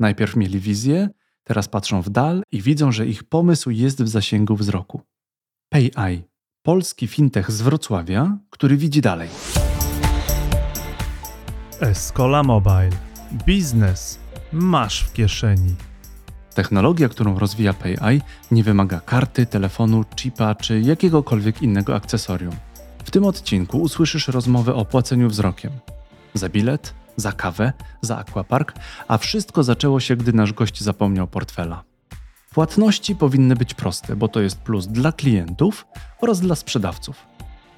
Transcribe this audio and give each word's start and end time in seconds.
Najpierw 0.00 0.36
mieli 0.36 0.60
wizję, 0.60 1.08
teraz 1.44 1.68
patrzą 1.68 2.02
w 2.02 2.10
dal 2.10 2.42
i 2.52 2.62
widzą, 2.62 2.92
że 2.92 3.06
ich 3.06 3.24
pomysł 3.24 3.70
jest 3.70 4.02
w 4.02 4.08
zasięgu 4.08 4.56
wzroku. 4.56 5.00
PayEye, 5.68 6.22
polski 6.62 7.06
fintech 7.06 7.50
z 7.50 7.62
Wrocławia, 7.62 8.38
który 8.50 8.76
widzi 8.76 9.00
dalej. 9.00 9.28
Escola 11.80 12.42
Mobile. 12.42 12.90
Biznes 13.46 14.18
masz 14.52 15.04
w 15.04 15.12
kieszeni. 15.12 15.74
Technologia, 16.54 17.08
którą 17.08 17.38
rozwija 17.38 17.74
PayEye, 17.74 18.20
nie 18.50 18.64
wymaga 18.64 19.00
karty, 19.00 19.46
telefonu, 19.46 20.04
chipa 20.16 20.54
czy 20.54 20.80
jakiegokolwiek 20.80 21.62
innego 21.62 21.94
akcesorium. 21.94 22.54
W 23.04 23.10
tym 23.10 23.24
odcinku 23.24 23.78
usłyszysz 23.78 24.28
rozmowę 24.28 24.74
o 24.74 24.84
płaceniu 24.84 25.28
wzrokiem. 25.28 25.72
Za 26.34 26.48
bilet, 26.48 26.94
za 27.16 27.32
kawę, 27.32 27.72
za 28.00 28.18
aquapark, 28.18 28.74
a 29.08 29.18
wszystko 29.18 29.62
zaczęło 29.62 30.00
się, 30.00 30.16
gdy 30.16 30.32
nasz 30.32 30.52
gość 30.52 30.82
zapomniał 30.82 31.26
portfela. 31.26 31.84
Płatności 32.54 33.16
powinny 33.16 33.56
być 33.56 33.74
proste, 33.74 34.16
bo 34.16 34.28
to 34.28 34.40
jest 34.40 34.58
plus 34.58 34.86
dla 34.86 35.12
klientów 35.12 35.86
oraz 36.20 36.40
dla 36.40 36.54
sprzedawców. 36.54 37.26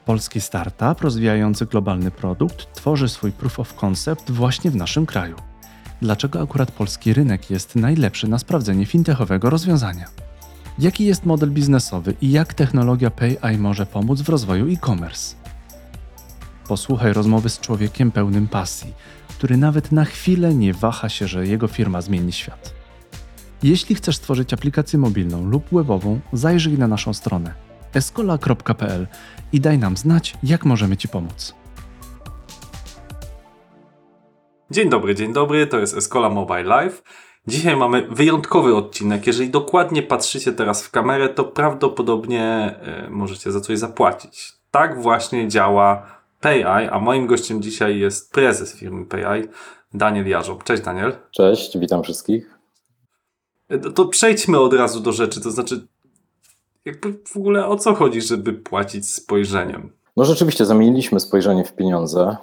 Polski 0.04 0.40
startup 0.40 1.00
rozwijający 1.00 1.66
globalny 1.66 2.10
produkt 2.10 2.72
tworzy 2.72 3.08
swój 3.08 3.32
proof 3.32 3.60
of 3.60 3.74
concept 3.74 4.30
właśnie 4.30 4.70
w 4.70 4.76
naszym 4.76 5.06
kraju. 5.06 5.36
Dlaczego 6.02 6.42
akurat 6.42 6.70
polski 6.70 7.12
rynek 7.12 7.50
jest 7.50 7.76
najlepszy 7.76 8.28
na 8.28 8.38
sprawdzenie 8.38 8.86
fintechowego 8.86 9.50
rozwiązania? 9.50 10.06
Jaki 10.78 11.04
jest 11.04 11.26
model 11.26 11.50
biznesowy 11.50 12.14
i 12.20 12.30
jak 12.30 12.54
technologia 12.54 13.10
PayEye 13.10 13.58
może 13.58 13.86
pomóc 13.86 14.20
w 14.20 14.28
rozwoju 14.28 14.72
e-commerce? 14.72 15.36
Posłuchaj 16.68 17.12
rozmowy 17.12 17.48
z 17.48 17.60
człowiekiem 17.60 18.10
pełnym 18.10 18.48
pasji, 18.48 18.94
który 19.38 19.56
nawet 19.56 19.92
na 19.92 20.04
chwilę 20.04 20.54
nie 20.54 20.72
waha 20.74 21.08
się, 21.08 21.26
że 21.26 21.46
jego 21.46 21.68
firma 21.68 22.00
zmieni 22.00 22.32
świat. 22.32 22.74
Jeśli 23.62 23.94
chcesz 23.94 24.16
stworzyć 24.16 24.52
aplikację 24.52 24.98
mobilną 24.98 25.46
lub 25.46 25.64
webową, 25.72 26.20
zajrzyj 26.32 26.78
na 26.78 26.88
naszą 26.88 27.14
stronę 27.14 27.54
escola.pl 27.94 29.06
i 29.52 29.60
daj 29.60 29.78
nam 29.78 29.96
znać, 29.96 30.36
jak 30.42 30.64
możemy 30.64 30.96
Ci 30.96 31.08
pomóc. 31.08 31.54
Dzień 34.70 34.90
dobry, 34.90 35.14
dzień 35.14 35.32
dobry, 35.32 35.66
to 35.66 35.78
jest 35.78 35.96
Escola 35.96 36.28
Mobile 36.30 36.62
Live. 36.62 37.02
Dzisiaj 37.46 37.76
mamy 37.76 38.08
wyjątkowy 38.10 38.74
odcinek. 38.74 39.26
Jeżeli 39.26 39.50
dokładnie 39.50 40.02
patrzycie 40.02 40.52
teraz 40.52 40.84
w 40.86 40.90
kamerę, 40.90 41.28
to 41.28 41.44
prawdopodobnie 41.44 42.42
e, 42.42 43.10
możecie 43.10 43.52
za 43.52 43.60
coś 43.60 43.78
zapłacić. 43.78 44.52
Tak 44.70 45.02
właśnie 45.02 45.48
działa 45.48 46.17
PayEye, 46.40 46.90
a 46.90 46.98
moim 47.00 47.26
gościem 47.26 47.62
dzisiaj 47.62 47.98
jest 47.98 48.32
prezes 48.32 48.74
firmy 48.76 49.06
PayEye, 49.06 49.48
Daniel 49.94 50.28
Jarzob. 50.28 50.64
Cześć 50.64 50.82
Daniel. 50.82 51.12
Cześć, 51.30 51.78
witam 51.78 52.02
wszystkich. 52.02 52.58
E, 53.68 53.78
To 53.78 54.06
przejdźmy 54.06 54.60
od 54.60 54.72
razu 54.72 55.00
do 55.00 55.12
rzeczy, 55.12 55.40
to 55.40 55.50
znaczy 55.50 55.86
jakby 56.84 57.12
w 57.24 57.36
ogóle 57.36 57.66
o 57.66 57.76
co 57.76 57.94
chodzi, 57.94 58.22
żeby 58.22 58.52
płacić 58.52 59.10
spojrzeniem? 59.10 59.92
No 60.16 60.24
rzeczywiście 60.24 60.66
zamieniliśmy 60.66 61.20
spojrzenie 61.20 61.64
w 61.64 61.72
pieniądze. 61.74 62.36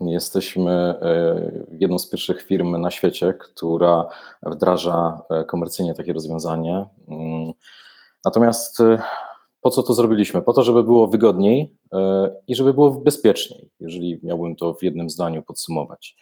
Jesteśmy 0.00 0.70
e, 0.72 1.52
jedną 1.78 1.98
z 1.98 2.10
pierwszych 2.10 2.42
firm 2.42 2.80
na 2.80 2.90
świecie, 2.90 3.34
która 3.40 4.06
wdraża 4.42 5.22
e, 5.30 5.44
komercyjnie 5.44 5.94
takie 5.94 6.12
rozwiązanie. 6.12 6.86
Mm, 7.08 7.52
Natomiast 8.24 8.78
po 9.64 9.70
co 9.70 9.82
to 9.82 9.94
zrobiliśmy? 9.94 10.42
Po 10.42 10.52
to, 10.52 10.62
żeby 10.62 10.84
było 10.84 11.06
wygodniej 11.06 11.76
e, 11.92 12.30
i 12.46 12.54
żeby 12.54 12.74
było 12.74 12.90
bezpieczniej, 12.90 13.70
jeżeli 13.80 14.20
miałbym 14.22 14.56
to 14.56 14.74
w 14.74 14.82
jednym 14.82 15.10
zdaniu 15.10 15.42
podsumować. 15.42 16.16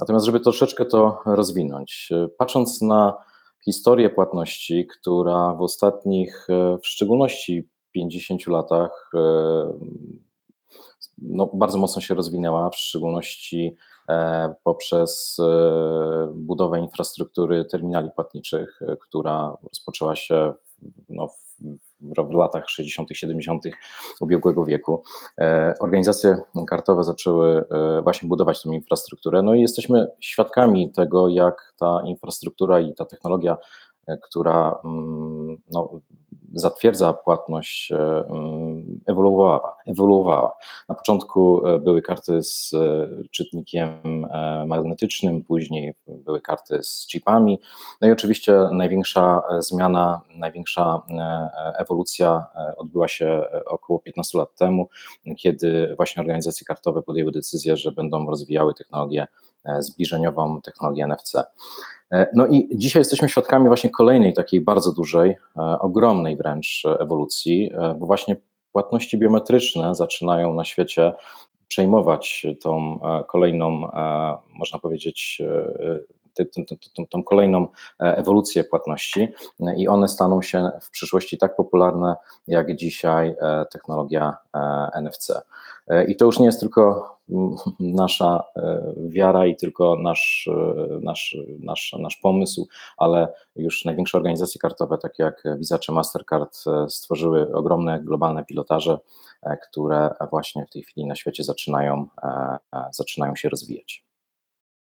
Natomiast, 0.00 0.26
żeby 0.26 0.40
troszeczkę 0.40 0.84
to 0.84 1.18
rozwinąć, 1.26 2.08
e, 2.12 2.28
patrząc 2.28 2.82
na 2.82 3.14
historię 3.64 4.10
płatności, 4.10 4.86
która 4.86 5.54
w 5.54 5.62
ostatnich, 5.62 6.46
e, 6.50 6.78
w 6.78 6.86
szczególności 6.86 7.68
50 7.92 8.46
latach, 8.46 9.10
no, 11.18 11.50
bardzo 11.54 11.78
mocno 11.78 12.02
się 12.02 12.14
rozwinęła, 12.14 12.70
w 12.70 12.76
szczególności 12.76 13.76
poprzez 14.64 15.36
budowę 16.34 16.80
infrastruktury 16.80 17.64
terminali 17.64 18.10
płatniczych, 18.14 18.80
która 19.00 19.56
rozpoczęła 19.62 20.16
się 20.16 20.54
no, 21.08 21.28
w, 21.28 21.56
w 22.14 22.34
latach 22.34 22.68
60., 22.68 23.08
70. 23.12 23.62
ubiegłego 24.20 24.64
wieku. 24.64 25.02
E, 25.40 25.74
Organizacje 25.80 26.36
kartowe 26.66 27.04
zaczęły 27.04 27.64
e, 27.70 28.02
właśnie 28.02 28.28
budować 28.28 28.62
tę 28.62 28.68
infrastrukturę, 28.68 29.42
no 29.42 29.54
i 29.54 29.60
jesteśmy 29.60 30.06
świadkami 30.20 30.92
tego, 30.92 31.28
jak 31.28 31.74
ta 31.78 32.02
infrastruktura 32.04 32.80
i 32.80 32.94
ta 32.94 33.04
technologia, 33.04 33.56
e, 34.06 34.18
która 34.18 34.80
mm, 34.84 35.56
no, 35.72 36.00
zatwierdza 36.54 37.12
płatność, 37.12 37.92
e, 37.92 37.96
mm, 37.96 39.00
ewoluowała, 39.06 39.76
ewoluowała. 39.86 40.52
Na 40.88 40.94
początku 40.94 41.66
e, 41.66 41.78
były 41.78 42.02
karty 42.02 42.42
z 42.42 42.74
e, 42.74 43.08
czytnikiem 43.30 44.26
magnetycznym, 44.66 45.44
później 45.44 45.94
były 46.08 46.40
karty 46.40 46.82
z 46.82 47.06
chipami. 47.08 47.58
No 48.00 48.08
i 48.08 48.12
oczywiście 48.12 48.68
największa 48.72 49.42
zmiana, 49.58 50.20
największa 50.34 51.02
ewolucja 51.78 52.46
odbyła 52.76 53.08
się 53.08 53.44
około 53.66 53.98
15 53.98 54.38
lat 54.38 54.54
temu, 54.54 54.88
kiedy 55.36 55.94
właśnie 55.96 56.20
organizacje 56.20 56.64
kartowe 56.64 57.02
podjęły 57.02 57.32
decyzję, 57.32 57.76
że 57.76 57.92
będą 57.92 58.26
rozwijały 58.30 58.74
technologię 58.74 59.26
zbliżeniową, 59.78 60.60
technologię 60.60 61.06
NFC. 61.06 61.34
E, 62.10 62.26
No 62.34 62.46
i 62.46 62.68
dzisiaj 62.74 63.00
jesteśmy 63.00 63.28
świadkami 63.28 63.66
właśnie 63.66 63.90
kolejnej 63.90 64.34
takiej 64.34 64.60
bardzo 64.60 64.92
dużej, 64.92 65.30
e, 65.30 65.60
ogromnej 65.78 66.36
wręcz 66.36 66.82
ewolucji, 67.00 67.70
e, 67.74 67.94
bo 67.94 68.06
właśnie 68.06 68.36
płatności 68.72 69.18
biometryczne 69.18 69.94
zaczynają 69.94 70.54
na 70.54 70.64
świecie 70.64 71.12
przejmować 71.68 72.46
tą 72.60 73.00
e, 73.02 73.24
kolejną, 73.24 73.92
e, 73.92 74.36
można 74.58 74.78
powiedzieć, 74.78 75.42
tą 77.10 77.22
kolejną 77.22 77.68
e, 78.00 78.16
ewolucję 78.16 78.64
płatności 78.64 79.28
e, 79.60 79.76
i 79.76 79.88
one 79.88 80.08
staną 80.08 80.42
się 80.42 80.70
w 80.82 80.90
przyszłości 80.90 81.38
tak 81.38 81.56
popularne 81.56 82.16
jak 82.46 82.76
dzisiaj 82.76 83.28
e, 83.40 83.66
technologia 83.72 84.36
NFC. 84.94 85.32
I 86.08 86.16
to 86.16 86.24
już 86.24 86.38
nie 86.38 86.46
jest 86.46 86.60
tylko 86.60 87.16
nasza 87.80 88.44
wiara 89.08 89.46
i 89.46 89.56
tylko 89.56 89.96
nasz, 89.96 90.48
nasz, 91.00 91.36
nasz, 91.60 91.94
nasz 91.98 92.16
pomysł, 92.16 92.68
ale 92.96 93.32
już 93.56 93.84
największe 93.84 94.18
organizacje 94.18 94.60
kartowe, 94.60 94.98
takie 94.98 95.22
jak 95.22 95.42
Visa 95.58 95.78
czy 95.78 95.92
Mastercard, 95.92 96.64
stworzyły 96.88 97.54
ogromne 97.54 98.00
globalne 98.00 98.44
pilotaże, 98.44 98.98
które 99.70 100.14
właśnie 100.30 100.66
w 100.66 100.70
tej 100.70 100.82
chwili 100.82 101.06
na 101.06 101.14
świecie 101.14 101.44
zaczynają, 101.44 102.06
zaczynają 102.92 103.36
się 103.36 103.48
rozwijać. 103.48 104.05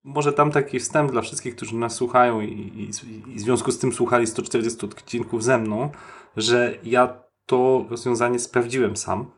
Może 0.04 0.32
tam 0.32 0.50
taki 0.50 0.78
wstęp 0.78 1.10
dla 1.10 1.22
wszystkich, 1.22 1.56
którzy 1.56 1.76
nas 1.76 1.94
słuchają 1.94 2.40
i, 2.40 2.52
i, 2.52 2.90
i 3.30 3.36
w 3.36 3.40
związku 3.40 3.72
z 3.72 3.78
tym 3.78 3.92
słuchali 3.92 4.26
140 4.26 4.86
odcinków 4.86 5.44
ze 5.44 5.58
mną, 5.58 5.90
że 6.36 6.78
ja 6.84 7.22
to 7.46 7.86
rozwiązanie 7.90 8.38
sprawdziłem 8.38 8.96
sam 8.96 9.30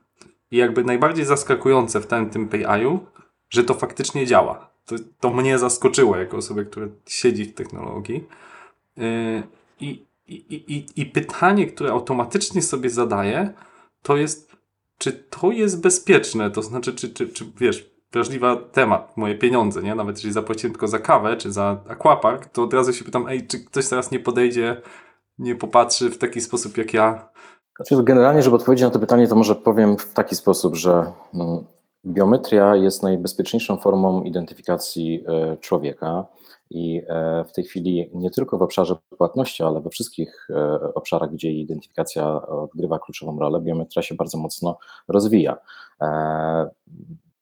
i 0.50 0.56
jakby 0.56 0.84
najbardziej 0.84 1.24
zaskakujące 1.24 2.00
w 2.00 2.06
tym, 2.06 2.30
tym 2.30 2.48
PayEye'u, 2.48 2.98
że 3.50 3.64
to 3.64 3.74
faktycznie 3.74 4.26
działa. 4.26 4.70
To, 4.86 4.96
to 5.20 5.30
mnie 5.30 5.58
zaskoczyło 5.58 6.16
jako 6.16 6.36
osobę, 6.36 6.64
która 6.64 6.86
siedzi 7.06 7.44
w 7.44 7.54
technologii. 7.54 8.24
Yy, 8.96 9.42
I, 9.80 10.04
i, 10.28 10.34
i, 10.54 10.86
I 10.96 11.06
pytanie, 11.06 11.66
które 11.66 11.90
automatycznie 11.90 12.62
sobie 12.62 12.90
zadaję, 12.90 13.52
to 14.02 14.16
jest, 14.16 14.56
czy 14.98 15.12
to 15.12 15.52
jest 15.52 15.80
bezpieczne? 15.80 16.50
To 16.50 16.62
znaczy, 16.62 16.94
czy, 16.94 17.08
czy, 17.08 17.28
czy 17.28 17.44
wiesz, 17.60 17.90
wrażliwa 18.14 18.56
temat, 18.56 19.16
moje 19.16 19.34
pieniądze, 19.34 19.82
nie? 19.82 19.94
Nawet 19.94 20.16
jeżeli 20.16 20.32
zapłaciłem 20.32 20.72
tylko 20.72 20.88
za 20.88 20.98
kawę 20.98 21.36
czy 21.36 21.52
za 21.52 21.80
aquapark, 21.88 22.46
to 22.46 22.62
od 22.62 22.74
razu 22.74 22.92
się 22.92 23.04
pytam, 23.04 23.28
ej, 23.28 23.46
czy 23.46 23.64
ktoś 23.64 23.88
teraz 23.88 24.10
nie 24.10 24.20
podejdzie, 24.20 24.82
nie 25.38 25.56
popatrzy 25.56 26.10
w 26.10 26.18
taki 26.18 26.40
sposób 26.40 26.76
jak 26.76 26.94
ja? 26.94 27.28
Znaczy, 27.76 28.04
generalnie, 28.04 28.42
żeby 28.42 28.56
odpowiedzieć 28.56 28.84
na 28.84 28.90
to 28.90 28.98
pytanie, 28.98 29.28
to 29.28 29.36
może 29.36 29.54
powiem 29.54 29.96
w 29.96 30.12
taki 30.12 30.36
sposób, 30.36 30.76
że 30.76 31.12
mm, 31.34 31.64
biometria 32.06 32.76
jest 32.76 33.02
najbezpieczniejszą 33.02 33.76
formą 33.76 34.22
identyfikacji 34.22 35.24
e, 35.28 35.56
człowieka 35.56 36.26
i 36.70 37.02
e, 37.08 37.44
w 37.44 37.52
tej 37.52 37.64
chwili 37.64 38.10
nie 38.14 38.30
tylko 38.30 38.58
w 38.58 38.62
obszarze 38.62 38.96
płatności, 39.18 39.62
ale 39.62 39.80
we 39.80 39.90
wszystkich 39.90 40.48
e, 40.50 40.80
obszarach, 40.94 41.32
gdzie 41.32 41.52
identyfikacja 41.52 42.46
odgrywa 42.46 42.98
kluczową 42.98 43.38
rolę, 43.38 43.60
biometria 43.60 44.02
się 44.02 44.14
bardzo 44.14 44.38
mocno 44.38 44.78
rozwija. 45.08 45.56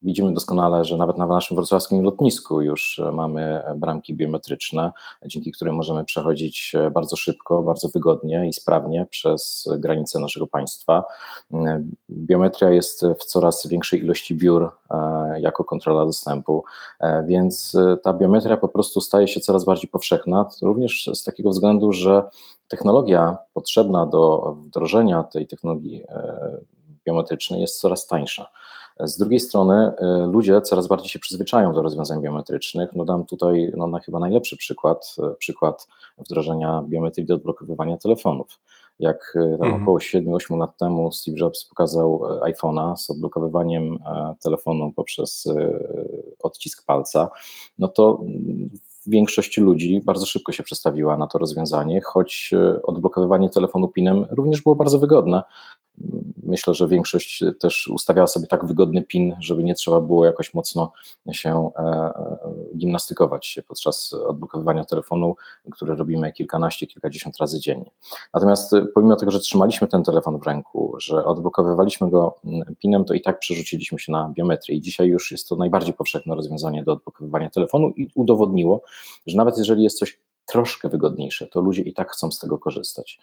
E, 0.02 0.06
Widzimy 0.06 0.34
doskonale, 0.34 0.84
że 0.84 0.96
nawet 0.96 1.18
na 1.18 1.26
naszym 1.26 1.54
wrocławskim 1.54 2.02
lotnisku 2.02 2.62
już 2.62 3.00
mamy 3.12 3.62
bramki 3.76 4.14
biometryczne, 4.14 4.92
dzięki 5.26 5.52
którym 5.52 5.74
możemy 5.74 6.04
przechodzić 6.04 6.72
bardzo 6.92 7.16
szybko, 7.16 7.62
bardzo 7.62 7.88
wygodnie 7.88 8.48
i 8.48 8.52
sprawnie 8.52 9.06
przez 9.10 9.68
granice 9.78 10.18
naszego 10.18 10.46
państwa. 10.46 11.04
Biometria 12.10 12.70
jest 12.70 13.06
w 13.20 13.24
coraz 13.24 13.66
większej 13.66 14.00
ilości 14.00 14.34
biur 14.34 14.70
e, 14.90 15.40
jako 15.40 15.64
kontrola 15.64 16.04
dostępu, 16.04 16.64
e, 17.00 17.24
więc 17.26 17.76
ta 18.02 18.12
biometria 18.12 18.56
po 18.56 18.68
prostu 18.68 19.00
staje 19.00 19.28
się 19.28 19.40
coraz 19.40 19.64
bardziej 19.64 19.90
powszechna, 19.90 20.48
również 20.62 21.10
z 21.14 21.24
takiego 21.24 21.50
względu, 21.50 21.92
że 21.92 22.22
technologia 22.68 23.36
potrzebna 23.54 24.06
do 24.06 24.54
wdrożenia 24.66 25.22
tej 25.22 25.46
technologii 25.46 26.04
e, 26.08 26.58
biometrycznej 27.06 27.60
jest 27.60 27.80
coraz 27.80 28.06
tańsza. 28.06 28.50
Z 29.04 29.18
drugiej 29.18 29.40
strony 29.40 29.92
y, 30.24 30.26
ludzie 30.26 30.60
coraz 30.60 30.86
bardziej 30.86 31.08
się 31.08 31.18
przyzwyczają 31.18 31.72
do 31.72 31.82
rozwiązań 31.82 32.22
biometrycznych. 32.22 32.90
No 32.94 33.04
dam 33.04 33.26
tutaj 33.26 33.72
no, 33.76 33.86
na 33.86 34.00
chyba 34.00 34.18
najlepszy 34.18 34.56
przykład, 34.56 35.16
y, 35.32 35.36
przykład 35.36 35.88
wdrożenia 36.18 36.84
biometrii 36.88 37.26
do 37.26 37.34
odblokowywania 37.34 37.96
telefonów. 37.96 38.58
Jak 38.98 39.36
y, 39.36 39.58
tam 39.58 39.68
mhm. 39.68 39.82
około 39.82 39.98
7-8 39.98 40.58
lat 40.58 40.76
temu 40.78 41.12
Steve 41.12 41.36
Jobs 41.40 41.64
pokazał 41.64 42.22
iPhone'a 42.40 42.96
z 42.96 43.10
odblokowywaniem 43.10 43.98
telefonu 44.42 44.92
poprzez 44.96 45.48
odcisk 46.42 46.86
palca, 46.86 47.30
no 47.78 47.88
to 47.88 48.20
mm, 48.22 48.70
większość 49.06 49.58
ludzi 49.58 50.00
bardzo 50.04 50.26
szybko 50.26 50.52
się 50.52 50.62
przestawiła 50.62 51.16
na 51.16 51.26
to 51.26 51.38
rozwiązanie, 51.38 52.00
choć 52.00 52.50
odblokowywanie 52.82 53.50
telefonu 53.50 53.88
PIN-em 53.88 54.26
również 54.30 54.62
było 54.62 54.74
bardzo 54.74 54.98
wygodne, 54.98 55.42
myślę, 56.42 56.74
że 56.74 56.88
większość 56.88 57.44
też 57.60 57.88
ustawiała 57.88 58.26
sobie 58.26 58.46
tak 58.46 58.64
wygodny 58.64 59.02
PIN, 59.02 59.36
żeby 59.40 59.64
nie 59.64 59.74
trzeba 59.74 60.00
było 60.00 60.26
jakoś 60.26 60.54
mocno 60.54 60.92
się 61.32 61.70
e, 61.76 61.82
e, 61.82 62.38
gimnastykować 62.76 63.60
podczas 63.68 64.12
odblokowywania 64.12 64.84
telefonu, 64.84 65.36
które 65.70 65.94
robimy 65.94 66.32
kilkanaście, 66.32 66.86
kilkadziesiąt 66.86 67.36
razy 67.38 67.60
dziennie. 67.60 67.90
Natomiast 68.34 68.72
e, 68.72 68.86
pomimo 68.94 69.16
tego, 69.16 69.32
że 69.32 69.40
trzymaliśmy 69.40 69.88
ten 69.88 70.04
telefon 70.04 70.38
w 70.38 70.46
ręku, 70.46 70.94
że 70.98 71.24
odblokowywaliśmy 71.24 72.10
go 72.10 72.38
mm, 72.44 72.74
PIN-em, 72.78 73.04
to 73.04 73.14
i 73.14 73.20
tak 73.20 73.38
przerzuciliśmy 73.38 73.98
się 73.98 74.12
na 74.12 74.28
biometrię. 74.28 74.76
I 74.76 74.80
dzisiaj 74.80 75.08
już 75.08 75.30
jest 75.30 75.48
to 75.48 75.56
najbardziej 75.56 75.94
powszechne 75.94 76.34
rozwiązanie 76.34 76.84
do 76.84 76.92
odblokowywania 76.92 77.50
telefonu 77.50 77.90
i 77.96 78.08
udowodniło, 78.14 78.82
że 79.26 79.36
nawet 79.36 79.58
jeżeli 79.58 79.82
jest 79.82 79.98
coś 79.98 80.18
troszkę 80.46 80.88
wygodniejsze, 80.88 81.46
to 81.46 81.60
ludzie 81.60 81.82
i 81.82 81.94
tak 81.94 82.10
chcą 82.10 82.30
z 82.30 82.38
tego 82.38 82.58
korzystać. 82.58 83.20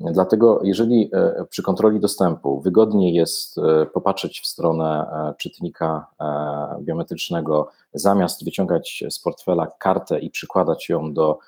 Dlatego, 0.00 0.60
jeżeli 0.62 1.10
e, 1.12 1.44
przy 1.50 1.62
kontroli 1.62 2.00
dostępu 2.00 2.60
wygodniej 2.60 3.14
jest 3.14 3.58
e, 3.58 3.86
popatrzeć 3.86 4.40
w 4.40 4.46
stronę 4.46 5.06
e, 5.12 5.34
czytnika 5.38 6.06
biometrycznego, 6.80 7.68
zamiast 7.94 8.44
wyciągać 8.44 9.04
z 9.10 9.18
portfela 9.18 9.66
kartę 9.78 10.18
i 10.18 10.30
przykładać 10.30 10.88
ją 10.88 11.14
do, 11.14 11.38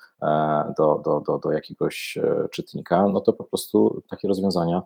do, 0.77 1.01
do, 1.05 1.23
do, 1.27 1.39
do 1.39 1.51
jakiegoś 1.51 2.17
czytnika, 2.51 3.07
no 3.07 3.21
to 3.21 3.33
po 3.33 3.43
prostu 3.43 4.03
takie 4.09 4.27
rozwiązania 4.27 4.81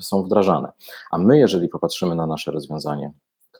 są 0.00 0.22
wdrażane. 0.22 0.72
A 1.10 1.18
my, 1.18 1.38
jeżeli 1.38 1.68
popatrzymy 1.68 2.14
na 2.14 2.26
nasze 2.26 2.50
rozwiązanie, 2.50 3.12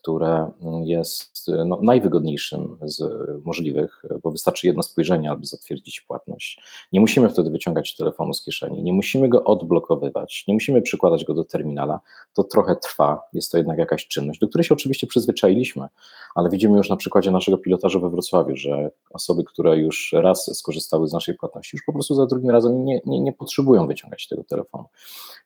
które 0.04 0.50
jest 0.84 1.46
no, 1.66 1.78
najwygodniejszym 1.82 2.76
z 2.82 3.02
możliwych, 3.44 4.02
bo 4.22 4.30
wystarczy 4.30 4.66
jedno 4.66 4.82
spojrzenie, 4.82 5.30
aby 5.30 5.46
zatwierdzić 5.46 6.00
płatność. 6.00 6.60
Nie 6.92 7.00
musimy 7.00 7.28
wtedy 7.28 7.50
wyciągać 7.50 7.96
telefonu 7.96 8.34
z 8.34 8.44
kieszeni, 8.44 8.82
nie 8.82 8.92
musimy 8.92 9.28
go 9.28 9.44
odblokowywać, 9.44 10.44
nie 10.48 10.54
musimy 10.54 10.82
przykładać 10.82 11.24
go 11.24 11.34
do 11.34 11.44
terminala. 11.44 12.00
To 12.34 12.44
trochę 12.44 12.76
trwa, 12.76 13.20
jest 13.32 13.52
to 13.52 13.58
jednak 13.58 13.78
jakaś 13.78 14.06
czynność, 14.06 14.40
do 14.40 14.48
której 14.48 14.64
się 14.64 14.74
oczywiście 14.74 15.06
przyzwyczailiśmy, 15.06 15.88
ale 16.34 16.50
widzimy 16.50 16.76
już 16.76 16.88
na 16.88 16.96
przykładzie 16.96 17.30
naszego 17.30 17.58
pilotażu 17.58 18.00
we 18.00 18.10
Wrocławiu, 18.10 18.56
że 18.56 18.90
osoby, 19.10 19.44
które 19.44 19.78
już 19.78 20.12
raz 20.12 20.58
skorzystały 20.58 21.08
z 21.08 21.12
naszej 21.12 21.34
płatności, 21.34 21.76
już 21.76 21.84
po 21.86 21.92
prostu 21.92 22.14
za 22.14 22.26
drugim 22.26 22.50
razem 22.50 22.84
nie, 22.84 23.00
nie, 23.06 23.20
nie 23.20 23.32
potrzebują 23.32 23.86
wyciągać 23.86 24.28
tego 24.28 24.44
telefonu. 24.44 24.84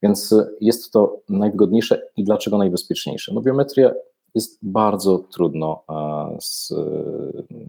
Więc 0.02 0.34
jest 0.60 0.92
to 0.92 1.20
najwygodniejsze 1.28 2.02
i 2.16 2.24
dlaczego 2.24 2.58
najbezpieczniejsze? 2.58 3.34
No 3.34 3.40
biometria 3.40 3.90
jest 4.34 4.58
bardzo 4.62 5.18
trudno 5.18 5.84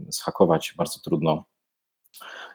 zhakować, 0.10 0.74
bardzo 0.78 1.00
trudno 1.00 1.44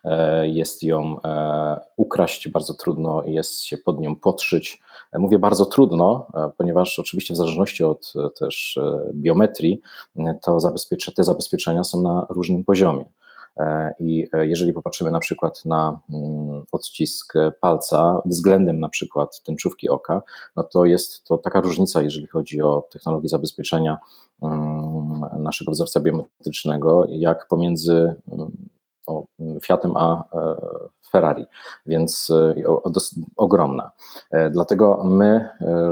e, 0.05 0.49
jest 0.49 0.83
ją 0.83 1.23
e, 1.23 1.81
ukraść, 1.97 2.49
bardzo 2.49 2.75
trudno 2.75 3.23
jest 3.27 3.61
się 3.61 3.79
pod 3.79 4.01
nią 4.01 4.17
podszyć. 4.17 4.83
E, 5.13 5.19
mówię 5.19 5.39
bardzo 5.39 5.67
trudno, 5.67 6.27
ponieważ 6.59 6.99
oczywiście 6.99 7.35
w 7.35 7.37
zależności 7.37 7.85
od 7.85 8.13
też 8.39 8.79
biometrii 9.15 9.81
to 10.43 10.61
te 11.17 11.25
zabezpieczenia 11.25 11.85
są 11.85 12.03
na 12.03 12.27
różnym 12.31 12.65
poziomie. 12.65 13.05
E, 13.57 13.95
I 14.01 14.29
e, 14.33 14.47
jeżeli 14.47 14.73
popatrzymy 14.73 15.11
na 15.11 15.19
przykład 15.19 15.65
na 15.65 16.01
mm, 16.11 16.63
odcisk 16.73 17.35
palca 17.61 18.23
względem 18.25 18.81
na 18.81 18.89
przykład 18.89 19.43
tęczówki 19.43 19.89
oka, 19.89 20.23
no 20.57 20.63
to 20.63 20.85
jest 20.85 21.25
to 21.25 21.39
taka 21.39 21.61
różnica, 21.61 22.03
jeżeli 22.03 22.27
chodzi 22.27 22.63
o 22.63 22.89
technologię 22.93 23.29
zabezpieczenia 23.29 23.99
mm, 24.43 25.21
naszego 25.39 25.73
wzorca 25.73 26.01
biometrycznego, 26.01 27.07
jak 27.09 27.47
pomiędzy 27.49 28.15
mm, 28.33 28.51
Fiatem 29.63 29.97
a 29.97 30.25
e, 30.33 30.57
Ferrari, 31.11 31.47
więc 31.87 32.33
ogromna. 33.37 33.91
Dlatego 34.51 35.05
my, 35.05 35.49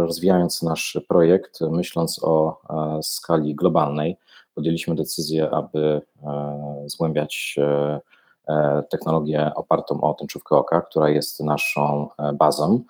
rozwijając 0.07 0.63
nasz 0.63 1.01
projekt, 1.09 1.61
myśląc 1.61 2.21
o 2.23 2.61
skali 3.03 3.55
globalnej, 3.55 4.17
podjęliśmy 4.55 4.95
decyzję, 4.95 5.51
aby 5.51 6.03
e, 6.23 6.85
zgłębiać 6.87 7.55
e, 7.59 8.01
e, 8.49 8.83
technologię 8.91 9.51
opartą 9.55 10.01
o 10.01 10.15
tęczówkę 10.15 10.57
oka, 10.57 10.81
która 10.81 11.09
jest 11.09 11.41
naszą 11.41 12.09
bazą. 12.35 12.81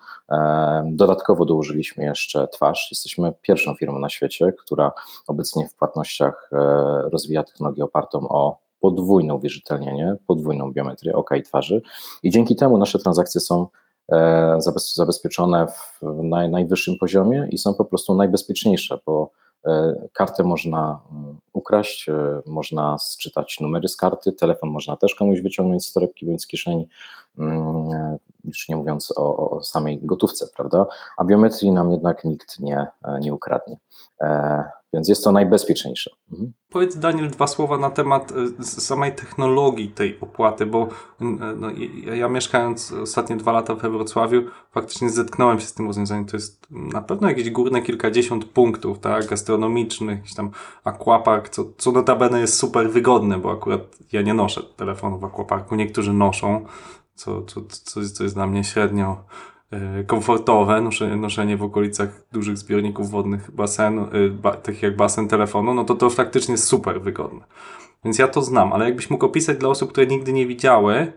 Dodatkowo 0.85 1.45
dołożyliśmy 1.45 2.03
jeszcze 2.03 2.47
twarz. 2.47 2.87
Jesteśmy 2.91 3.33
pierwszą 3.41 3.75
firmą 3.75 3.99
na 3.99 4.09
świecie, 4.09 4.53
która 4.59 4.91
obecnie 5.27 5.67
w 5.67 5.75
płatnościach 5.75 6.49
rozwija 7.11 7.43
technologię 7.43 7.83
opartą 7.83 8.29
o 8.29 8.57
podwójne 8.79 9.35
uwierzytelnienie, 9.35 10.15
podwójną 10.27 10.71
biometrię 10.71 11.15
oka 11.15 11.35
i 11.35 11.43
twarzy 11.43 11.81
i 12.23 12.29
dzięki 12.29 12.55
temu 12.55 12.77
nasze 12.77 12.99
transakcje 12.99 13.41
są 13.41 13.67
zabezpieczone 14.95 15.67
w 15.67 16.23
naj, 16.23 16.49
najwyższym 16.49 16.95
poziomie 16.99 17.47
i 17.51 17.57
są 17.57 17.73
po 17.73 17.85
prostu 17.85 18.15
najbezpieczniejsze, 18.15 18.99
bo 19.05 19.31
kartę 20.13 20.43
można 20.43 20.99
mm, 21.11 21.37
ukraść, 21.53 22.09
e, 22.09 22.41
można 22.45 22.97
sczytać 22.97 23.59
numery 23.59 23.87
z 23.87 23.95
karty, 23.95 24.31
telefon 24.31 24.69
można 24.69 24.95
też 24.97 25.15
komuś 25.15 25.41
wyciągnąć 25.41 25.85
z 25.85 25.93
torebki 25.93 26.25
bądź 26.25 26.41
z 26.41 26.47
kieszeni, 26.47 26.87
mm, 27.37 27.91
e, 27.91 28.17
już 28.43 28.69
nie 28.69 28.75
mówiąc 28.75 29.13
o, 29.17 29.49
o 29.49 29.63
samej 29.63 29.99
gotówce, 30.03 30.47
prawda? 30.55 30.85
A 31.17 31.23
biometrii 31.23 31.71
nam 31.71 31.91
jednak 31.91 32.23
nikt 32.23 32.59
nie, 32.59 32.87
nie 33.21 33.33
ukradnie. 33.33 33.77
Więc 34.93 35.09
jest 35.09 35.23
to 35.23 35.31
najbezpieczniejsze. 35.31 36.11
Mhm. 36.31 36.53
Powiedz 36.69 36.97
Daniel 36.97 37.29
dwa 37.29 37.47
słowa 37.47 37.77
na 37.77 37.89
temat 37.89 38.33
samej 38.61 39.15
technologii 39.15 39.89
tej 39.89 40.19
opłaty, 40.21 40.65
bo 40.65 40.87
no, 41.55 41.67
ja 42.15 42.29
mieszkając 42.29 42.91
ostatnie 42.91 43.35
dwa 43.37 43.51
lata 43.51 43.75
we 43.75 43.89
Wrocławiu 43.89 44.41
faktycznie 44.71 45.09
zetknąłem 45.09 45.59
się 45.59 45.65
z 45.65 45.73
tym 45.73 45.87
rozwiązaniem. 45.87 46.25
To 46.25 46.37
jest 46.37 46.67
na 46.71 47.01
pewno 47.01 47.29
jakieś 47.29 47.49
górne 47.49 47.81
kilkadziesiąt 47.81 48.45
punktów, 48.45 48.99
tak, 48.99 49.25
gastronomicznych, 49.27 50.17
jakiś 50.17 50.35
tam 50.35 50.51
aquapark, 50.83 51.49
co, 51.49 51.65
co 51.77 51.91
notabene 51.91 52.39
jest 52.39 52.57
super 52.57 52.91
wygodne, 52.91 53.37
bo 53.37 53.51
akurat 53.51 53.81
ja 54.11 54.21
nie 54.21 54.33
noszę 54.33 54.61
telefonu 54.75 55.19
w 55.19 55.25
aquaparku, 55.25 55.75
niektórzy 55.75 56.13
noszą, 56.13 56.65
co, 57.15 57.41
co, 57.41 57.61
co, 57.61 58.01
co 58.09 58.23
jest 58.23 58.35
dla 58.35 58.47
mnie 58.47 58.63
średnio 58.63 59.25
E, 59.73 60.03
komfortowe, 60.03 60.81
noszenie, 60.81 61.15
noszenie 61.15 61.57
w 61.57 61.63
okolicach 61.63 62.25
dużych 62.31 62.57
zbiorników 62.57 63.11
wodnych 63.11 63.51
basen, 63.51 63.99
e, 63.99 64.29
ba, 64.29 64.51
takich 64.51 64.83
jak 64.83 64.95
basen 64.95 65.27
telefonu, 65.27 65.73
no 65.73 65.83
to 65.85 65.95
to 65.95 66.09
faktycznie 66.09 66.51
jest 66.51 66.67
super 66.67 67.01
wygodne. 67.01 67.45
Więc 68.05 68.19
ja 68.19 68.27
to 68.27 68.41
znam, 68.41 68.73
ale 68.73 68.85
jakbyś 68.85 69.09
mógł 69.09 69.25
opisać 69.25 69.57
dla 69.57 69.69
osób, 69.69 69.91
które 69.91 70.07
nigdy 70.07 70.33
nie 70.33 70.47
widziały 70.47 71.13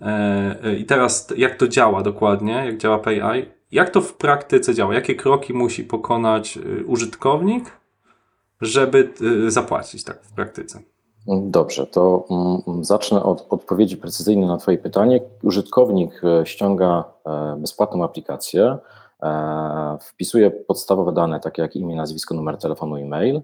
e, 0.00 0.76
i 0.76 0.84
teraz 0.84 1.28
jak 1.36 1.56
to 1.56 1.68
działa 1.68 2.02
dokładnie, 2.02 2.52
jak 2.52 2.78
działa 2.78 2.98
PayEye, 2.98 3.46
jak 3.72 3.90
to 3.90 4.00
w 4.00 4.14
praktyce 4.14 4.74
działa, 4.74 4.94
jakie 4.94 5.14
kroki 5.14 5.54
musi 5.54 5.84
pokonać 5.84 6.58
użytkownik, 6.86 7.70
żeby 8.60 9.12
zapłacić 9.48 10.04
tak 10.04 10.24
w 10.24 10.32
praktyce? 10.32 10.82
Dobrze, 11.26 11.86
to 11.86 12.26
mm, 12.66 12.84
zacznę 12.84 13.22
od 13.22 13.46
odpowiedzi 13.50 13.96
precyzyjnej 13.96 14.46
na 14.46 14.56
Twoje 14.56 14.78
pytanie. 14.78 15.20
Użytkownik 15.42 16.20
e, 16.24 16.46
ściąga 16.46 17.04
e, 17.26 17.56
bezpłatną 17.58 18.04
aplikację, 18.04 18.78
e, 19.22 19.98
wpisuje 20.00 20.50
podstawowe 20.50 21.12
dane, 21.12 21.40
takie 21.40 21.62
jak 21.62 21.76
imię, 21.76 21.96
nazwisko, 21.96 22.34
numer 22.34 22.58
telefonu, 22.58 22.96
e-mail, 22.96 23.42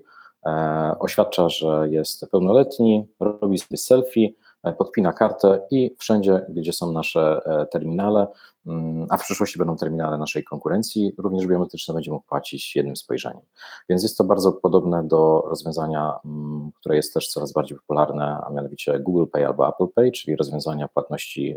oświadcza, 0.98 1.48
że 1.48 1.88
jest 1.90 2.30
pełnoletni, 2.30 3.06
robi 3.20 3.58
sobie 3.58 3.76
selfie, 3.76 4.32
podpina 4.72 5.12
kartę 5.12 5.60
i 5.70 5.96
wszędzie, 5.98 6.46
gdzie 6.48 6.72
są 6.72 6.92
nasze 6.92 7.40
terminale, 7.70 8.26
mm, 8.66 9.06
a 9.10 9.16
w 9.16 9.22
przyszłości 9.22 9.58
będą 9.58 9.76
terminale 9.76 10.18
naszej 10.18 10.44
konkurencji, 10.44 11.12
również 11.18 11.46
biometryczne 11.46 11.94
będzie 11.94 12.10
mógł 12.10 12.26
płacić 12.26 12.76
jednym 12.76 12.96
spojrzeniem. 12.96 13.42
Więc 13.88 14.02
jest 14.02 14.18
to 14.18 14.24
bardzo 14.24 14.52
podobne 14.52 15.04
do 15.04 15.42
rozwiązania, 15.46 16.18
mm, 16.24 16.70
które 16.80 16.96
jest 16.96 17.14
też 17.14 17.28
coraz 17.28 17.52
bardziej 17.52 17.78
popularne, 17.78 18.38
a 18.46 18.50
mianowicie 18.50 19.00
Google 19.00 19.26
Pay 19.32 19.46
albo 19.46 19.68
Apple 19.68 19.88
Pay, 19.94 20.12
czyli 20.12 20.36
rozwiązania 20.36 20.88
płatności 20.88 21.56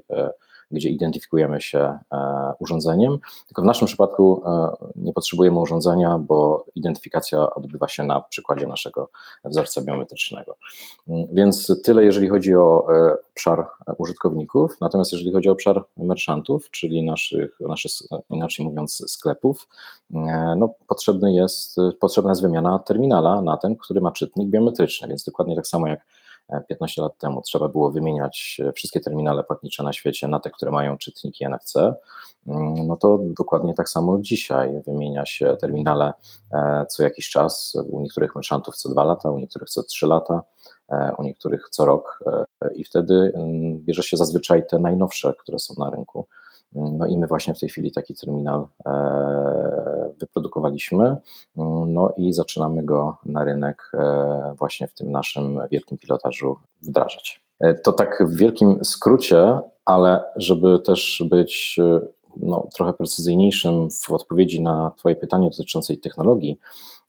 gdzie 0.71 0.89
identyfikujemy 0.89 1.61
się 1.61 1.79
e, 1.79 2.53
urządzeniem. 2.59 3.19
Tylko 3.47 3.61
w 3.61 3.65
naszym 3.65 3.87
przypadku 3.87 4.43
e, 4.45 4.71
nie 4.95 5.13
potrzebujemy 5.13 5.59
urządzenia, 5.59 6.17
bo 6.17 6.65
identyfikacja 6.75 7.49
odbywa 7.49 7.87
się 7.87 8.03
na 8.03 8.21
przykładzie 8.21 8.67
naszego 8.67 9.09
wzorca 9.45 9.81
biometrycznego. 9.81 10.55
Mm, 11.07 11.27
więc 11.31 11.81
tyle, 11.83 12.03
jeżeli 12.03 12.29
chodzi 12.29 12.55
o 12.55 12.87
e, 12.93 13.17
obszar 13.31 13.67
użytkowników. 13.97 14.77
Natomiast 14.81 15.11
jeżeli 15.11 15.31
chodzi 15.31 15.49
o 15.49 15.51
obszar 15.51 15.83
merchantów, 15.97 16.69
czyli 16.71 17.03
naszych, 17.03 17.59
naszych 17.59 17.91
inaczej 18.29 18.65
mówiąc, 18.65 19.03
sklepów, 19.07 19.67
no, 20.57 20.73
potrzebny 20.87 21.33
jest, 21.33 21.77
potrzebna 21.99 22.31
jest 22.31 22.41
wymiana 22.41 22.79
terminala 22.79 23.41
na 23.41 23.57
ten, 23.57 23.75
który 23.75 24.01
ma 24.01 24.11
czytnik 24.11 24.49
biometryczny. 24.49 25.07
Więc 25.07 25.23
dokładnie 25.23 25.55
tak 25.55 25.67
samo 25.67 25.87
jak 25.87 26.05
15 26.67 27.01
lat 27.01 27.17
temu 27.17 27.41
trzeba 27.41 27.67
było 27.67 27.91
wymieniać 27.91 28.61
wszystkie 28.75 28.99
terminale 28.99 29.43
płatnicze 29.43 29.83
na 29.83 29.93
świecie 29.93 30.27
na 30.27 30.39
te, 30.39 30.49
które 30.49 30.71
mają 30.71 30.97
czytniki 30.97 31.45
NFC, 31.45 31.75
mm, 32.47 32.87
no 32.87 32.97
to 32.97 33.19
dokładnie 33.23 33.73
tak 33.73 33.89
samo 33.89 34.17
dzisiaj 34.19 34.81
wymienia 34.87 35.25
się 35.25 35.57
terminale 35.61 36.13
e, 36.51 36.85
co 36.85 37.03
jakiś 37.03 37.29
czas, 37.29 37.77
u 37.89 38.01
niektórych 38.01 38.35
merchantów 38.35 38.75
co 38.75 38.89
dwa 38.89 39.03
lata, 39.03 39.31
u 39.31 39.39
niektórych 39.39 39.69
co 39.69 39.83
trzy 39.83 40.07
lata, 40.07 40.41
e, 40.89 41.11
u 41.17 41.23
niektórych 41.23 41.69
co 41.69 41.85
rok 41.85 42.19
e, 42.61 42.73
i 42.73 42.83
wtedy 42.83 43.31
mm, 43.35 43.79
bierze 43.79 44.03
się 44.03 44.17
zazwyczaj 44.17 44.67
te 44.67 44.79
najnowsze, 44.79 45.33
które 45.39 45.59
są 45.59 45.73
na 45.77 45.89
rynku. 45.89 46.27
No 46.71 47.07
i 47.07 47.17
my 47.17 47.27
właśnie 47.27 47.53
w 47.53 47.59
tej 47.59 47.69
chwili 47.69 47.91
taki 47.91 48.15
terminal 48.15 48.67
e, 48.85 48.91
wyprodukowaliśmy, 50.19 51.17
no 51.87 52.13
i 52.17 52.33
zaczynamy 52.33 52.83
go 52.83 53.17
na 53.25 53.43
rynek 53.43 53.91
e, 53.93 54.55
właśnie 54.57 54.87
w 54.87 54.93
tym 54.93 55.11
naszym 55.11 55.59
wielkim 55.71 55.97
pilotażu 55.97 56.57
wdrażać. 56.81 57.41
E, 57.59 57.73
to 57.73 57.91
tak 57.91 58.23
w 58.27 58.35
wielkim 58.35 58.85
skrócie, 58.85 59.59
ale 59.85 60.23
żeby 60.35 60.79
też 60.79 61.23
być 61.29 61.79
no, 62.37 62.67
trochę 62.75 62.93
precyzyjniejszym 62.93 63.89
w 63.91 64.11
odpowiedzi 64.11 64.61
na 64.61 64.91
Twoje 64.97 65.15
pytanie 65.15 65.49
dotyczące 65.49 65.97
technologii, 65.97 66.59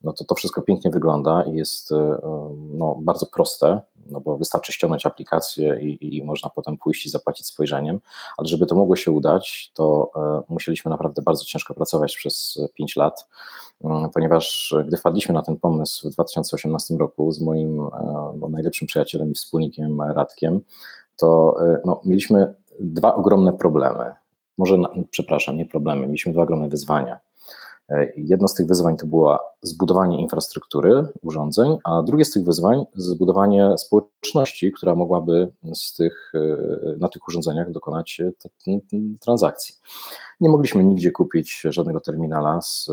no 0.03 0.13
to 0.13 0.25
to 0.25 0.35
wszystko 0.35 0.61
pięknie 0.61 0.91
wygląda 0.91 1.43
i 1.43 1.53
jest 1.53 1.93
no, 2.73 2.97
bardzo 3.01 3.25
proste 3.25 3.81
no 4.11 4.21
bo 4.21 4.37
wystarczy 4.37 4.73
ściągnąć 4.73 5.05
aplikację 5.05 5.79
i, 5.81 6.17
i, 6.17 6.23
można 6.23 6.49
potem 6.49 6.77
pójść 6.77 7.05
i 7.05 7.09
zapłacić 7.09 7.47
spojrzeniem, 7.47 7.99
ale 8.37 8.47
żeby 8.47 8.65
to 8.65 8.75
mogło 8.75 8.95
się 8.95 9.11
udać, 9.11 9.71
to 9.73 10.11
e, 10.15 10.53
musieliśmy 10.53 10.91
naprawdę 10.91 11.21
bardzo 11.21 11.45
ciężko 11.45 11.73
pracować 11.73 12.15
przez 12.15 12.59
5 12.73 12.95
lat, 12.95 13.27
mm, 13.83 14.09
ponieważ 14.09 14.75
gdy 14.87 14.97
wpadliśmy 14.97 15.33
na 15.33 15.41
ten 15.41 15.57
pomysł 15.57 16.09
w 16.09 16.13
2018 16.13 16.95
roku 16.97 17.31
z 17.31 17.41
moim 17.41 17.77
no, 18.35 18.49
najlepszym 18.49 18.87
przyjacielem 18.87 19.31
i 19.31 19.33
wspólnikiem 19.33 20.01
Radkiem, 20.01 20.61
to 21.17 21.55
e, 21.65 21.81
no, 21.85 22.01
mieliśmy 22.05 22.53
dwa 22.79 23.15
ogromne 23.15 23.53
problemy. 23.53 24.13
Może, 24.57 24.77
przepraszam, 25.09 25.57
nie 25.57 25.65
problemy, 25.65 26.05
mieliśmy 26.05 26.33
dwa 26.33 26.41
ogromne 26.41 26.69
wyzwania. 26.69 27.19
E, 27.91 28.11
jedno 28.15 28.47
z 28.47 28.53
tych 28.53 28.67
wyzwań 28.67 28.97
to 28.97 29.07
było 29.07 29.39
zbudowanie 29.61 30.21
infrastruktury 30.21 31.07
urządzeń, 31.21 31.77
a 31.83 32.01
drugie 32.03 32.25
z 32.25 32.31
tych 32.31 32.43
wyzwań 32.43 32.85
zbudowanie 32.95 33.77
społeczności, 33.77 34.71
która 34.71 34.95
mogłaby 34.95 35.51
z 35.73 35.95
tych, 35.95 36.31
e, 36.35 36.97
na 36.97 37.07
tych 37.07 37.27
urządzeniach 37.27 37.71
dokonać 37.71 38.21
e, 38.21 38.79
transakcji. 39.19 39.75
Nie 40.41 40.49
mogliśmy 40.49 40.83
nigdzie 40.83 41.11
kupić 41.11 41.61
żadnego 41.69 41.99
terminala 41.99 42.61
z 42.61 42.89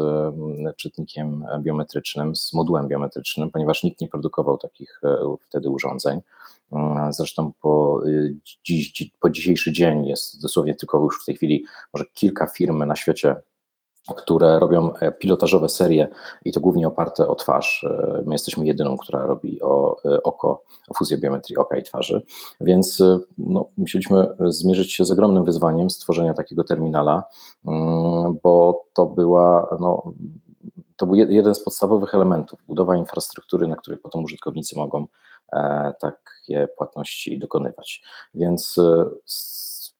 czytnikiem 0.76 1.44
biometrycznym, 1.60 2.36
z 2.36 2.52
modułem 2.52 2.88
biometrycznym, 2.88 3.50
ponieważ 3.50 3.82
nikt 3.82 4.00
nie 4.00 4.08
produkował 4.08 4.58
takich 4.58 5.00
wtedy 5.40 5.70
urządzeń. 5.70 6.20
Zresztą 7.10 7.52
po, 7.60 8.02
dziś, 8.64 9.10
po 9.20 9.30
dzisiejszy 9.30 9.72
dzień 9.72 10.06
jest 10.06 10.42
dosłownie 10.42 10.74
tylko 10.74 10.98
już 10.98 11.22
w 11.22 11.26
tej 11.26 11.36
chwili 11.36 11.64
może 11.94 12.04
kilka 12.14 12.46
firm 12.46 12.84
na 12.84 12.96
świecie 12.96 13.36
które 14.14 14.58
robią 14.58 14.94
e, 14.94 15.12
pilotażowe 15.12 15.68
serie 15.68 16.08
i 16.44 16.52
to 16.52 16.60
głównie 16.60 16.88
oparte 16.88 17.28
o 17.28 17.34
twarz. 17.34 17.84
E, 17.84 18.22
my 18.26 18.34
jesteśmy 18.34 18.66
jedyną, 18.66 18.96
która 18.96 19.26
robi 19.26 19.62
o 19.62 19.96
e, 20.04 20.22
oko, 20.22 20.62
o 20.88 20.94
fuzję 20.94 21.18
biometrii 21.18 21.56
oka 21.56 21.76
i 21.76 21.82
twarzy, 21.82 22.22
więc 22.60 23.02
no, 23.38 23.68
musieliśmy 23.76 24.26
zmierzyć 24.46 24.92
się 24.92 25.04
z 25.04 25.10
ogromnym 25.10 25.44
wyzwaniem 25.44 25.90
stworzenia 25.90 26.34
takiego 26.34 26.64
terminala, 26.64 27.24
mm, 27.66 28.38
bo 28.42 28.84
to 28.92 29.06
była 29.06 29.76
no, 29.80 30.12
to 30.96 31.06
był 31.06 31.14
jeden 31.14 31.54
z 31.54 31.64
podstawowych 31.64 32.14
elementów, 32.14 32.60
budowa 32.68 32.96
infrastruktury, 32.96 33.68
na 33.68 33.76
której 33.76 34.00
potem 34.00 34.24
użytkownicy 34.24 34.76
mogą 34.76 35.06
takie 36.00 36.68
płatności 36.76 37.38
dokonywać. 37.38 38.02
Więc 38.34 38.76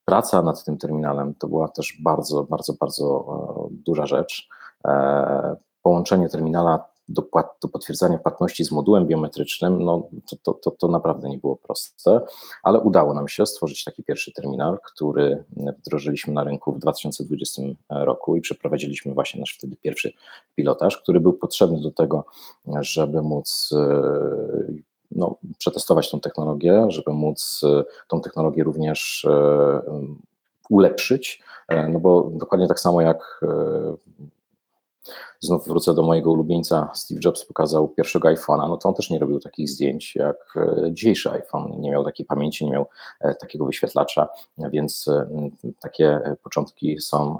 praca 0.09 0.43
nad 0.43 0.65
tym 0.65 0.79
terminalem 0.79 1.35
to 1.35 1.49
była 1.49 1.69
też 1.69 1.97
bardzo, 2.01 2.45
bardzo, 2.45 2.73
bardzo 2.81 3.27
e, 3.71 3.75
duża 3.87 4.07
rzecz. 4.07 4.49
E, 4.85 5.57
połączenie 5.83 6.29
terminala 6.29 6.85
do, 7.09 7.23
płat, 7.23 7.47
do 7.63 7.69
potwierdzania 7.69 8.19
płatności 8.19 8.65
z 8.65 8.73
modułem 8.73 9.07
biometrycznym, 9.07 9.85
no 9.85 10.09
to, 10.31 10.37
to, 10.43 10.55
to, 10.55 10.71
to, 10.71 10.89
naprawdę 10.89 11.29
nie 11.29 11.39
było 11.39 11.57
proste, 11.57 12.21
ale 12.63 12.81
udało 12.81 13.15
nam 13.15 13.29
się 13.29 13.47
stworzyć 13.47 13.85
taki 13.85 14.05
pierwszy 14.05 14.33
terminal, 14.33 14.79
który 14.85 15.45
wdrożyliśmy 15.79 16.33
na 16.33 16.45
rynku 16.45 16.73
w 16.73 16.79
2020 16.79 17.63
roku 17.91 18.37
i 18.37 18.41
przeprowadziliśmy 18.41 19.15
właśnie 19.15 19.41
nasz 19.41 19.55
wtedy 19.59 19.77
pierwszy 19.77 20.13
pilotaż, 20.55 20.97
który 20.97 21.21
był 21.21 21.33
potrzebny 21.33 21.81
do 21.81 21.91
tego, 21.91 22.25
żeby 22.81 23.23
móc 23.23 23.71
e, 23.73 24.88
no, 25.11 25.37
przetestować 25.59 26.11
tą 26.11 26.21
technologię, 26.21 26.87
żeby 26.89 27.13
móc 27.13 27.61
e, 27.65 27.85
tą 28.09 28.21
technologię 28.21 28.65
również 28.65 29.25
e, 29.25 29.81
ulepszyć, 30.71 31.43
e, 31.69 31.89
no 31.89 32.01
bo 32.01 32.31
dokładnie 32.35 32.69
tak 32.69 32.81
samo 32.81 33.01
jak 33.01 33.41
znów 35.41 35.69
wrócę 35.69 35.95
do 35.95 36.03
mojego 36.03 36.33
ulubieńca, 36.33 36.91
Steve 36.95 37.21
Jobs 37.25 37.45
pokazał 37.45 37.89
pierwszego 37.89 38.29
iPhone'a, 38.29 38.69
no 38.69 38.77
to 38.77 38.89
on 38.89 38.95
też 38.95 39.11
nie 39.11 39.19
robił 39.19 39.41
takich 39.41 39.69
zdjęć 39.69 40.17
jak 40.17 40.37
e, 40.57 40.93
dzisiejszy 40.93 41.31
iPhone, 41.31 41.81
nie 41.81 41.91
miał 41.91 42.05
takiej 42.05 42.27
pamięci, 42.27 42.65
nie 42.65 42.71
miał 42.71 42.87
e, 43.21 43.35
takiego 43.35 43.65
wyświetlacza, 43.65 44.29
więc 44.59 45.09
e, 45.09 45.29
takie 45.81 46.21
początki 46.43 47.01
są, 47.01 47.39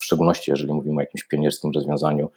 w 0.00 0.04
szczególności 0.04 0.50
jeżeli 0.50 0.72
mówimy 0.72 0.96
o 0.96 1.00
jakimś 1.00 1.24
pionierskim 1.24 1.72
rozwiązaniu, 1.72 2.30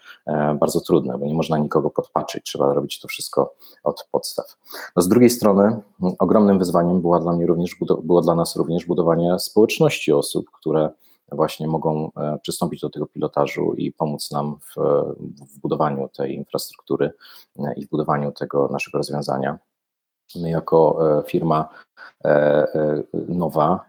bardzo 0.59 0.81
trudne, 0.81 1.17
bo 1.17 1.25
nie 1.25 1.33
można 1.33 1.57
nikogo 1.57 1.89
podpatrzeć, 1.89 2.43
trzeba 2.43 2.73
robić 2.73 2.99
to 2.99 3.07
wszystko 3.07 3.53
od 3.83 4.07
podstaw. 4.11 4.57
No 4.95 5.01
z 5.01 5.07
drugiej 5.07 5.29
strony 5.29 5.81
ogromnym 6.19 6.59
wyzwaniem 6.59 7.01
była 7.01 7.19
dla 7.19 7.33
mnie 7.33 7.45
również, 7.45 7.75
było 8.03 8.21
dla 8.21 8.35
nas 8.35 8.55
również 8.55 8.85
budowanie 8.85 9.39
społeczności 9.39 10.13
osób, 10.13 10.51
które 10.51 10.89
właśnie 11.31 11.67
mogą 11.67 12.11
e, 12.17 12.39
przystąpić 12.41 12.81
do 12.81 12.89
tego 12.89 13.05
pilotażu 13.05 13.73
i 13.73 13.91
pomóc 13.91 14.31
nam 14.31 14.57
w, 14.59 14.75
w 15.55 15.59
budowaniu 15.59 16.09
tej 16.09 16.35
infrastruktury 16.35 17.11
e, 17.59 17.73
i 17.73 17.85
w 17.85 17.89
budowaniu 17.89 18.31
tego 18.31 18.67
naszego 18.71 18.97
rozwiązania. 18.97 19.57
My 20.35 20.49
jako 20.49 20.99
e, 21.19 21.23
firma 21.23 21.69
nowa, 23.27 23.85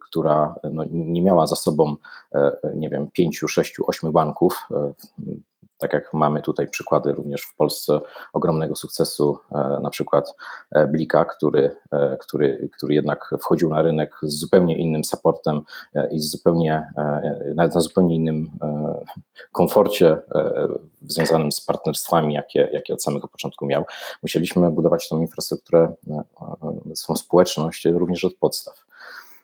która 0.00 0.54
no 0.72 0.84
nie 0.90 1.22
miała 1.22 1.46
za 1.46 1.56
sobą, 1.56 1.96
nie 2.74 2.88
wiem, 2.90 3.10
pięciu, 3.12 3.48
sześciu, 3.48 3.84
ośmiu 3.86 4.12
banków, 4.12 4.68
tak 5.80 5.92
jak 5.92 6.14
mamy 6.14 6.42
tutaj 6.42 6.68
przykłady 6.68 7.12
również 7.12 7.42
w 7.42 7.56
Polsce 7.56 8.00
ogromnego 8.32 8.76
sukcesu, 8.76 9.38
e, 9.52 9.80
na 9.82 9.90
przykład 9.90 10.34
e, 10.70 10.86
Blika, 10.86 11.24
który, 11.24 11.76
e, 11.92 12.16
który, 12.20 12.68
który 12.76 12.94
jednak 12.94 13.34
wchodził 13.40 13.70
na 13.70 13.82
rynek 13.82 14.14
z 14.22 14.34
zupełnie 14.34 14.78
innym 14.78 15.04
supportem 15.04 15.60
i 16.10 16.20
z 16.20 16.30
zupełnie, 16.30 16.92
na, 17.54 17.66
na 17.66 17.80
zupełnie 17.80 18.14
innym 18.14 18.50
komforcie 19.52 20.16
związanym 21.02 21.52
z 21.52 21.60
partnerstwami, 21.60 22.34
jakie, 22.34 22.68
jakie 22.72 22.94
od 22.94 23.02
samego 23.02 23.28
początku 23.28 23.66
miał. 23.66 23.84
Musieliśmy 24.22 24.70
budować 24.70 25.08
tą 25.08 25.20
infrastrukturę, 25.20 25.92
swoją 26.94 27.16
społeczność 27.16 27.84
również 27.84 28.24
od 28.24 28.34
podstaw. 28.34 28.89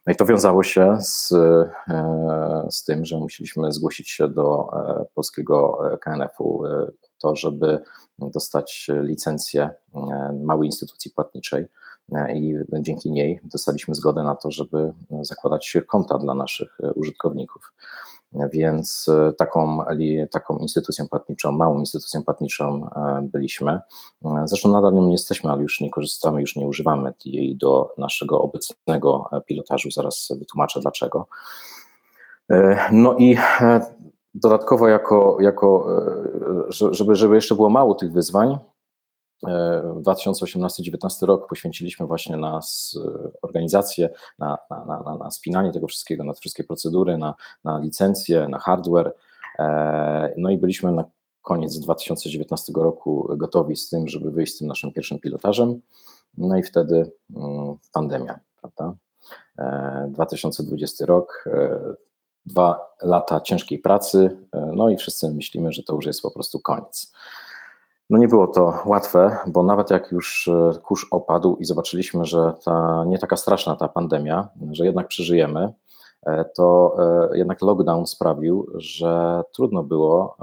No 0.06 0.12
i 0.12 0.16
to 0.16 0.26
wiązało 0.26 0.62
się 0.62 0.98
z, 1.00 1.32
e, 1.32 2.66
z 2.70 2.84
tym, 2.84 3.04
że 3.04 3.18
musieliśmy 3.18 3.72
zgłosić 3.72 4.10
się 4.10 4.28
do 4.28 4.68
e, 4.72 5.04
polskiego 5.14 5.78
e, 5.92 5.98
KNF-u, 5.98 6.62
to 7.18 7.36
żeby 7.36 7.82
dostać 8.18 8.90
licencję 9.02 9.70
małej 10.44 10.66
instytucji 10.66 11.10
płatniczej 11.10 11.66
i 12.34 12.54
dzięki 12.80 13.10
niej 13.10 13.40
dostaliśmy 13.44 13.94
zgodę 13.94 14.22
na 14.22 14.34
to, 14.34 14.50
żeby 14.50 14.92
zakładać 15.20 15.76
konta 15.86 16.18
dla 16.18 16.34
naszych 16.34 16.78
użytkowników. 16.94 17.72
Więc 18.52 19.06
taką, 19.38 19.84
taką 20.30 20.58
instytucją 20.58 21.08
płatniczą, 21.08 21.52
małą 21.52 21.78
instytucją 21.78 22.24
płatniczą 22.24 22.90
byliśmy. 23.22 23.80
Zresztą 24.44 24.72
nadal 24.72 24.94
nią 24.94 25.06
nie 25.06 25.12
jesteśmy, 25.12 25.50
ale 25.50 25.62
już 25.62 25.80
nie 25.80 25.90
korzystamy, 25.90 26.40
już 26.40 26.56
nie 26.56 26.66
używamy 26.66 27.14
jej 27.24 27.56
do 27.56 27.94
naszego 27.98 28.42
obecnego 28.42 29.30
pilotażu. 29.46 29.90
Zaraz 29.90 30.28
wytłumaczę 30.38 30.80
dlaczego. 30.80 31.26
No 32.92 33.16
i 33.18 33.36
dodatkowo, 34.34 34.88
jako, 34.88 35.36
jako 35.40 35.86
żeby, 36.68 37.14
żeby 37.14 37.34
jeszcze 37.34 37.54
było 37.54 37.70
mało 37.70 37.94
tych 37.94 38.12
wyzwań, 38.12 38.58
2018-2019 39.44 41.26
rok 41.26 41.48
poświęciliśmy 41.48 42.06
właśnie 42.06 42.36
na 42.36 42.60
organizację, 43.42 44.10
na, 44.38 44.58
na, 44.70 45.02
na, 45.04 45.16
na 45.16 45.30
spinanie 45.30 45.72
tego 45.72 45.86
wszystkiego, 45.86 46.24
na 46.24 46.32
wszystkie 46.32 46.64
procedury, 46.64 47.18
na, 47.18 47.34
na 47.64 47.78
licencje, 47.78 48.48
na 48.48 48.58
hardware. 48.58 49.12
E, 49.58 50.34
no 50.36 50.50
i 50.50 50.58
byliśmy 50.58 50.92
na 50.92 51.04
koniec 51.42 51.78
2019 51.78 52.72
roku 52.76 53.28
gotowi 53.36 53.76
z 53.76 53.88
tym, 53.88 54.08
żeby 54.08 54.30
wyjść 54.30 54.54
z 54.54 54.58
tym 54.58 54.68
naszym 54.68 54.92
pierwszym 54.92 55.18
pilotażem. 55.18 55.80
No 56.38 56.56
i 56.56 56.62
wtedy 56.62 57.12
mm, 57.36 57.76
pandemia, 57.92 58.40
prawda? 58.60 58.94
2020 60.08 61.04
e, 61.04 61.06
rok, 61.06 61.44
e, 61.46 61.80
dwa 62.46 62.94
lata 63.02 63.40
ciężkiej 63.40 63.78
pracy, 63.78 64.36
no 64.72 64.88
i 64.90 64.96
wszyscy 64.96 65.30
myślimy, 65.30 65.72
że 65.72 65.82
to 65.82 65.94
już 65.94 66.06
jest 66.06 66.22
po 66.22 66.30
prostu 66.30 66.60
koniec. 66.60 67.12
No 68.10 68.18
nie 68.18 68.28
było 68.28 68.46
to 68.46 68.82
łatwe, 68.84 69.36
bo 69.46 69.62
nawet 69.62 69.90
jak 69.90 70.12
już 70.12 70.48
e, 70.48 70.72
kurz 70.82 71.06
opadł 71.10 71.56
i 71.56 71.64
zobaczyliśmy, 71.64 72.24
że 72.24 72.52
ta 72.64 73.04
nie 73.06 73.18
taka 73.18 73.36
straszna 73.36 73.76
ta 73.76 73.88
pandemia, 73.88 74.48
że 74.72 74.84
jednak 74.84 75.08
przeżyjemy, 75.08 75.72
e, 76.26 76.44
to 76.44 76.96
e, 77.32 77.38
jednak 77.38 77.62
lockdown 77.62 78.06
sprawił, 78.06 78.66
że 78.74 79.42
trudno 79.52 79.82
było 79.82 80.36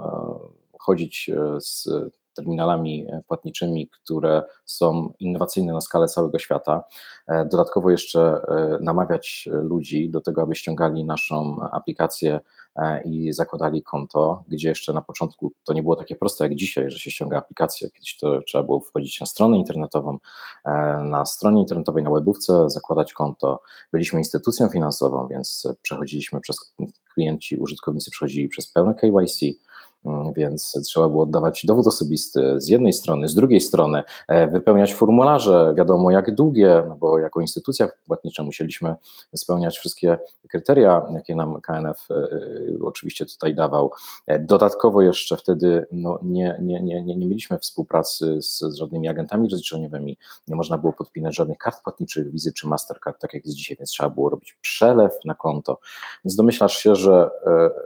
chodzić 0.80 1.32
z 1.60 1.90
terminalami 2.34 3.08
płatniczymi, 3.28 3.90
które 3.90 4.44
są 4.66 5.14
innowacyjne 5.20 5.74
na 5.74 5.82
skalę 5.82 6.08
całego 6.08 6.40
świata. 6.40 6.84
Dodatkowo 7.28 7.90
jeszcze 7.90 8.42
namawiać 8.82 9.50
ludzi 9.52 10.10
do 10.10 10.22
tego, 10.22 10.42
aby 10.42 10.56
ściągali 10.56 11.06
naszą 11.06 11.62
aplikację 11.72 12.40
E, 12.76 13.02
i 13.04 13.34
zakładali 13.34 13.84
konto, 13.84 14.44
gdzie 14.48 14.70
jeszcze 14.70 14.94
na 14.94 15.02
początku 15.02 15.54
to 15.64 15.74
nie 15.74 15.84
było 15.84 15.96
takie 15.96 16.16
proste 16.16 16.44
jak 16.44 16.56
dzisiaj, 16.56 16.92
że 16.92 17.00
się 17.00 17.12
ściąga 17.12 17.38
aplikację. 17.38 17.90
Kiedyś 17.90 18.18
to 18.18 18.42
trzeba 18.42 18.64
było 18.64 18.80
wchodzić 18.80 19.20
na 19.20 19.26
stronę 19.26 19.58
internetową, 19.58 20.18
e, 20.66 20.72
na 21.04 21.26
stronie 21.26 21.62
internetowej, 21.62 22.04
na 22.04 22.12
webówce, 22.12 22.70
zakładać 22.70 23.14
konto. 23.14 23.62
Byliśmy 23.92 24.20
instytucją 24.20 24.70
finansową, 24.70 25.28
więc 25.28 25.68
przechodziliśmy 25.82 26.42
przez 26.42 26.74
klienci, 27.14 27.58
użytkownicy 27.58 28.12
przechodzili 28.12 28.50
przez 28.50 28.72
pełne 28.72 28.96
KYC, 28.96 29.40
więc 30.36 30.80
trzeba 30.86 31.10
było 31.10 31.24
oddawać 31.24 31.66
dowód 31.66 31.88
osobisty 31.88 32.62
z 32.62 32.68
jednej 32.68 32.94
strony, 32.94 33.28
z 33.28 33.36
drugiej 33.36 33.62
strony 33.62 34.04
e, 34.28 34.48
wypełniać 34.48 34.94
formularze, 34.94 35.74
wiadomo 35.78 36.12
jak 36.12 36.36
długie, 36.36 36.84
no 36.90 36.96
bo 36.96 37.20
jako 37.20 37.42
instytucja 37.42 37.90
płatnicza 38.08 38.44
musieliśmy 38.44 38.96
spełniać 39.36 39.78
wszystkie 39.78 40.18
kryteria, 40.50 41.06
jakie 41.14 41.36
nam 41.36 41.62
KNF 41.62 42.08
e, 42.12 42.16
e, 42.16 42.30
oczywiście 42.84 43.26
tutaj 43.26 43.56
dawał. 43.56 43.92
Dodatkowo 44.40 45.02
jeszcze 45.02 45.38
wtedy 45.38 45.86
no, 45.92 46.20
nie, 46.24 46.58
nie, 46.62 46.82
nie, 46.82 47.04
nie 47.04 47.18
mieliśmy 47.18 47.60
współpracy 47.60 48.42
z, 48.42 48.60
z 48.60 48.76
żadnymi 48.76 49.08
agentami 49.08 49.50
rozliczeniowymi, 49.50 50.18
nie 50.48 50.56
można 50.56 50.78
było 50.78 50.94
podpinać 50.94 51.36
żadnych 51.36 51.58
kart 51.58 51.84
płatniczych, 51.84 52.32
wizy 52.32 52.54
czy 52.54 52.68
Mastercard, 52.68 53.22
tak 53.22 53.34
jak 53.34 53.46
jest 53.46 53.58
dzisiaj, 53.58 53.78
więc 53.78 53.90
trzeba 53.90 54.10
było 54.10 54.30
robić 54.30 54.58
przelew 54.62 55.12
na 55.26 55.36
konto. 55.36 55.80
Więc 56.26 56.36
domyślasz 56.36 56.78
się, 56.78 56.96
że 56.96 57.30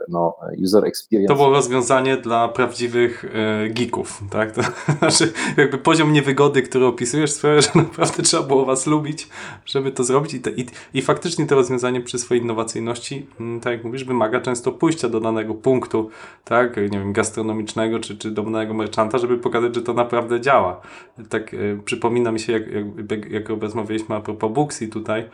no, 0.08 0.36
user 0.64 0.84
experience... 0.84 1.34
To 1.34 1.36
było 1.36 1.50
rozwiązanie 1.50 2.07
dla 2.16 2.48
prawdziwych 2.48 3.24
e, 3.24 3.68
geeków, 3.68 4.22
tak? 4.30 4.52
To 4.52 4.62
znaczy, 4.98 5.32
jakby 5.56 5.78
poziom 5.78 6.12
niewygody, 6.12 6.62
który 6.62 6.86
opisujesz, 6.86 7.30
sprawia, 7.30 7.60
że 7.60 7.70
naprawdę 7.84 8.22
trzeba 8.22 8.42
było 8.42 8.64
was 8.64 8.86
lubić, 8.86 9.28
żeby 9.66 9.92
to 9.92 10.04
zrobić 10.04 10.34
i, 10.34 10.40
te, 10.40 10.50
i, 10.50 10.66
i 10.94 11.02
faktycznie 11.02 11.46
to 11.46 11.54
rozwiązanie 11.54 12.00
przy 12.00 12.18
swojej 12.18 12.42
innowacyjności, 12.44 13.26
mm, 13.40 13.60
tak 13.60 13.72
jak 13.72 13.84
mówisz, 13.84 14.04
wymaga 14.04 14.40
często 14.40 14.72
pójścia 14.72 15.08
do 15.08 15.20
danego 15.20 15.54
punktu, 15.54 16.10
tak? 16.44 16.76
Nie 16.76 16.98
wiem, 16.98 17.12
gastronomicznego 17.12 18.00
czy, 18.00 18.16
czy 18.16 18.30
do 18.30 18.42
danego 18.42 18.74
merchanta, 18.74 19.18
żeby 19.18 19.38
pokazać, 19.38 19.74
że 19.74 19.82
to 19.82 19.94
naprawdę 19.94 20.40
działa. 20.40 20.80
Tak 21.28 21.54
e, 21.54 21.56
przypomina 21.84 22.32
mi 22.32 22.40
się, 22.40 22.52
jak, 22.52 22.62
jak, 23.10 23.30
jak 23.30 23.48
rozmawialiśmy 23.48 24.14
a 24.14 24.20
propos 24.20 24.52
Booksy 24.52 24.88
tutaj, 24.88 25.24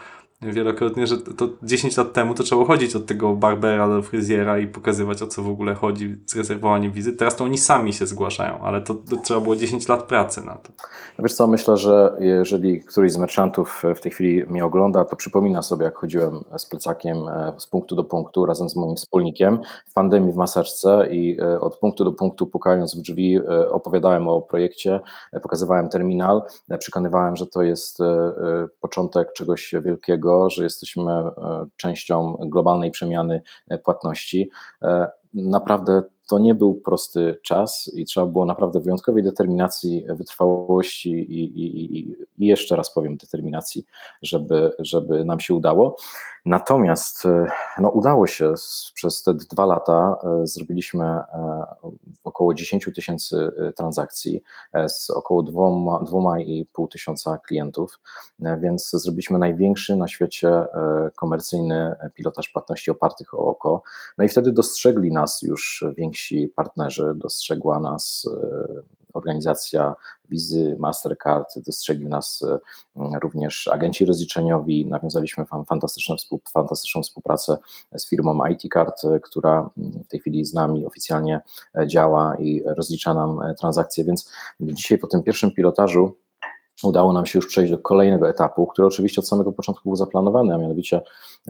wielokrotnie, 0.42 1.06
że 1.06 1.18
to 1.18 1.48
10 1.62 1.96
lat 1.96 2.12
temu 2.12 2.34
to 2.34 2.42
trzeba 2.42 2.64
chodzić 2.64 2.96
od 2.96 3.06
tego 3.06 3.36
barbera 3.36 3.88
do 3.88 4.02
fryzjera 4.02 4.58
i 4.58 4.66
pokazywać 4.66 5.22
o 5.22 5.26
co 5.26 5.42
w 5.42 5.48
ogóle 5.48 5.74
chodzi 5.74 6.16
z 6.26 6.36
rezerwowaniem 6.36 6.92
wizyt. 6.92 7.18
Teraz 7.18 7.36
to 7.36 7.44
oni 7.44 7.58
sami 7.58 7.92
się 7.92 8.06
zgłaszają, 8.06 8.58
ale 8.60 8.82
to, 8.82 8.94
to 8.94 9.16
trzeba 9.16 9.40
było 9.40 9.56
10 9.56 9.88
lat 9.88 10.02
pracy 10.02 10.46
na 10.46 10.54
to. 10.54 10.72
No 11.18 11.22
wiesz 11.22 11.34
co, 11.34 11.46
myślę, 11.46 11.76
że 11.76 12.16
jeżeli 12.20 12.80
któryś 12.80 13.12
z 13.12 13.16
merchantów 13.16 13.82
w 13.96 14.00
tej 14.00 14.12
chwili 14.12 14.44
mnie 14.46 14.64
ogląda, 14.64 15.04
to 15.04 15.16
przypomina 15.16 15.62
sobie, 15.62 15.84
jak 15.84 15.96
chodziłem 15.96 16.44
z 16.56 16.66
plecakiem 16.66 17.28
e, 17.28 17.52
z 17.58 17.66
punktu 17.66 17.96
do 17.96 18.04
punktu 18.04 18.46
razem 18.46 18.68
z 18.68 18.76
moim 18.76 18.96
wspólnikiem 18.96 19.58
w 19.86 19.92
pandemii 19.92 20.32
w 20.32 20.36
maseczce 20.36 21.08
i 21.10 21.40
e, 21.40 21.60
od 21.60 21.76
punktu 21.76 22.04
do 22.04 22.12
punktu 22.12 22.46
pukając 22.46 22.96
w 22.96 23.00
drzwi 23.00 23.36
e, 23.36 23.70
opowiadałem 23.70 24.28
o 24.28 24.42
projekcie, 24.42 25.00
pokazywałem 25.42 25.88
terminal, 25.88 26.42
przekonywałem, 26.78 27.36
że 27.36 27.46
to 27.46 27.62
jest 27.62 27.98
początek 28.80 29.32
czegoś 29.32 29.74
wielkiego, 29.84 30.33
że 30.50 30.64
jesteśmy 30.64 31.12
e, 31.12 31.32
częścią 31.76 32.36
globalnej 32.40 32.90
przemiany 32.90 33.42
e, 33.68 33.78
płatności. 33.78 34.50
Naprawdę 35.34 36.02
to 36.28 36.38
nie 36.38 36.54
był 36.54 36.74
prosty 36.74 37.38
czas 37.42 37.90
i 37.94 38.04
trzeba 38.04 38.26
było 38.26 38.44
naprawdę 38.44 38.80
wyjątkowej 38.80 39.22
determinacji, 39.22 40.06
wytrwałości 40.08 41.10
i, 41.10 41.44
i, 41.44 41.96
i, 41.98 42.16
i 42.38 42.46
jeszcze 42.46 42.76
raz 42.76 42.94
powiem 42.94 43.16
determinacji, 43.16 43.84
żeby, 44.22 44.72
żeby 44.78 45.24
nam 45.24 45.40
się 45.40 45.54
udało. 45.54 45.96
Natomiast 46.46 47.26
e, 47.26 47.46
no, 47.78 47.88
udało 47.88 48.26
się 48.26 48.54
przez 48.94 49.22
te 49.22 49.34
dwa 49.34 49.66
lata. 49.66 50.16
E, 50.24 50.46
zrobiliśmy 50.46 51.04
e, 51.04 51.24
około 52.24 52.54
10 52.54 52.88
tysięcy 52.94 53.50
transakcji 53.76 54.42
z 54.88 55.10
około 55.10 55.42
2,5 55.42 56.88
tysiąca 56.88 57.38
klientów, 57.38 58.00
więc 58.58 58.90
zrobiliśmy 58.90 59.38
największy 59.38 59.96
na 59.96 60.08
świecie 60.08 60.64
komercyjny 61.16 61.94
pilotaż 62.14 62.48
płatności 62.48 62.90
opartych 62.90 63.34
o 63.34 63.38
oko. 63.38 63.82
No 64.18 64.24
i 64.24 64.28
wtedy 64.28 64.52
dostrzegli 64.52 65.12
nas 65.12 65.23
już 65.42 65.84
więksi 65.96 66.52
partnerzy, 66.56 67.12
dostrzegła 67.16 67.80
nas 67.80 68.26
organizacja 69.14 69.94
Wizy, 70.30 70.76
Mastercard, 70.78 71.58
dostrzegli 71.66 72.06
nas 72.06 72.44
e, 72.96 73.18
również 73.22 73.68
agenci 73.68 74.04
rozliczeniowi, 74.04 74.86
nawiązaliśmy 74.86 75.44
fantastyczną, 75.68 76.16
fantastyczną 76.52 77.02
współpracę 77.02 77.56
z 77.96 78.08
firmą 78.08 78.46
IT 78.46 78.62
Card, 78.72 79.04
e, 79.04 79.20
która 79.20 79.70
w 79.76 80.08
tej 80.08 80.20
chwili 80.20 80.44
z 80.44 80.54
nami 80.54 80.86
oficjalnie 80.86 81.40
e, 81.78 81.86
działa 81.86 82.36
i 82.36 82.62
rozlicza 82.66 83.14
nam 83.14 83.40
transakcje, 83.60 84.04
więc 84.04 84.30
dzisiaj 84.60 84.98
po 84.98 85.06
tym 85.06 85.22
pierwszym 85.22 85.50
pilotażu 85.50 86.16
udało 86.82 87.12
nam 87.12 87.26
się 87.26 87.38
już 87.38 87.46
przejść 87.46 87.72
do 87.72 87.78
kolejnego 87.78 88.28
etapu, 88.28 88.66
który 88.66 88.88
oczywiście 88.88 89.20
od 89.20 89.28
samego 89.28 89.52
początku 89.52 89.88
był 89.88 89.96
zaplanowany, 89.96 90.54
a 90.54 90.58
mianowicie 90.58 91.00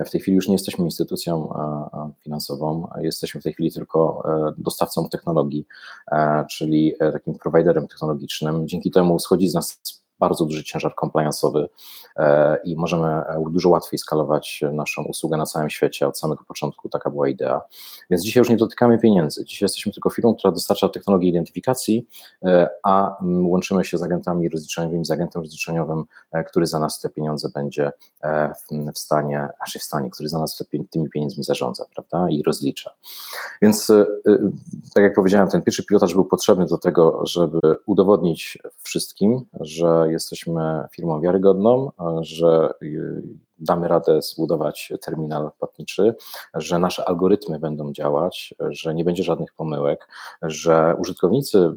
w 0.06 0.10
tej 0.10 0.20
chwili 0.20 0.34
już 0.34 0.48
nie 0.48 0.54
jesteśmy 0.54 0.84
instytucją 0.84 1.54
finansową, 2.20 2.88
jesteśmy 3.00 3.40
w 3.40 3.44
tej 3.44 3.52
chwili 3.52 3.72
tylko 3.72 4.22
e, 4.48 4.54
dostawcą 4.58 5.08
technologii, 5.08 5.66
e, 6.12 6.44
czyli 6.50 6.94
e, 7.00 7.12
takim 7.12 7.34
prowajderem 7.34 7.88
technologicznym. 7.88 8.68
Dzięki 8.68 8.90
temu 8.90 9.18
schodzi 9.18 9.48
z 9.48 9.54
nas 9.54 9.80
bardzo 10.24 10.44
duży 10.44 10.64
ciężar 10.64 10.94
compliance'owy 11.02 11.66
e, 12.16 12.56
i 12.64 12.76
możemy 12.76 13.06
e, 13.06 13.44
dużo 13.50 13.68
łatwiej 13.68 13.98
skalować 13.98 14.64
naszą 14.72 15.02
usługę 15.02 15.36
na 15.36 15.46
całym 15.46 15.70
świecie. 15.70 16.08
Od 16.08 16.18
samego 16.18 16.44
początku 16.44 16.88
taka 16.88 17.10
była 17.10 17.28
idea. 17.28 17.60
Więc 18.10 18.22
dzisiaj 18.22 18.40
już 18.40 18.50
nie 18.50 18.56
dotykamy 18.56 18.98
pieniędzy. 18.98 19.44
Dzisiaj 19.44 19.64
jesteśmy 19.64 19.92
tylko 19.92 20.10
firmą, 20.10 20.34
która 20.34 20.52
dostarcza 20.52 20.88
technologię 20.88 21.28
identyfikacji, 21.28 22.06
e, 22.44 22.68
a 22.82 23.16
łączymy 23.22 23.84
się 23.84 23.98
z 23.98 24.02
agentami 24.02 24.48
rozliczeniowymi, 24.48 25.04
z 25.04 25.10
agentem 25.10 25.42
rozliczeniowym, 25.42 26.04
który 26.46 26.66
za 26.66 26.78
nas 26.78 27.00
te 27.00 27.08
pieniądze 27.10 27.48
będzie 27.54 27.92
w 28.94 28.98
stanie, 28.98 29.48
znaczy 29.56 29.78
w 29.78 29.82
stanie, 29.82 30.10
który 30.10 30.28
za 30.28 30.38
nas 30.38 30.64
tymi 30.90 31.08
pieniędzmi 31.10 31.44
zarządza, 31.44 31.84
prawda, 31.94 32.30
i 32.30 32.42
rozlicza. 32.42 32.90
Więc 33.62 33.92
tak 34.94 35.02
jak 35.02 35.14
powiedziałem, 35.14 35.48
ten 35.48 35.62
pierwszy 35.62 35.84
pilotaż 35.84 36.14
był 36.14 36.24
potrzebny 36.24 36.66
do 36.66 36.78
tego, 36.78 37.26
żeby 37.26 37.58
udowodnić 37.86 38.58
wszystkim, 38.82 39.44
że 39.60 40.06
jesteśmy 40.14 40.84
firmą 40.92 41.20
wiarygodną, 41.20 41.90
że 42.20 42.74
damy 43.58 43.88
radę 43.88 44.22
zbudować 44.22 44.92
terminal 45.02 45.50
płatniczy, 45.58 46.14
że 46.54 46.78
nasze 46.78 47.08
algorytmy 47.08 47.58
będą 47.58 47.92
działać, 47.92 48.54
że 48.60 48.94
nie 48.94 49.04
będzie 49.04 49.22
żadnych 49.22 49.52
pomyłek, 49.52 50.08
że 50.42 50.94
użytkownicy 50.98 51.70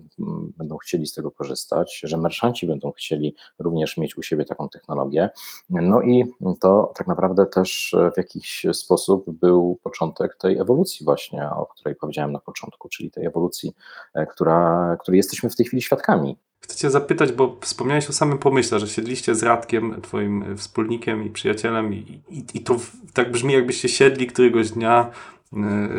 będą 0.58 0.78
chcieli 0.78 1.08
z 1.08 1.14
tego 1.14 1.32
korzystać, 1.32 2.00
że 2.04 2.18
merchanci 2.18 2.68
będą 2.68 2.92
chcieli 2.92 3.36
również 3.60 3.98
mieć 3.98 4.18
u 4.18 4.24
siebie 4.24 4.46
taką 4.46 4.70
technologię. 4.70 5.30
No 5.70 6.02
i 6.02 6.34
to 6.62 6.94
tak 6.96 7.08
naprawdę 7.08 7.46
też 7.46 7.96
w 8.14 8.18
jakiś 8.18 8.66
sposób 8.74 9.32
był 9.32 9.80
początek 9.84 10.38
tej 10.38 10.58
ewolucji 10.58 11.06
właśnie, 11.06 11.50
o 11.50 11.66
której 11.66 11.96
powiedziałem 11.96 12.32
na 12.32 12.40
początku, 12.40 12.90
czyli 12.90 13.12
tej 13.12 13.26
ewolucji, 13.26 13.74
e, 14.14 14.26
która, 14.26 14.98
której 15.02 15.18
jesteśmy 15.18 15.50
w 15.50 15.56
tej 15.56 15.66
chwili 15.66 15.82
świadkami. 15.82 16.38
Chcę 16.60 16.76
Cię 16.78 16.90
zapytać, 16.90 17.32
bo 17.32 17.58
wspomniałeś 17.62 18.10
o 18.10 18.14
samym 18.14 18.38
pomyśle, 18.38 18.80
że 18.80 18.88
siedliście 18.88 19.36
z 19.36 19.44
Radkiem, 19.44 20.02
Twoim 20.02 20.58
wspólnikiem 20.58 21.26
i 21.26 21.30
przyjacielem, 21.30 21.94
i, 21.94 22.22
i, 22.30 22.44
i 22.54 22.62
to 22.62 22.76
tak 23.14 23.32
brzmi, 23.32 23.54
jakbyście 23.54 23.90
siedli 23.90 24.28
któregoś 24.28 24.72
dnia 24.72 25.12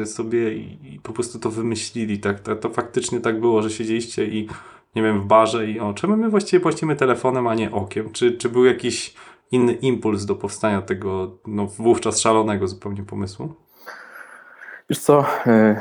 y, 0.03 0.07
sobie 0.07 0.55
i, 0.55 0.95
i, 0.95 1.01
po 1.01 1.13
prostu 1.13 1.39
to 1.39 1.51
wymyślili. 1.51 2.19
Tak, 2.19 2.41
to, 2.41 2.57
to 2.57 2.71
faktycznie 2.71 3.21
tak 3.21 3.41
było, 3.41 3.63
że 3.63 3.71
siedzieliście 3.71 4.27
i 4.27 4.49
nie 4.97 5.03
wiem, 5.03 5.21
w 5.21 5.25
barze 5.27 5.71
i 5.71 5.81
o, 5.81 5.95
czemu 5.95 6.17
my 6.17 6.31
właściwie 6.31 6.61
płacimy 6.61 6.97
telefonem, 6.97 7.47
a 7.47 7.55
nie 7.55 7.71
okiem? 7.73 8.11
Czy, 8.13 8.33
czy 8.33 8.49
był 8.49 8.65
jakiś 8.65 9.15
inny 9.51 9.73
impuls 9.73 10.25
do 10.25 10.35
powstania 10.35 10.83
tego 10.83 11.39
no, 11.47 11.67
wówczas 11.67 12.21
szalonego 12.21 12.69
zupełnie 12.69 13.03
pomysłu? 13.03 13.55
Wiesz 14.91 14.99
co, 14.99 15.25
e, 15.47 15.81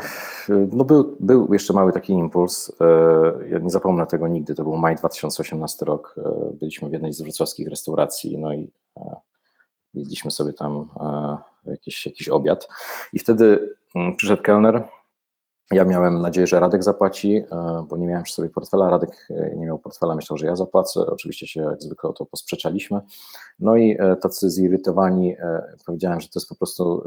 no 0.50 0.86
był, 0.86 1.17
był 1.20 1.54
jeszcze 1.54 1.74
mały 1.74 1.93
taki 1.93 2.13
impuls. 2.13 2.72
E, 2.82 3.50
ja 3.50 3.60
nie 3.60 3.70
zapomnę 3.70 4.08
tego 4.08 4.28
nigdy. 4.28 4.56
To 4.56 4.63
był 4.63 4.78
maj 4.78 4.96
2018 4.96 5.86
rok. 5.86 6.15
E, 6.17 6.54
byliśmy 6.54 6.89
w 6.89 6.93
jednej 6.93 7.13
z 7.13 7.22
wrocławskich 7.22 7.67
restauracji, 7.67 8.38
no 8.38 8.54
i 8.54 8.72
jedliśmy 9.93 10.32
sobie 10.32 10.54
tam 10.54 10.89
jakiś, 11.65 12.06
jakiś 12.06 12.30
obiad. 12.30 12.67
I 13.13 13.20
wtedy 13.20 13.76
mm, 13.96 14.15
przyszedł 14.15 14.43
kelner. 14.43 14.84
Ja 15.72 15.86
miałem 15.86 16.22
nadzieję, 16.22 16.48
że 16.48 16.60
Radek 16.60 16.84
zapłaci, 16.84 17.43
bo 17.89 17.98
nie 17.98 18.08
miałem 18.08 18.24
przy 18.24 18.34
sobie 18.34 18.50
portfela. 18.50 18.89
Radek 18.89 19.28
nie 19.56 19.65
miał 19.65 19.80
portfela, 19.80 20.15
myślał, 20.15 20.38
że 20.38 20.46
ja 20.46 20.56
zapłacę. 20.56 21.06
Oczywiście 21.06 21.48
się 21.48 21.62
jak 21.62 21.82
zwykle 21.82 22.10
o 22.10 22.13
to 22.13 22.26
posprzeczaliśmy. 22.26 23.02
No 23.60 23.76
i 23.76 23.98
tacy 24.22 24.50
zirytowani 24.50 25.36
powiedziałem, 25.86 26.22
że 26.22 26.28
to 26.28 26.39
jest 26.39 26.50
po 26.50 26.56
prostu 26.56 27.04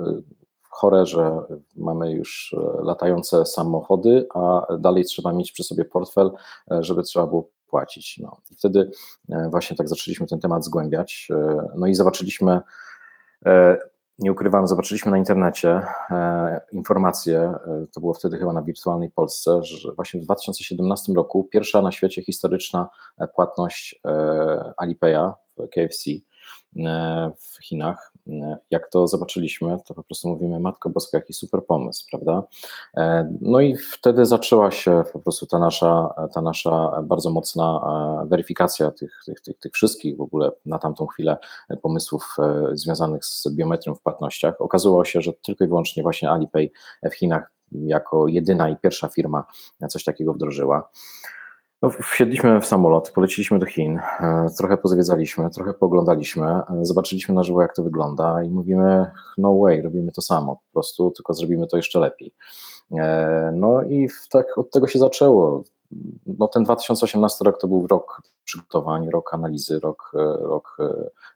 chore, 0.71 1.07
że 1.07 1.41
mamy 1.77 2.13
już 2.13 2.57
e, 2.59 2.85
latające 2.85 3.47
samochody, 3.47 4.27
a 4.35 4.67
dalej 4.79 5.05
trzeba 5.05 5.33
mieć 5.33 5.53
przy 5.53 5.65
sobie 5.65 5.85
portfel, 5.85 6.31
e, 6.71 6.83
żeby 6.85 7.03
trzeba 7.03 7.27
było 7.27 7.51
płacić. 7.67 8.19
No. 8.23 8.37
I 8.51 8.55
wtedy 8.55 8.91
e, 9.29 9.49
właśnie 9.51 9.77
tak 9.77 9.89
zaczęliśmy 9.89 10.27
ten 10.27 10.41
temat 10.41 10.65
zgłębiać. 10.65 11.29
No 11.77 11.87
i 11.87 11.95
zobaczyliśmy, 11.95 12.61
nie 14.19 14.33
ukrywam, 14.33 14.67
zobaczyliśmy 14.67 15.11
na 15.11 15.19
internecie 15.19 15.83
informację, 16.73 17.55
to 17.93 18.01
było 18.01 18.15
wtedy 18.15 18.39
chyba 18.39 18.53
na 18.53 18.63
Wirtualnej 18.63 19.11
Polsce, 19.11 19.63
że 19.63 19.93
właśnie 19.93 20.21
w 20.21 20.25
2017 20.25 21.13
roku 21.13 21.45
pierwsza 21.45 21.83
na 21.83 21.93
świecie 21.93 22.23
historyczna 22.23 22.89
płatność 23.35 24.01
Alipaya 24.77 25.33
w 25.57 25.69
KFC 25.69 26.11
w 27.39 27.65
Chinach 27.65 28.10
jak 28.71 28.91
to 28.91 29.09
zobaczyliśmy, 29.09 29.79
to 29.87 29.95
po 29.95 30.03
prostu 30.03 30.29
mówimy, 30.29 30.61
Matko 30.61 30.91
Boska, 30.91 31.19
jaki 31.19 31.33
super 31.33 31.67
pomysł, 31.67 32.07
prawda? 32.11 32.43
E, 32.97 33.33
no 33.41 33.61
i 33.61 33.77
wtedy 33.77 34.27
zaczęła 34.27 34.71
się 34.71 35.05
po 35.13 35.19
prostu 35.19 35.47
ta 35.47 35.59
nasza, 35.59 36.15
ta 36.35 36.43
nasza 36.43 37.03
bardzo 37.03 37.31
mocna 37.31 37.81
e, 38.23 38.27
weryfikacja 38.27 38.91
tych, 38.91 39.23
tych, 39.27 39.41
tych, 39.41 39.59
tych 39.59 39.73
wszystkich 39.73 40.17
w 40.17 40.21
ogóle 40.21 40.51
na 40.67 40.79
tamtą 40.79 41.07
chwilę 41.07 41.37
pomysłów 41.83 42.37
e, 42.39 42.77
związanych 42.77 43.25
z 43.25 43.49
biometrią 43.49 43.95
w 43.95 44.01
płatnościach. 44.01 44.61
Okazało 44.61 45.05
się, 45.05 45.21
że 45.21 45.33
tylko 45.33 45.65
i 45.65 45.69
wyłącznie 45.69 46.03
właśnie 46.03 46.31
Alipay 46.31 46.73
w 47.11 47.15
Chinach 47.15 47.53
jako 47.73 48.29
jedyna 48.29 48.69
i 48.69 48.77
pierwsza 48.77 49.09
firma 49.09 49.45
coś 49.89 50.05
takiego 50.05 50.33
wdrożyła. 50.33 50.91
No, 51.83 51.91
wsiedliśmy 51.91 52.61
w 52.61 52.67
samolot, 52.67 53.11
poleciliśmy 53.11 53.59
do 53.59 53.67
Chin, 53.67 53.99
e, 53.99 54.47
trochę 54.59 54.77
pozwiedzaliśmy, 54.77 55.51
trochę 55.51 55.75
pooglądaliśmy, 55.75 56.47
e, 56.47 56.65
zobaczyliśmy 56.83 57.35
na 57.35 57.43
żywo, 57.43 57.63
jak 57.63 57.75
to 57.75 57.83
wygląda 57.83 58.43
i 58.43 58.51
mówimy, 58.51 59.11
no 59.39 59.59
way, 59.59 59.83
robimy 59.83 60.13
to 60.13 60.23
samo, 60.23 60.57
po 60.57 60.73
prostu, 60.73 61.11
tylko 61.11 61.35
zrobimy 61.35 61.67
to 61.67 61.77
jeszcze 61.77 61.99
lepiej. 61.99 62.33
E, 62.93 63.53
no 63.55 63.83
i 63.83 64.09
tak 64.31 64.59
od 64.59 64.71
tego 64.71 64.87
się 64.87 64.99
zaczęło. 64.99 65.65
No, 66.27 66.49
ten 66.49 66.65
2018 66.65 67.45
rok 67.45 67.61
to 67.61 67.69
był 67.69 67.87
rok 67.87 68.23
przygotowań, 68.45 69.11
rok 69.11 69.35
analizy, 69.35 69.81
rok, 69.81 70.13
rok 70.41 70.77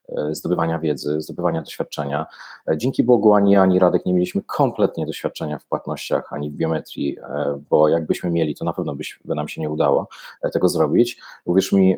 E, 0.08 0.34
zdobywania 0.34 0.78
wiedzy, 0.78 1.20
zdobywania 1.20 1.62
doświadczenia. 1.62 2.26
E, 2.68 2.76
dzięki 2.76 3.02
Bogu 3.02 3.34
ani 3.34 3.52
ja, 3.52 3.62
ani 3.62 3.78
Radek 3.78 4.06
nie 4.06 4.14
mieliśmy 4.14 4.42
kompletnie 4.46 5.06
doświadczenia 5.06 5.58
w 5.58 5.66
płatnościach, 5.66 6.32
ani 6.32 6.50
w 6.50 6.54
biometrii, 6.54 7.18
e, 7.18 7.60
bo 7.70 7.88
jakbyśmy 7.88 8.30
mieli, 8.30 8.54
to 8.54 8.64
na 8.64 8.72
pewno 8.72 8.96
by 9.24 9.34
nam 9.34 9.48
się 9.48 9.60
nie 9.60 9.70
udało 9.70 10.08
tego 10.52 10.68
zrobić. 10.68 11.20
Uwierz 11.44 11.72
mi, 11.72 11.96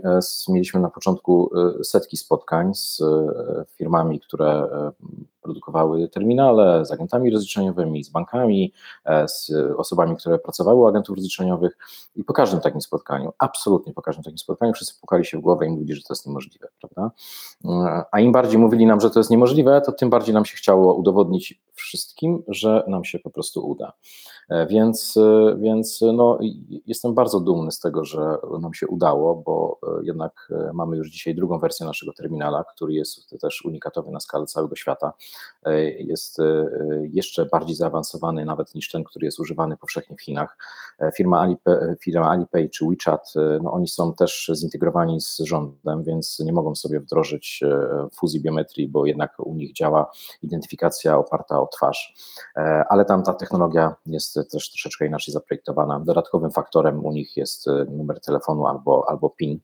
mieliśmy 0.48 0.80
na 0.80 0.90
początku 0.90 1.50
setki 1.82 2.16
spotkań 2.16 2.74
z 2.74 3.02
firmami, 3.76 4.20
które 4.20 4.68
produkowały 5.46 6.08
terminale, 6.08 6.86
z 6.86 6.92
agentami 6.92 7.30
rozliczeniowymi, 7.30 8.04
z 8.04 8.08
bankami, 8.08 8.72
z 9.26 9.52
osobami, 9.76 10.16
które 10.16 10.38
pracowały 10.38 10.80
u 10.80 10.86
agentów 10.86 11.16
rozliczeniowych 11.16 11.78
i 12.16 12.24
po 12.24 12.32
każdym 12.32 12.60
takim 12.60 12.80
spotkaniu, 12.80 13.32
absolutnie 13.38 13.92
po 13.92 14.02
każdym 14.02 14.24
takim 14.24 14.38
spotkaniu 14.38 14.72
wszyscy 14.72 15.00
pukali 15.00 15.24
się 15.24 15.38
w 15.38 15.40
głowę 15.40 15.66
i 15.66 15.70
mówili, 15.70 15.94
że 15.94 16.02
to 16.02 16.14
jest 16.14 16.26
niemożliwe, 16.26 16.68
prawda? 16.80 17.10
A 18.12 18.20
im 18.20 18.32
bardziej 18.32 18.58
mówili 18.58 18.86
nam, 18.86 19.00
że 19.00 19.10
to 19.10 19.20
jest 19.20 19.30
niemożliwe, 19.30 19.80
to 19.80 19.92
tym 19.92 20.10
bardziej 20.10 20.34
nam 20.34 20.44
się 20.44 20.56
chciało 20.56 20.94
udowodnić 20.94 21.62
wszystkim, 21.74 22.42
że 22.48 22.84
nam 22.88 23.04
się 23.04 23.18
po 23.18 23.30
prostu 23.30 23.68
uda. 23.68 23.92
E, 24.48 24.66
więc, 24.66 25.16
e, 25.16 25.56
więc 25.58 26.00
no, 26.12 26.38
jestem 26.86 27.14
bardzo 27.14 27.40
dumny 27.40 27.72
z 27.72 27.80
tego, 27.80 28.04
że 28.04 28.36
nam 28.60 28.74
się 28.74 28.86
udało, 28.86 29.36
bo 29.36 29.78
e, 29.82 30.04
jednak 30.04 30.48
mamy 30.74 30.96
już 30.96 31.10
dzisiaj 31.10 31.34
drugą 31.34 31.58
wersję 31.58 31.86
naszego 31.86 32.12
terminala, 32.12 32.64
który 32.64 32.92
jest 32.92 33.40
też 33.40 33.64
unikatowy 33.64 34.10
na 34.10 34.20
skalę 34.20 34.46
całego 34.46 34.76
świata. 34.76 35.12
Jest 35.98 36.38
jeszcze 37.12 37.46
bardziej 37.46 37.76
zaawansowany 37.76 38.44
nawet 38.44 38.74
niż 38.74 38.90
ten, 38.90 39.04
który 39.04 39.24
jest 39.26 39.40
używany 39.40 39.76
powszechnie 39.76 40.16
w 40.16 40.22
Chinach. 40.22 40.58
Firma 41.14 41.40
Alipay, 41.40 41.74
firma 42.00 42.30
Alipay 42.30 42.70
czy 42.70 42.86
WeChat, 42.86 43.32
no 43.62 43.72
oni 43.72 43.88
są 43.88 44.14
też 44.14 44.50
zintegrowani 44.54 45.20
z 45.20 45.38
rządem, 45.38 46.04
więc 46.04 46.38
nie 46.38 46.52
mogą 46.52 46.74
sobie 46.74 47.00
wdrożyć 47.00 47.64
fuzji 48.12 48.40
biometrii, 48.40 48.88
bo 48.88 49.06
jednak 49.06 49.34
u 49.38 49.54
nich 49.54 49.72
działa 49.72 50.10
identyfikacja 50.42 51.18
oparta 51.18 51.60
o 51.60 51.66
twarz. 51.66 52.14
Ale 52.88 53.04
tam 53.04 53.22
ta 53.22 53.34
technologia 53.34 53.94
jest 54.06 54.35
też 54.44 54.70
troszeczkę 54.70 55.06
inaczej 55.06 55.32
zaprojektowana. 55.32 56.00
Dodatkowym 56.00 56.50
faktorem 56.50 57.04
u 57.04 57.12
nich 57.12 57.36
jest 57.36 57.68
e, 57.68 57.86
numer 57.90 58.20
telefonu 58.20 58.66
albo, 58.66 59.04
albo 59.08 59.30
PIN. 59.30 59.60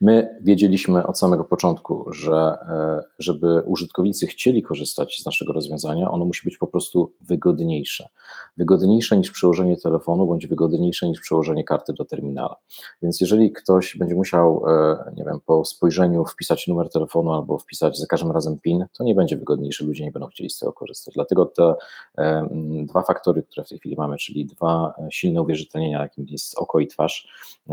My 0.00 0.38
wiedzieliśmy 0.40 1.06
od 1.06 1.18
samego 1.18 1.44
początku, 1.44 2.12
że 2.12 2.58
e, 2.68 3.02
żeby 3.18 3.62
użytkownicy 3.66 4.26
chcieli 4.26 4.62
korzystać 4.62 5.20
z 5.22 5.26
naszego 5.26 5.52
rozwiązania, 5.52 6.10
ono 6.10 6.24
musi 6.24 6.44
być 6.44 6.58
po 6.58 6.66
prostu 6.66 7.12
wygodniejsze. 7.20 8.08
Wygodniejsze 8.56 9.16
niż 9.16 9.30
przełożenie 9.30 9.76
telefonu, 9.76 10.26
bądź 10.26 10.46
wygodniejsze 10.46 11.08
niż 11.08 11.20
przełożenie 11.20 11.64
karty 11.64 11.92
do 11.92 12.04
terminala. 12.04 12.56
Więc 13.02 13.20
jeżeli 13.20 13.52
ktoś 13.52 13.96
będzie 13.96 14.14
musiał, 14.14 14.62
e, 14.68 15.12
nie 15.16 15.24
wiem, 15.24 15.40
po 15.46 15.64
spojrzeniu 15.64 16.24
wpisać 16.24 16.66
numer 16.66 16.90
telefonu 16.90 17.32
albo 17.32 17.58
wpisać 17.58 17.98
za 17.98 18.06
każdym 18.06 18.32
razem 18.32 18.58
PIN, 18.58 18.84
to 18.92 19.04
nie 19.04 19.14
będzie 19.14 19.36
wygodniejsze, 19.36 19.84
ludzie 19.84 20.04
nie 20.04 20.12
będą 20.12 20.28
chcieli 20.28 20.50
z 20.50 20.58
tego 20.58 20.72
korzystać. 20.72 21.14
Dlatego 21.14 21.46
te 21.46 21.74
e, 22.18 22.48
dwa 22.86 23.02
faktory, 23.02 23.42
które 23.42 23.64
w 23.64 23.68
tej 23.68 23.78
chwili 23.78 23.96
mamy, 23.96 24.16
czyli 24.16 24.46
dwa 24.46 24.94
silne 25.10 25.42
uwierzytelnienia, 25.42 26.02
jakim 26.02 26.26
jest 26.28 26.58
oko 26.58 26.80
i 26.80 26.86
twarz, 26.86 27.28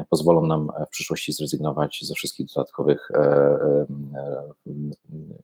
pozwolą 0.09 0.45
nam 0.45 0.71
w 0.87 0.89
przyszłości 0.89 1.33
zrezygnować 1.33 1.82
ze 2.01 2.13
wszystkich 2.13 2.47
dodatkowych 2.55 3.11
e, 3.11 3.17
e, 3.19 3.85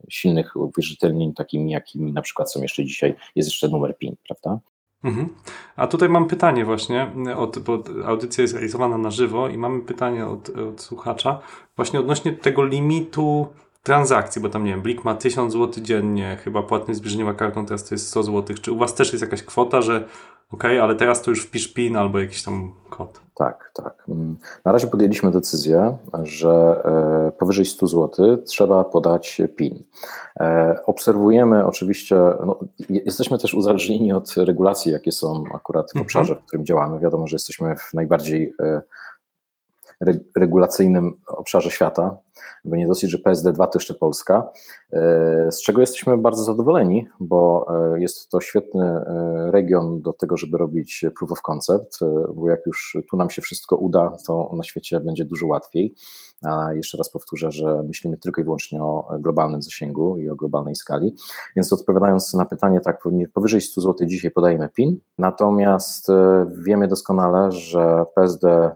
silnych 0.09 0.55
uwierzytelnień, 0.55 1.33
takimi 1.33 1.71
jakimi 1.71 2.13
na 2.13 2.21
przykład 2.21 2.51
są 2.51 2.61
jeszcze 2.61 2.85
dzisiaj, 2.85 3.15
jest 3.35 3.49
jeszcze 3.49 3.67
numer 3.67 3.97
PIN, 3.97 4.15
prawda? 4.27 4.59
Mhm. 5.03 5.29
A 5.75 5.87
tutaj 5.87 6.09
mam 6.09 6.27
pytanie 6.27 6.65
właśnie, 6.65 7.11
od, 7.37 7.59
bo 7.59 7.83
audycja 8.05 8.41
jest 8.41 8.53
realizowana 8.53 8.97
na 8.97 9.11
żywo 9.11 9.49
i 9.49 9.57
mamy 9.57 9.81
pytanie 9.81 10.25
od, 10.25 10.49
od 10.49 10.81
słuchacza 10.81 11.39
właśnie 11.75 11.99
odnośnie 11.99 12.33
tego 12.33 12.65
limitu 12.65 13.47
transakcji, 13.83 14.41
bo 14.41 14.49
tam 14.49 14.63
nie 14.63 14.71
wiem, 14.71 14.81
Blik 14.81 15.03
ma 15.03 15.15
1000 15.15 15.53
zł 15.53 15.83
dziennie, 15.83 16.37
chyba 16.43 16.63
płatność 16.63 16.99
zbliżeniowa 16.99 17.33
kartą 17.33 17.65
teraz 17.65 17.83
to 17.83 17.95
jest 17.95 18.07
100 18.07 18.23
zł. 18.23 18.57
Czy 18.61 18.71
u 18.71 18.77
Was 18.77 18.95
też 18.95 19.13
jest 19.13 19.21
jakaś 19.21 19.43
kwota, 19.43 19.81
że 19.81 20.07
ok, 20.51 20.63
ale 20.81 20.95
teraz 20.95 21.21
to 21.21 21.31
już 21.31 21.45
wpisz 21.45 21.73
PIN 21.73 21.95
albo 21.95 22.19
jakiś 22.19 22.43
tam 22.43 22.73
kod? 22.89 23.21
Tak, 23.35 23.71
tak. 23.73 24.03
Mm. 24.07 24.37
Na 24.65 24.71
razie 24.71 24.87
podjęliśmy 24.87 25.31
decyzję, 25.31 25.97
że 26.23 26.81
e, 26.85 27.31
powyżej 27.31 27.65
100 27.65 27.87
zł 27.87 28.37
trzeba 28.37 28.83
podać 28.83 29.41
PIN. 29.55 29.83
E, 30.39 30.79
obserwujemy 30.85 31.65
oczywiście, 31.65 32.15
no, 32.45 32.59
jesteśmy 32.89 33.37
też 33.37 33.53
uzależnieni 33.53 34.13
od 34.13 34.35
regulacji, 34.37 34.91
jakie 34.91 35.11
są 35.11 35.43
akurat 35.53 35.85
w 35.85 35.95
mhm. 35.95 36.05
obszarze, 36.05 36.35
w 36.35 36.39
którym 36.45 36.65
działamy. 36.65 36.99
Wiadomo, 36.99 37.27
że 37.27 37.35
jesteśmy 37.35 37.75
w 37.75 37.93
najbardziej 37.93 38.53
e, 38.59 38.81
regulacyjnym 40.35 41.13
obszarze 41.27 41.71
świata, 41.71 42.17
bo 42.65 42.75
nie 42.75 42.87
dosyć, 42.87 43.11
że 43.11 43.17
PSD2 43.17 43.57
to 43.57 43.71
jeszcze 43.73 43.93
Polska, 43.93 44.49
e, 44.93 45.51
z 45.51 45.61
czego 45.61 45.81
jesteśmy 45.81 46.17
bardzo 46.17 46.43
zadowoleni, 46.43 47.07
bo 47.19 47.67
e, 47.95 47.99
jest 47.99 48.29
to 48.29 48.41
świetny 48.41 48.85
e, 48.85 49.51
region 49.51 50.01
do 50.01 50.13
tego, 50.13 50.37
żeby 50.37 50.57
robić 50.57 51.05
proof 51.17 51.31
of 51.31 51.41
concept, 51.41 51.99
bo 52.35 52.49
jak 52.49 52.65
już 52.65 52.97
tu 53.11 53.17
nam 53.17 53.29
się 53.29 53.41
wszystko 53.41 53.75
uda, 53.75 54.17
to 54.27 54.51
na 54.57 54.63
świecie 54.63 54.99
będzie 54.99 55.25
dużo 55.25 55.47
łatwiej. 55.47 55.95
A 56.43 56.73
jeszcze 56.73 56.97
raz 56.97 57.09
powtórzę, 57.09 57.51
że 57.51 57.83
myślimy 57.83 58.17
tylko 58.17 58.41
i 58.41 58.43
wyłącznie 58.43 58.83
o 58.83 59.07
globalnym 59.19 59.61
zasięgu 59.61 60.17
i 60.17 60.29
o 60.29 60.35
globalnej 60.35 60.75
skali. 60.75 61.15
Więc 61.55 61.73
odpowiadając 61.73 62.33
na 62.33 62.45
pytanie, 62.45 62.79
tak, 62.81 63.03
powyżej 63.33 63.61
100 63.61 63.81
zł 63.81 64.07
dzisiaj 64.07 64.31
podajemy 64.31 64.69
PIN, 64.69 64.99
natomiast 65.17 66.07
wiemy 66.65 66.87
doskonale, 66.87 67.51
że 67.51 68.05
PSD 68.15 68.75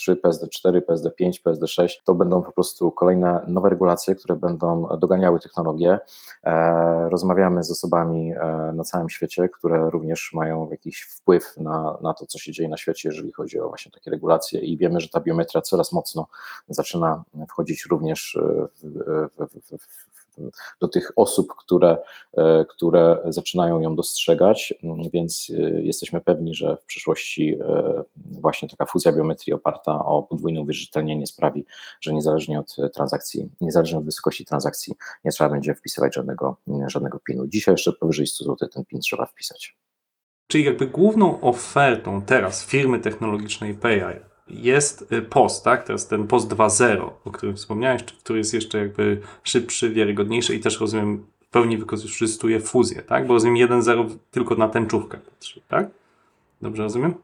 3, 0.00 0.16
PSD4, 0.16 0.80
PSD5, 0.80 1.32
PSD6 1.46 1.88
to 2.04 2.14
będą 2.14 2.42
po 2.42 2.52
prostu 2.52 2.92
kolejne 2.92 3.44
nowe 3.46 3.70
regulacje, 3.70 4.14
które 4.14 4.36
będą 4.36 4.88
doganiały 4.98 5.40
technologię. 5.40 5.98
E, 6.44 7.08
rozmawiamy 7.08 7.64
z 7.64 7.70
osobami 7.70 8.32
e, 8.32 8.72
na 8.74 8.84
całym 8.84 9.10
świecie, 9.10 9.48
które 9.48 9.90
również 9.90 10.30
mają 10.34 10.70
jakiś 10.70 11.00
wpływ 11.02 11.56
na, 11.56 11.98
na 12.02 12.14
to, 12.14 12.26
co 12.26 12.38
się 12.38 12.52
dzieje 12.52 12.68
na 12.68 12.76
świecie, 12.76 13.08
jeżeli 13.08 13.32
chodzi 13.32 13.60
o 13.60 13.68
właśnie 13.68 13.92
takie 13.92 14.10
regulacje 14.10 14.60
i 14.60 14.76
wiemy, 14.76 15.00
że 15.00 15.08
ta 15.08 15.20
biometria 15.20 15.60
coraz 15.60 15.92
mocno 15.92 16.26
zaczyna 16.68 17.24
wchodzić 17.48 17.86
również 17.90 18.38
w, 18.82 18.88
w, 19.38 19.78
w, 19.78 20.09
do 20.80 20.88
tych 20.88 21.12
osób, 21.16 21.54
które, 21.56 21.98
e, 22.36 22.64
które 22.64 23.18
zaczynają 23.28 23.80
ją 23.80 23.96
dostrzegać, 23.96 24.74
więc 25.12 25.52
e, 25.58 25.82
jesteśmy 25.82 26.20
pewni, 26.20 26.54
że 26.54 26.76
w 26.76 26.84
przyszłości 26.84 27.58
e, 27.60 28.02
właśnie 28.16 28.68
taka 28.68 28.86
fuzja 28.86 29.12
biometrii 29.12 29.52
oparta 29.52 30.04
o 30.04 30.22
podwójne 30.22 30.60
uwierzytelnienie 30.60 31.26
sprawi, 31.26 31.64
że 32.00 32.14
niezależnie 32.14 32.60
od 32.60 32.76
transakcji, 32.94 33.48
niezależnie 33.60 33.98
od 33.98 34.04
wysokości 34.04 34.44
transakcji, 34.44 34.94
nie 35.24 35.30
trzeba 35.30 35.50
będzie 35.50 35.74
wpisywać 35.74 36.14
żadnego, 36.14 36.56
żadnego 36.86 37.20
PIN-u. 37.20 37.46
Dzisiaj 37.46 37.72
jeszcze 37.72 37.92
powyżej 37.92 38.26
100 38.26 38.44
zł 38.44 38.68
ten 38.68 38.84
PIN 38.84 39.00
trzeba 39.00 39.26
wpisać. 39.26 39.76
Czyli 40.46 40.64
jakby 40.64 40.86
główną 40.86 41.40
ofertą 41.40 42.22
teraz 42.22 42.64
firmy 42.66 42.98
technologicznej 42.98 43.74
PayEye 43.74 44.29
jest 44.50 45.12
y, 45.12 45.22
POS, 45.22 45.62
tak? 45.62 45.88
Jest 45.88 46.10
ten 46.10 46.26
POS 46.26 46.46
2.0, 46.46 47.10
o 47.24 47.30
którym 47.30 47.56
wspomniałeś, 47.56 48.04
który 48.04 48.38
jest 48.38 48.54
jeszcze 48.54 48.78
jakby 48.78 49.20
szybszy, 49.42 49.90
wiarygodniejszy 49.90 50.54
i 50.54 50.60
też 50.60 50.80
rozumiem 50.80 51.26
w 51.40 51.50
pełni 51.50 51.78
wykorzystuje 51.78 52.60
fuzję, 52.60 53.02
tak? 53.02 53.26
Bo 53.26 53.34
rozumiem 53.34 53.68
1.0 53.68 54.16
tylko 54.30 54.54
na 54.54 54.68
tęczówkę 54.68 55.18
patrzy, 55.18 55.60
tak? 55.68 55.88
Dobrze 56.62 56.82
rozumiem? 56.82 57.14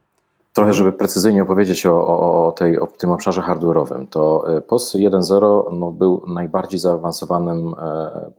Trochę, 0.53 0.73
żeby 0.73 0.93
precyzyjnie 0.93 1.43
opowiedzieć 1.43 1.87
o, 1.87 2.07
o, 2.07 2.47
o, 2.47 2.53
tej, 2.53 2.79
o 2.79 2.87
tym 2.87 3.11
obszarze 3.11 3.41
hardware'owym, 3.41 4.07
to 4.11 4.45
y, 4.59 4.61
POS 4.61 4.95
1.0 4.95 5.79
no, 5.79 5.93
był 5.93 6.23
najbardziej 6.27 6.81
zaawansowanym 6.81 7.75
e, 7.79 8.31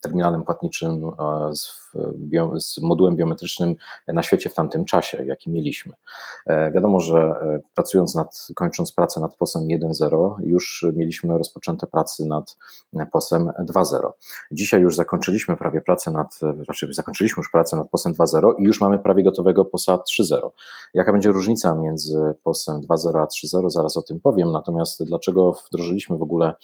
terminalem 0.00 0.42
płatniczym 0.42 1.04
e, 1.04 1.54
z, 1.56 1.83
bio, 2.16 2.60
z, 2.60 2.78
modułem 2.78 3.16
biometrycznym 3.16 3.76
na 4.08 4.22
świecie 4.22 4.50
w 4.50 4.54
tamtym 4.54 4.84
czasie, 4.84 5.24
jaki 5.24 5.50
mieliśmy. 5.50 5.92
E, 6.46 6.72
wiadomo, 6.72 7.00
że 7.00 7.18
e, 7.18 7.60
pracując 7.74 8.14
nad, 8.14 8.48
kończąc 8.54 8.92
pracę 8.92 9.20
nad 9.20 9.36
POSem 9.36 9.62
1.0, 9.62 10.34
już 10.42 10.86
mieliśmy 10.96 11.38
rozpoczęte 11.38 11.86
prace 11.86 12.24
nad 12.24 12.56
POSem 13.12 13.50
2.0. 13.58 14.10
Dzisiaj 14.52 14.80
już 14.80 14.96
zakończyliśmy 14.96 15.56
prawie 15.56 15.80
pracę 15.80 16.10
nad, 16.10 16.40
znaczy 16.64 16.88
zakończyliśmy 16.90 17.40
już 17.40 17.50
pracę 17.50 17.76
nad 17.76 17.90
POSem 17.90 18.14
2.0 18.14 18.54
i 18.58 18.62
już 18.62 18.80
mamy 18.80 18.98
prawie 18.98 19.22
gotowego 19.22 19.64
POSa 19.64 19.96
3.0. 19.96 20.50
Jaka 20.94 21.12
będzie 21.12 21.32
różnica 21.32 21.74
między 21.74 22.34
POSem 22.42 22.80
2.0 22.80 23.18
a 23.18 23.24
3.0, 23.24 23.70
zaraz 23.70 23.96
o 23.96 24.02
tym 24.02 24.20
powiem, 24.20 24.52
natomiast 24.52 25.04
dlaczego 25.04 25.52
wdrożyliśmy 25.52 26.18
w 26.18 26.22
ogóle 26.22 26.54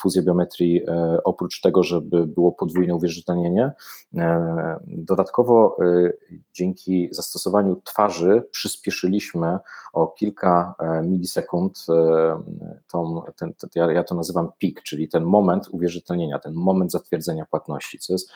fuzję 0.00 0.22
biometrii 0.22 0.82
oprócz 1.24 1.60
tego, 1.60 1.82
żeby 1.82 2.26
było 2.26 2.52
podwójne 2.52 2.94
uwierzytelnienie. 2.94 3.72
E, 4.16 4.80
dodatkowo 4.86 5.76
e, 5.80 6.12
dzięki 6.52 7.08
zastosowaniu 7.10 7.80
twarzy 7.84 8.42
przyspieszyliśmy 8.50 9.58
o 9.92 10.06
kilka 10.06 10.74
e, 10.78 11.02
milisekund 11.02 11.86
tą, 12.92 13.22
ten, 13.36 13.54
ten, 13.54 13.90
ja 13.94 14.04
to 14.04 14.14
nazywam 14.14 14.48
pik, 14.58 14.82
czyli 14.82 15.08
ten 15.08 15.24
moment 15.24 15.68
uwierzytelnienia, 15.70 16.38
ten 16.38 16.54
moment 16.54 16.92
zatwierdzenia 16.92 17.46
płatności, 17.46 17.98
co 17.98 18.12
jest 18.12 18.30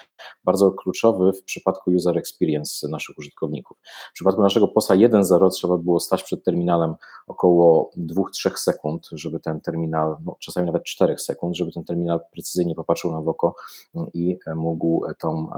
bardzo 0.44 0.70
kluczowy 0.70 1.32
w 1.32 1.42
przypadku 1.42 1.90
user 1.90 2.18
experience 2.18 2.88
naszych 2.88 3.18
użytkowników. 3.18 3.76
W 4.10 4.12
przypadku 4.12 4.42
naszego 4.42 4.68
POSA 4.68 4.94
1.0 4.94 5.50
trzeba 5.50 5.78
było 5.78 6.00
stać 6.00 6.22
przed 6.22 6.44
terminalem 6.44 6.94
około 7.26 7.90
2-3 7.96 8.56
sekund, 8.56 9.08
żeby 9.12 9.40
ten 9.40 9.60
terminal, 9.60 10.16
no 10.24 10.36
czasami 10.40 10.66
nawet 10.66 10.84
4 10.84 11.18
sekund, 11.18 11.56
żeby 11.56 11.72
ten 11.72 11.84
terminal 11.84 12.20
precyzyjnie 12.32 12.74
popatrzył 12.74 13.12
nam 13.12 13.24
w 13.24 13.28
oko 13.28 13.54
i 14.14 14.38
mógł 14.56 15.04
tą, 15.18 15.48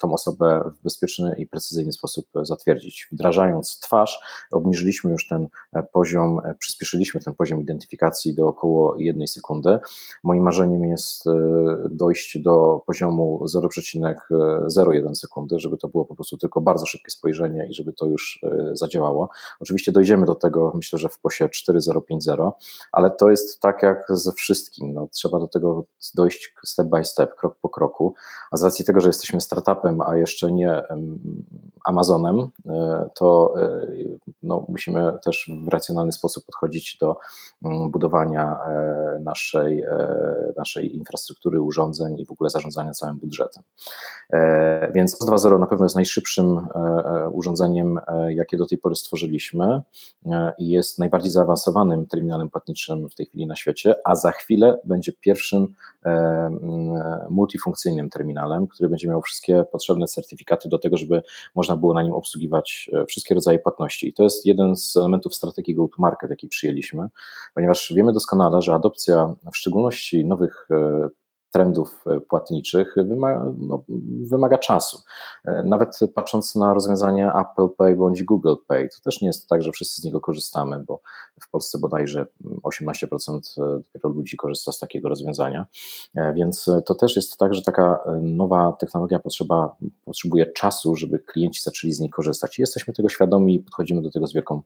tą 0.00 0.12
osobę 0.12 0.70
w 0.78 0.82
bezpieczny 0.82 1.34
i 1.38 1.46
precyzyjny 1.46 1.92
sposób 1.92 2.26
zatwierdzić. 2.42 3.08
Wdrażając 3.12 3.78
twarz, 3.80 4.20
obniżyliśmy 4.50 5.12
już 5.12 5.28
ten 5.28 5.48
poziom, 5.92 6.40
przyspieszyliśmy 6.58 7.20
ten 7.20 7.34
poziom 7.34 7.60
identyfikacji 7.60 8.34
do 8.34 8.48
około 8.48 8.96
jednej 8.98 9.28
sekundy. 9.28 9.78
Moim 10.22 10.42
marzeniem 10.42 10.84
jest 10.84 11.26
e, 11.26 11.32
dojść 11.90 12.38
do 12.38 12.82
poziomu 12.86 13.44
0,01 13.44 15.14
sekundy, 15.14 15.60
żeby 15.60 15.76
to 15.76 15.88
było 15.88 16.04
po 16.04 16.14
prostu 16.14 16.36
tylko 16.36 16.60
bardzo 16.60 16.86
szybkie 16.86 17.10
spojrzenie 17.10 17.66
i 17.70 17.74
żeby 17.74 17.92
to 17.92 18.06
już 18.06 18.40
e, 18.42 18.76
zadziałało. 18.76 19.28
Oczywiście 19.60 19.92
dojdziemy 19.92 20.26
do 20.26 20.34
tego, 20.34 20.72
myślę, 20.74 20.98
że 20.98 21.08
w 21.08 21.18
POSie 21.18 21.48
4050, 21.48 22.54
ale 22.92 23.10
to 23.10 23.30
jest 23.30 23.60
tak 23.60 23.82
jak 23.82 24.04
ze 24.08 24.32
wszystkim. 24.32 24.94
No, 24.94 25.08
trzeba 25.12 25.38
do 25.38 25.48
tego 25.48 25.84
dojść 26.14 26.54
step 26.64 26.86
by 26.86 27.04
step, 27.04 27.34
krok 27.34 27.56
po 27.62 27.68
kroku. 27.68 28.14
A 28.50 28.56
z 28.56 28.62
racji 28.62 28.84
tego, 28.84 29.00
że 29.00 29.08
jesteśmy 29.08 29.31
startupem, 29.40 30.00
a 30.00 30.16
jeszcze 30.16 30.52
nie 30.52 30.82
Amazonem, 31.84 32.48
e, 32.66 33.08
to 33.14 33.54
no, 34.42 34.66
musimy 34.68 35.12
też 35.24 35.50
w 35.64 35.68
racjonalny 35.68 36.12
sposób 36.12 36.44
podchodzić 36.46 36.98
do 37.00 37.16
mm, 37.64 37.90
budowania 37.90 38.58
e, 38.66 39.20
naszej, 39.24 39.82
e, 39.82 40.52
naszej 40.56 40.96
infrastruktury, 40.96 41.60
urządzeń 41.60 42.18
i 42.18 42.26
w 42.26 42.30
ogóle 42.30 42.50
zarządzania 42.50 42.92
całym 42.92 43.18
budżetem. 43.18 43.62
E, 44.30 44.92
więc 44.92 45.18
POS 45.18 45.44
2.0 45.44 45.60
na 45.60 45.66
pewno 45.66 45.84
jest 45.84 45.94
najszybszym 45.94 46.66
urządzeniem, 47.32 48.00
jakie 48.28 48.56
do 48.56 48.66
tej 48.66 48.78
pory 48.78 48.94
stworzyliśmy 48.94 49.82
i 50.58 50.68
jest 50.68 50.98
najbardziej 50.98 51.30
zaawansowanym 51.30 52.06
terminalem 52.06 52.50
płatniczym 52.50 53.08
w 53.08 53.14
tej 53.14 53.26
chwili 53.26 53.46
na 53.46 53.56
świecie, 53.56 53.94
a 54.04 54.14
za 54.14 54.32
chwilę 54.32 54.78
będzie 54.84 55.12
pierwszym 55.12 55.74
multifunkcyjnym 57.30 58.10
terminalem, 58.10 58.66
który 58.66 58.88
będzie 58.88 59.08
miał 59.12 59.22
wszystkie 59.22 59.64
potrzebne 59.72 60.06
certyfikaty 60.06 60.68
do 60.68 60.78
tego, 60.78 60.96
żeby 60.96 61.22
można 61.54 61.76
było 61.76 61.94
na 61.94 62.02
nim 62.02 62.12
obsługiwać 62.12 62.90
wszystkie 63.08 63.34
rodzaje 63.34 63.58
płatności. 63.58 64.08
I 64.08 64.12
to 64.12 64.22
jest 64.22 64.46
jeden 64.46 64.76
z 64.76 64.96
elementów 64.96 65.34
strategii 65.34 65.74
go-to-market, 65.74 66.30
jaki 66.30 66.48
przyjęliśmy, 66.48 67.08
ponieważ 67.54 67.92
wiemy 67.96 68.12
doskonale, 68.12 68.62
że 68.62 68.74
adopcja 68.74 69.34
w 69.52 69.56
szczególności 69.56 70.24
nowych 70.24 70.68
e, 70.70 71.08
trendów 71.52 72.04
e, 72.06 72.20
płatniczych 72.20 72.94
wymaga, 72.96 73.44
no, 73.58 73.82
wymaga, 74.22 74.58
czasu. 74.58 75.02
E, 75.44 75.62
nawet 75.62 75.98
patrząc 76.14 76.54
na 76.54 76.74
rozwiązania 76.74 77.40
Apple 77.40 77.68
Pay 77.76 77.96
bądź 77.96 78.22
Google 78.22 78.54
Pay, 78.66 78.88
to 78.88 78.96
też 79.04 79.20
nie 79.20 79.26
jest 79.26 79.48
tak, 79.48 79.62
że 79.62 79.72
wszyscy 79.72 80.02
z 80.02 80.04
niego 80.04 80.20
korzystamy, 80.20 80.84
bo 80.86 81.00
w 81.40 81.50
Polsce 81.50 81.78
bodajże 81.78 82.26
18% 82.62 83.40
ludzi 84.04 84.36
korzysta 84.36 84.72
z 84.72 84.78
takiego 84.78 85.08
rozwiązania, 85.08 85.66
więc 86.34 86.70
to 86.86 86.94
też 86.94 87.16
jest 87.16 87.36
tak, 87.36 87.54
że 87.54 87.62
taka 87.62 88.04
nowa 88.20 88.72
technologia 88.72 89.18
potrzeba, 89.18 89.76
potrzebuje 90.04 90.46
czasu, 90.46 90.96
żeby 90.96 91.18
klienci 91.18 91.62
zaczęli 91.62 91.92
z 91.92 92.00
niej 92.00 92.10
korzystać. 92.10 92.58
Jesteśmy 92.58 92.94
tego 92.94 93.08
świadomi 93.08 93.54
i 93.54 93.60
podchodzimy 93.60 94.02
do 94.02 94.10
tego 94.10 94.26
z 94.26 94.32
wielką 94.32 94.62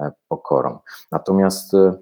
E, 0.00 0.12
pokorą. 0.28 0.78
Natomiast 1.12 1.74
e, 1.74 1.78
E, 1.78 1.98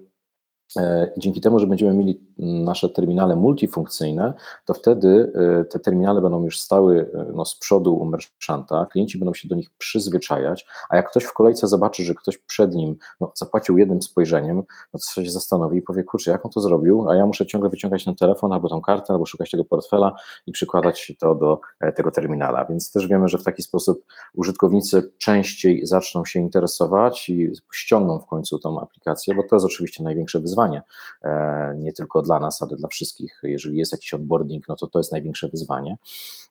dzięki 1.17 1.41
temu, 1.41 1.59
że 1.59 1.67
będziemy 1.67 1.93
mieli 1.93 2.21
nasze 2.37 2.89
terminale 2.89 3.35
multifunkcyjne, 3.35 4.33
to 4.65 4.73
wtedy 4.73 5.31
e, 5.59 5.65
te 5.65 5.79
terminale 5.79 6.21
będą 6.21 6.43
już 6.43 6.59
stały 6.59 7.11
e, 7.13 7.25
no, 7.33 7.45
z 7.45 7.59
przodu 7.59 7.95
u 7.95 8.05
merchanta, 8.05 8.85
klienci 8.85 9.17
będą 9.17 9.33
się 9.33 9.47
do 9.47 9.55
nich 9.55 9.69
przyzwyczajać, 9.77 10.67
a 10.89 10.95
jak 10.95 11.09
ktoś 11.09 11.23
w 11.23 11.33
kolejce 11.33 11.67
zobaczy, 11.67 12.03
że 12.03 12.15
ktoś 12.15 12.37
przed 12.37 12.75
nim 12.75 12.95
no, 13.21 13.31
zapłacił 13.35 13.77
jednym 13.77 14.01
spojrzeniem, 14.01 14.63
no 14.93 14.99
to 14.99 15.21
się 15.23 15.31
zastanowi 15.31 15.77
i 15.77 15.81
powie, 15.81 16.03
kurczę, 16.03 16.31
jak 16.31 16.45
on 16.45 16.51
to 16.51 16.61
zrobił, 16.61 17.09
a 17.09 17.15
ja 17.15 17.25
muszę 17.25 17.45
ciągle 17.45 17.69
wyciągać 17.69 18.05
ten 18.05 18.15
telefon 18.15 18.53
albo 18.53 18.69
tą 18.69 18.81
kartę, 18.81 19.13
albo 19.13 19.25
szukać 19.25 19.51
tego 19.51 19.65
portfela 19.65 20.15
i 20.47 20.51
przykładać 20.51 21.13
to 21.19 21.35
do 21.35 21.59
tego 21.95 22.11
terminala, 22.11 22.65
więc 22.65 22.91
też 22.91 23.07
wiemy, 23.07 23.27
że 23.27 23.37
w 23.37 23.43
taki 23.43 23.63
sposób 23.63 24.05
użytkownicy 24.33 25.11
częściej 25.17 25.85
zaczną 25.85 26.25
się 26.25 26.39
interesować 26.39 27.29
i 27.29 27.51
ściągną 27.73 28.19
w 28.19 28.25
końcu 28.25 28.59
tą 28.59 28.81
aplikację, 28.81 29.35
bo 29.35 29.43
to 29.43 29.55
jest 29.55 29.65
oczywiście 29.65 30.03
największe 30.03 30.39
wyzwanie, 30.39 30.56
wyzwanie, 30.57 30.81
e, 31.23 31.75
nie 31.77 31.93
tylko 31.93 32.21
dla 32.21 32.39
nas, 32.39 32.61
ale 32.61 32.75
dla 32.75 32.87
wszystkich. 32.87 33.39
Jeżeli 33.43 33.77
jest 33.77 33.91
jakiś 33.91 34.13
onboarding, 34.13 34.67
no 34.67 34.75
to 34.75 34.87
to 34.87 34.99
jest 34.99 35.11
największe 35.11 35.47
wyzwanie. 35.47 35.97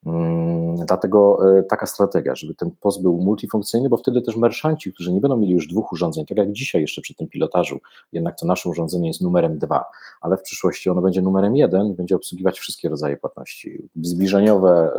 Mm, 0.06 0.56
Dlatego 0.86 1.38
taka 1.68 1.86
strategia, 1.86 2.34
żeby 2.34 2.54
ten 2.54 2.70
POS 2.80 2.98
był 2.98 3.16
multifunkcyjny, 3.16 3.88
bo 3.88 3.96
wtedy 3.96 4.22
też 4.22 4.36
merchanci, 4.36 4.92
którzy 4.92 5.12
nie 5.12 5.20
będą 5.20 5.36
mieli 5.36 5.52
już 5.52 5.66
dwóch 5.66 5.92
urządzeń, 5.92 6.26
tak 6.26 6.38
jak 6.38 6.52
dzisiaj 6.52 6.80
jeszcze 6.80 7.02
przy 7.02 7.14
tym 7.14 7.28
pilotażu, 7.28 7.80
jednak 8.12 8.38
to 8.38 8.46
nasze 8.46 8.68
urządzenie 8.68 9.08
jest 9.08 9.20
numerem 9.20 9.58
dwa, 9.58 9.84
ale 10.20 10.36
w 10.36 10.42
przyszłości 10.42 10.90
ono 10.90 11.02
będzie 11.02 11.22
numerem 11.22 11.56
jeden, 11.56 11.94
będzie 11.94 12.16
obsługiwać 12.16 12.58
wszystkie 12.58 12.88
rodzaje 12.88 13.16
płatności. 13.16 13.88
Zbliżeniowe, 14.02 14.90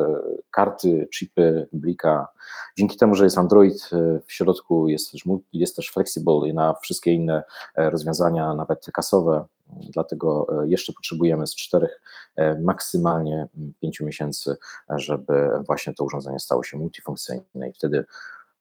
karty, 0.52 1.08
chipy, 1.14 1.68
blika. 1.74 2.28
Dzięki 2.78 2.98
temu, 2.98 3.16
że 3.16 3.24
jest 3.24 3.38
Android 3.38 3.90
w 4.26 4.34
środku, 4.34 4.88
jest 4.88 5.12
też, 5.12 5.24
jest 5.54 5.76
też 5.76 5.90
flexible 5.92 6.50
i 6.50 6.54
na 6.54 6.74
wszystkie 6.74 7.14
inne 7.14 7.44
rozwiązania, 7.76 8.54
nawet 8.54 8.86
kasowe, 8.94 9.46
Dlatego 9.70 10.48
e, 10.64 10.68
jeszcze 10.68 10.94
potrzebujemy 10.94 11.48
z 11.48 11.56
czterech, 11.56 12.02
e, 12.36 12.60
maksymalnie 12.60 13.48
pięciu 13.82 14.06
miesięcy, 14.06 14.56
żeby 14.90 15.50
właśnie 15.68 15.94
to 15.94 16.04
urządzenie 16.04 16.40
stało 16.40 16.64
się 16.64 16.78
multifunkcyjne 16.78 17.70
i 17.70 17.74
wtedy 17.74 18.06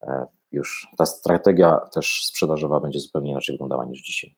e, 0.03 0.27
już 0.53 0.89
ta 0.97 1.07
strategia 1.07 1.81
też 1.93 2.27
sprzedażowa 2.27 2.81
będzie 2.81 3.01
zupełnie 3.01 3.31
inaczej 3.31 3.55
wyglądała 3.55 3.85
niż 3.85 4.03
dzisiaj. 4.03 4.37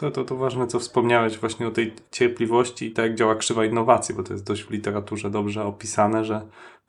To, 0.00 0.10
to, 0.10 0.24
to 0.24 0.36
ważne, 0.36 0.66
co 0.66 0.78
wspomniałeś 0.78 1.38
właśnie 1.38 1.68
o 1.68 1.70
tej 1.70 1.92
cierpliwości 2.10 2.86
i 2.86 2.90
tak 2.90 3.04
jak 3.04 3.14
działa 3.14 3.34
krzywa 3.34 3.64
innowacji, 3.64 4.14
bo 4.14 4.22
to 4.22 4.32
jest 4.32 4.44
dość 4.44 4.62
w 4.62 4.70
literaturze 4.70 5.30
dobrze 5.30 5.64
opisane, 5.64 6.24
że 6.24 6.40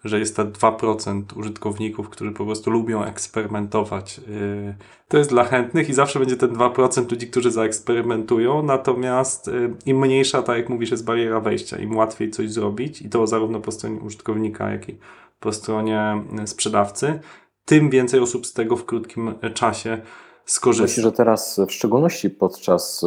że 0.04 0.20
jest 0.20 0.36
to 0.36 0.46
2% 0.46 1.24
użytkowników, 1.36 2.10
którzy 2.10 2.32
po 2.32 2.46
prostu 2.46 2.72
lubią 2.72 3.04
eksperymentować. 3.04 4.20
Y, 4.28 4.76
to 5.08 5.18
jest 5.18 5.30
dla 5.30 5.44
chętnych 5.44 5.90
i 5.90 5.94
zawsze 5.94 6.20
będzie 6.20 6.38
ten 6.38 6.50
2% 6.50 7.12
ludzi, 7.12 7.28
którzy 7.28 7.52
zaeksperymentują, 7.52 8.64
natomiast 8.64 9.48
y, 9.48 9.74
im 9.86 10.00
mniejsza, 10.00 10.42
tak 10.42 10.58
jak 10.58 10.70
mówisz, 10.70 10.92
jest 10.92 11.06
bariera 11.06 11.40
wejścia, 11.40 11.78
im 11.78 11.98
łatwiej 11.98 12.32
coś 12.32 12.52
zrobić 12.52 13.02
i 13.02 13.10
to 13.10 13.28
zarówno 13.28 13.60
po 13.60 13.72
stronie 13.72 14.00
użytkownika, 14.00 14.72
jak 14.72 14.90
i 14.90 14.98
po 15.40 15.54
stronie 15.54 16.24
y, 16.44 16.48
sprzedawcy, 16.48 17.20
tym 17.66 17.90
więcej 17.90 18.20
osób 18.20 18.48
z 18.48 18.54
tego 18.54 18.76
w 18.76 18.86
krótkim 18.86 19.34
czasie 19.54 20.02
skorzysta. 20.46 20.84
Myślę, 20.84 21.04
że 21.04 21.12
teraz 21.12 21.60
w 21.68 21.72
szczególności 21.72 22.30
podczas 22.30 23.06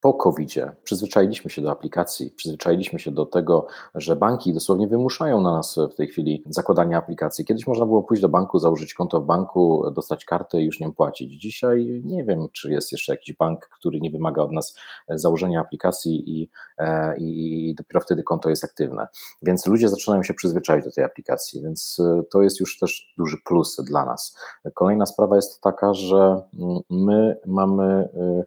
po 0.00 0.14
covid 0.14 0.54
przyzwyczailiśmy 0.82 1.50
się 1.50 1.62
do 1.62 1.70
aplikacji, 1.70 2.30
przyzwyczailiśmy 2.30 2.98
się 2.98 3.10
do 3.10 3.26
tego, 3.26 3.66
że 3.94 4.16
banki 4.16 4.54
dosłownie 4.54 4.88
wymuszają 4.88 5.40
na 5.40 5.52
nas 5.52 5.78
w 5.92 5.94
tej 5.94 6.08
chwili 6.08 6.44
zakładanie 6.46 6.96
aplikacji. 6.96 7.44
Kiedyś 7.44 7.66
można 7.66 7.86
było 7.86 8.02
pójść 8.02 8.22
do 8.22 8.28
banku, 8.28 8.58
założyć 8.58 8.94
konto 8.94 9.20
w 9.20 9.26
banku, 9.26 9.90
dostać 9.94 10.24
kartę 10.24 10.60
i 10.60 10.64
już 10.64 10.80
nią 10.80 10.92
płacić. 10.92 11.40
Dzisiaj 11.40 12.02
nie 12.04 12.24
wiem, 12.24 12.48
czy 12.52 12.72
jest 12.72 12.92
jeszcze 12.92 13.12
jakiś 13.12 13.36
bank, 13.36 13.68
który 13.68 14.00
nie 14.00 14.10
wymaga 14.10 14.42
od 14.42 14.52
nas 14.52 14.74
założenia 15.08 15.60
aplikacji 15.60 16.40
i, 16.40 16.50
e, 16.78 17.16
i 17.18 17.74
dopiero 17.78 18.00
wtedy 18.00 18.22
konto 18.22 18.50
jest 18.50 18.64
aktywne. 18.64 19.08
Więc 19.42 19.66
ludzie 19.66 19.88
zaczynają 19.88 20.22
się 20.22 20.34
przyzwyczaić 20.34 20.84
do 20.84 20.92
tej 20.92 21.04
aplikacji, 21.04 21.62
więc 21.62 21.98
e, 22.00 22.22
to 22.30 22.42
jest 22.42 22.60
już 22.60 22.78
też 22.78 23.14
duży 23.18 23.36
plus 23.44 23.76
dla 23.84 24.04
nas. 24.04 24.36
Kolejna 24.74 25.06
sprawa 25.06 25.36
jest 25.36 25.60
taka, 25.60 25.94
że 25.94 26.42
mm, 26.58 26.80
my 26.90 27.36
mamy 27.46 27.84
e, 27.84 28.44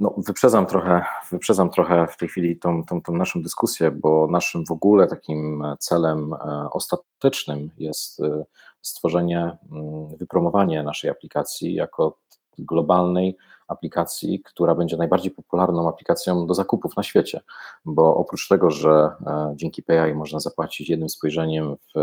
no, 0.00 0.14
wyprzedzam 0.18 0.66
trochę, 0.66 1.04
wyprzedzam 1.30 1.70
trochę 1.70 2.06
w 2.06 2.16
tej 2.16 2.28
chwili 2.28 2.58
tą, 2.58 2.84
tą, 2.84 3.02
tą 3.02 3.12
naszą 3.12 3.42
dyskusję, 3.42 3.90
bo 3.90 4.26
naszym 4.30 4.66
w 4.66 4.70
ogóle 4.70 5.06
takim 5.06 5.64
celem 5.78 6.32
e, 6.32 6.68
ostatecznym 6.70 7.70
jest 7.78 8.20
e, 8.20 8.44
stworzenie, 8.82 9.56
mm, 9.72 10.16
wypromowanie 10.16 10.82
naszej 10.82 11.10
aplikacji 11.10 11.74
jako 11.74 12.18
globalnej 12.58 13.36
aplikacji, 13.68 14.42
która 14.44 14.74
będzie 14.74 14.96
najbardziej 14.96 15.30
popularną 15.30 15.88
aplikacją 15.88 16.46
do 16.46 16.54
zakupów 16.54 16.96
na 16.96 17.02
świecie, 17.02 17.40
bo 17.84 18.16
oprócz 18.16 18.48
tego, 18.48 18.70
że 18.70 18.90
e, 18.90 19.52
dzięki 19.56 19.82
PI 19.82 20.14
można 20.14 20.40
zapłacić 20.40 20.88
jednym 20.88 21.08
spojrzeniem 21.08 21.76
w 21.76 21.98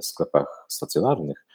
sklepach 0.00 0.64
stacjonarnych, 0.68 1.46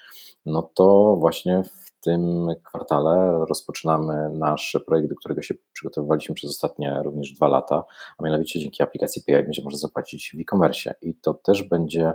no 0.46 0.70
to 0.74 1.16
właśnie 1.20 1.64
tym 2.04 2.48
kwartale 2.64 3.46
rozpoczynamy 3.50 4.30
nasz 4.30 4.78
projekt, 4.86 5.10
do 5.10 5.16
którego 5.16 5.42
się 5.42 5.54
przygotowywaliśmy 5.74 6.36
przez 6.36 6.50
ostatnie 6.50 7.00
również 7.04 7.32
dwa 7.32 7.48
lata, 7.48 7.84
a 8.18 8.24
mianowicie 8.24 8.60
dzięki 8.60 8.84
aplikacji 8.84 9.24
PI 9.24 9.34
będzie 9.34 9.64
można 9.64 9.80
zapłacić 9.80 10.32
w 10.38 10.42
e-commerce 10.42 10.96
i 11.02 11.16
to 11.16 11.34
też 11.34 11.64
będzie 11.64 12.14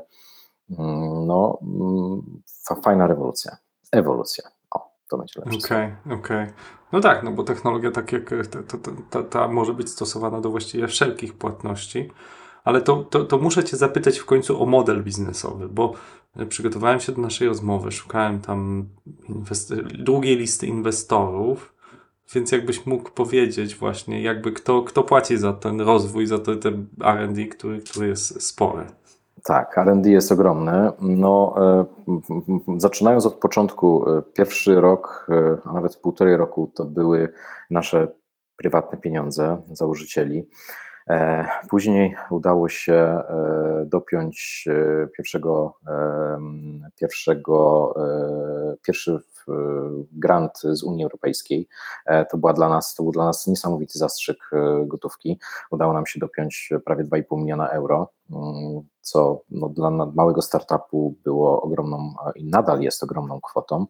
mm, 0.78 1.26
no, 1.26 1.58
mm, 1.62 2.42
fajna 2.82 3.06
rewolucja, 3.06 3.56
ewolucja. 3.92 4.44
O, 4.70 4.90
to 5.10 5.18
będzie 5.18 5.40
lepsze. 5.40 5.58
Okej, 5.58 5.86
okay, 5.86 6.18
okej. 6.18 6.42
Okay. 6.42 6.52
No 6.92 7.00
tak, 7.00 7.22
no 7.22 7.30
bo 7.30 7.44
technologia 7.44 7.90
tak 7.90 8.12
jak 8.12 8.30
ta, 8.50 8.62
ta, 8.62 8.90
ta, 9.10 9.22
ta 9.22 9.48
może 9.48 9.74
być 9.74 9.90
stosowana 9.90 10.40
do 10.40 10.50
właściwie 10.50 10.88
wszelkich 10.88 11.38
płatności 11.38 12.10
ale 12.68 12.80
to, 12.80 12.96
to, 12.96 13.24
to, 13.24 13.38
muszę 13.38 13.64
Cię 13.64 13.76
zapytać 13.76 14.18
w 14.18 14.24
końcu 14.24 14.62
o 14.62 14.66
model 14.66 15.02
biznesowy, 15.02 15.68
bo 15.68 15.92
przygotowałem 16.48 17.00
się 17.00 17.12
do 17.12 17.22
naszej 17.22 17.48
rozmowy, 17.48 17.92
szukałem 17.92 18.40
tam 18.40 18.88
długiej 19.98 20.36
listy 20.36 20.66
inwestorów, 20.66 21.74
więc 22.34 22.52
jakbyś 22.52 22.86
mógł 22.86 23.10
powiedzieć 23.10 23.74
właśnie, 23.74 24.22
jakby 24.22 24.52
kto, 24.52 24.82
kto 24.82 25.02
płaci 25.02 25.36
za 25.36 25.52
ten 25.52 25.80
rozwój, 25.80 26.26
za 26.26 26.38
ten, 26.38 26.60
ten 26.60 26.86
R&D, 27.04 27.46
który, 27.46 27.80
który 27.80 28.08
jest 28.08 28.42
spory. 28.42 28.84
Tak, 29.44 29.78
R&D 29.78 30.10
jest 30.10 30.32
ogromny. 30.32 30.90
No, 31.00 31.54
e, 31.58 31.84
zaczynając 32.76 33.26
od 33.26 33.34
początku, 33.34 34.10
e, 34.10 34.22
pierwszy 34.22 34.80
rok, 34.80 35.26
e, 35.30 35.58
a 35.64 35.72
nawet 35.72 35.96
półtorej 35.96 36.36
roku 36.36 36.70
to 36.74 36.84
były 36.84 37.32
nasze 37.70 38.08
prywatne 38.56 38.98
pieniądze 38.98 39.62
założycieli. 39.72 40.48
E, 41.08 41.48
później 41.68 42.16
udało 42.30 42.68
się 42.68 42.94
e, 42.94 43.84
dopiąć 43.86 44.64
e, 44.68 45.06
pierwszego, 45.16 45.74
pierwszego, 47.00 47.94
pierwszy 48.82 49.20
grant 50.12 50.58
z 50.62 50.82
Unii 50.82 51.04
Europejskiej. 51.04 51.68
To, 52.30 52.38
była 52.38 52.52
dla 52.52 52.68
nas, 52.68 52.94
to 52.94 53.02
był 53.02 53.12
dla 53.12 53.24
nas 53.24 53.46
niesamowity 53.46 53.98
zastrzyk 53.98 54.38
gotówki. 54.86 55.38
Udało 55.70 55.92
nam 55.92 56.06
się 56.06 56.20
dopiąć 56.20 56.70
prawie 56.84 57.04
2,5 57.04 57.38
miliona 57.38 57.68
euro, 57.68 58.10
mm, 58.30 58.82
co 59.00 59.42
no, 59.50 59.68
dla 59.68 59.90
małego 59.90 60.42
startupu 60.42 61.14
było 61.24 61.62
ogromną 61.62 62.14
i 62.34 62.44
nadal 62.44 62.80
jest 62.80 63.02
ogromną 63.02 63.40
kwotą. 63.40 63.86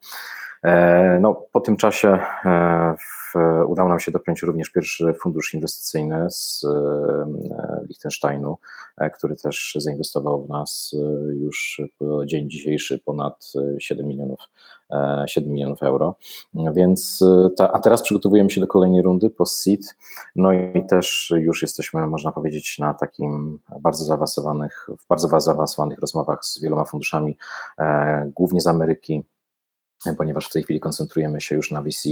No, 1.20 1.34
po 1.52 1.60
tym 1.60 1.76
czasie 1.76 2.18
udało 3.66 3.88
nam 3.88 4.00
się 4.00 4.12
dopiąć 4.12 4.42
również 4.42 4.70
pierwszy 4.70 5.14
fundusz 5.14 5.54
inwestycyjny 5.54 6.30
z 6.30 6.64
e, 6.64 7.84
Liechtensteinu, 7.88 8.58
e, 8.96 9.10
który 9.10 9.36
też 9.36 9.76
zainwestował 9.78 10.44
w 10.44 10.48
nas 10.48 10.94
e, 10.94 11.34
już 11.34 11.82
po 11.98 12.26
dzień 12.26 12.50
dzisiejszy 12.50 12.98
ponad 12.98 13.52
7 13.78 14.06
milionów 14.06 14.40
7 15.26 15.52
milionów 15.52 15.82
euro. 15.82 16.14
Więc 16.54 17.24
ta, 17.56 17.72
a 17.72 17.78
teraz 17.78 18.02
przygotowujemy 18.02 18.50
się 18.50 18.60
do 18.60 18.66
kolejnej 18.66 19.02
rundy 19.02 19.30
post-seed. 19.30 19.96
No 20.36 20.52
i 20.52 20.86
też 20.86 21.32
już 21.36 21.62
jesteśmy, 21.62 22.06
można 22.06 22.32
powiedzieć, 22.32 22.78
na 22.78 22.94
takim 22.94 23.58
bardzo 23.80 24.04
zaawansowanych, 24.04 24.88
w 24.98 25.08
bardzo 25.08 25.40
zaawansowanych 25.40 25.98
rozmowach 25.98 26.44
z 26.44 26.62
wieloma 26.62 26.84
funduszami, 26.84 27.36
głównie 28.34 28.60
z 28.60 28.66
Ameryki, 28.66 29.24
ponieważ 30.16 30.48
w 30.48 30.52
tej 30.52 30.62
chwili 30.62 30.80
koncentrujemy 30.80 31.40
się 31.40 31.56
już 31.56 31.70
na 31.70 31.82
VC, 31.82 32.08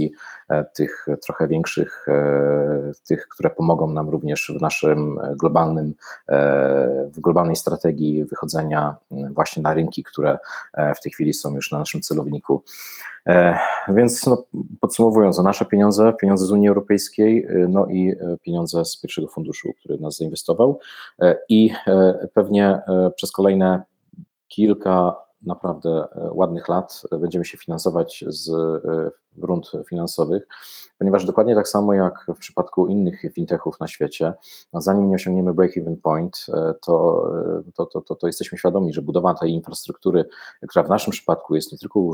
e, 0.49 0.63
tych 0.63 1.05
trochę 1.25 1.47
większych, 1.47 2.05
e, 2.07 2.91
tych, 3.07 3.27
które 3.27 3.49
pomogą 3.49 3.91
nam 3.91 4.09
również 4.09 4.51
w 4.57 4.61
naszym 4.61 5.19
globalnym, 5.39 5.93
e, 6.29 7.09
w 7.13 7.19
globalnej 7.19 7.55
strategii 7.55 8.25
wychodzenia 8.25 8.95
właśnie 9.11 9.63
na 9.63 9.73
rynki, 9.73 10.03
które 10.03 10.37
w 10.95 11.01
tej 11.01 11.11
chwili 11.11 11.33
są 11.33 11.55
już 11.55 11.71
na 11.71 11.79
naszym 11.79 12.01
celowniku. 12.01 12.63
Więc 13.87 14.25
no, 14.25 14.43
podsumowując, 14.79 15.39
nasze 15.39 15.65
pieniądze, 15.65 16.13
pieniądze 16.13 16.45
z 16.45 16.51
Unii 16.51 16.69
Europejskiej, 16.69 17.47
no 17.69 17.85
i 17.85 18.15
pieniądze 18.41 18.85
z 18.85 19.01
pierwszego 19.01 19.27
funduszu, 19.27 19.73
który 19.79 19.97
nas 19.99 20.17
zainwestował 20.17 20.79
i 21.49 21.71
pewnie 22.33 22.81
przez 23.15 23.31
kolejne 23.31 23.83
kilka 24.47 25.26
naprawdę 25.41 25.89
e, 25.89 26.29
ładnych 26.33 26.67
lat 26.67 27.03
będziemy 27.11 27.45
się 27.45 27.57
finansować 27.57 28.25
z 28.27 28.49
e, 28.49 29.11
rund 29.37 29.71
finansowych, 29.89 30.47
ponieważ 30.99 31.25
dokładnie 31.25 31.55
tak 31.55 31.67
samo 31.67 31.93
jak 31.93 32.25
w 32.35 32.37
przypadku 32.37 32.87
innych 32.87 33.21
fintechów 33.33 33.79
na 33.79 33.87
świecie, 33.87 34.33
no 34.73 34.81
zanim 34.81 35.09
nie 35.09 35.15
osiągniemy 35.15 35.53
break-even 35.53 35.95
point, 35.95 36.45
e, 36.53 36.73
to, 36.81 37.27
to, 37.75 37.85
to, 37.85 38.15
to 38.15 38.27
jesteśmy 38.27 38.57
świadomi, 38.57 38.93
że 38.93 39.01
budowa 39.01 39.33
tej 39.33 39.51
infrastruktury, 39.51 40.25
która 40.67 40.85
w 40.85 40.89
naszym 40.89 41.11
przypadku 41.11 41.55
jest 41.55 41.71
nie 41.71 41.77
tylko 41.77 42.11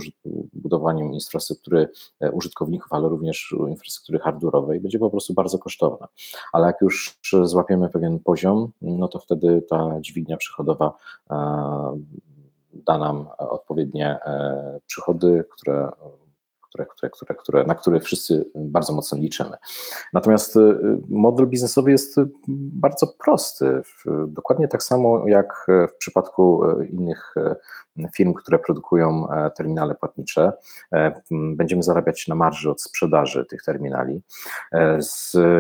budowaniem 0.54 1.14
infrastruktury 1.14 1.90
użytkowników, 2.32 2.94
ale 2.94 3.10
również 3.10 3.56
infrastruktury 3.70 4.20
hardware'owej, 4.20 4.80
będzie 4.80 5.00
po 5.00 5.10
prostu 5.10 5.34
bardzo 5.34 5.60
kosztowna. 5.60 6.08
Ale 6.54 6.68
jak 6.68 6.82
już 6.82 7.20
złapiemy 7.44 7.90
pewien 7.90 8.20
poziom, 8.20 8.72
no 8.82 9.08
to 9.08 9.20
wtedy 9.20 9.62
ta 9.70 10.02
dźwignia 10.02 10.38
przychodowa 10.38 10.94
da 12.74 12.98
nam 12.98 13.28
odpowiednie 13.38 14.08
e, 14.26 14.80
przychody, 14.86 15.44
które, 15.52 15.90
które, 16.74 16.86
które, 16.86 17.10
które, 17.10 17.36
które, 17.36 17.64
na 17.64 17.76
które 17.76 18.00
wszyscy 18.00 18.52
bardzo 18.56 18.94
mocno 18.94 19.18
liczymy. 19.18 19.58
Natomiast 20.14 20.56
model 21.10 21.48
biznesowy 21.48 21.92
jest 21.92 22.16
bardzo 22.48 23.08
prosty. 23.08 23.82
Dokładnie 24.28 24.68
tak 24.68 24.84
samo 24.84 25.28
jak 25.28 25.66
w 25.68 25.98
przypadku 25.98 26.64
innych 26.92 27.36
firm, 28.16 28.34
które 28.34 28.60
produkują 28.60 29.28
terminale 29.56 29.96
płatnicze. 29.96 30.52
Będziemy 31.32 31.84
zarabiać 31.84 32.28
na 32.28 32.36
marży 32.36 32.72
od 32.72 32.82
sprzedaży 32.82 33.46
tych 33.46 33.64
terminali. 33.64 34.22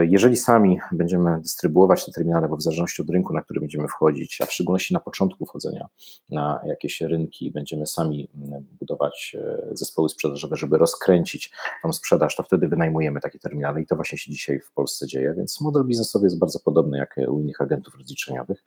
Jeżeli 0.01 0.37
sami 0.37 0.79
będziemy 0.91 1.41
dystrybuować 1.41 2.05
te 2.05 2.11
terminale, 2.11 2.47
bo 2.49 2.57
w 2.57 2.61
zależności 2.61 3.01
od 3.01 3.09
rynku, 3.09 3.33
na 3.33 3.41
który 3.41 3.59
będziemy 3.59 3.87
wchodzić, 3.87 4.41
a 4.41 4.45
w 4.45 4.51
szczególności 4.51 4.93
na 4.93 4.99
początku 4.99 5.45
wchodzenia 5.45 5.87
na 6.29 6.59
jakieś 6.65 7.01
rynki, 7.01 7.51
będziemy 7.51 7.85
sami 7.85 8.29
budować 8.79 9.37
e, 9.39 9.67
zespoły 9.71 10.09
sprzedażowe, 10.09 10.55
żeby 10.55 10.77
rozkręcić 10.77 11.02
tą 11.83 11.93
sprzedaż, 11.93 12.35
to 12.35 12.43
wtedy 12.43 12.67
wynajmujemy 12.67 13.21
takie 13.21 13.39
terminale 13.39 13.81
i 13.81 13.85
to 13.85 13.95
właśnie 13.95 14.17
się 14.17 14.31
dzisiaj 14.31 14.59
w 14.59 14.71
Polsce 14.71 15.07
dzieje, 15.07 15.33
więc 15.37 15.61
model 15.61 15.83
biznesowy 15.83 16.25
jest 16.25 16.39
bardzo 16.39 16.59
podobny 16.59 16.97
jak 16.97 17.15
u 17.27 17.39
innych 17.39 17.61
agentów 17.61 17.95
rozliczeniowych. 17.95 18.63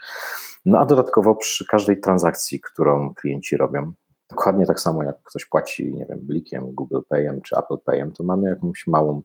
No 0.65 0.79
a 0.79 0.87
dodatkowo 0.87 1.35
przy 1.35 1.67
każdej 1.67 2.01
transakcji, 2.01 2.61
którą 2.61 3.15
klienci 3.15 3.57
robią, 3.57 3.93
dokładnie 4.31 4.67
tak 4.67 4.81
samo 4.81 5.03
jak 5.03 5.23
ktoś 5.23 5.45
płaci, 5.45 5.95
nie 5.95 6.07
wiem, 6.07 6.19
blikiem, 6.23 6.75
Google 6.75 7.01
Payem 7.09 7.41
czy 7.41 7.57
Apple 7.57 7.79
Payem, 7.85 8.13
to 8.13 8.25
mamy 8.25 8.49
jakąś 8.49 8.87
małą 8.87 9.23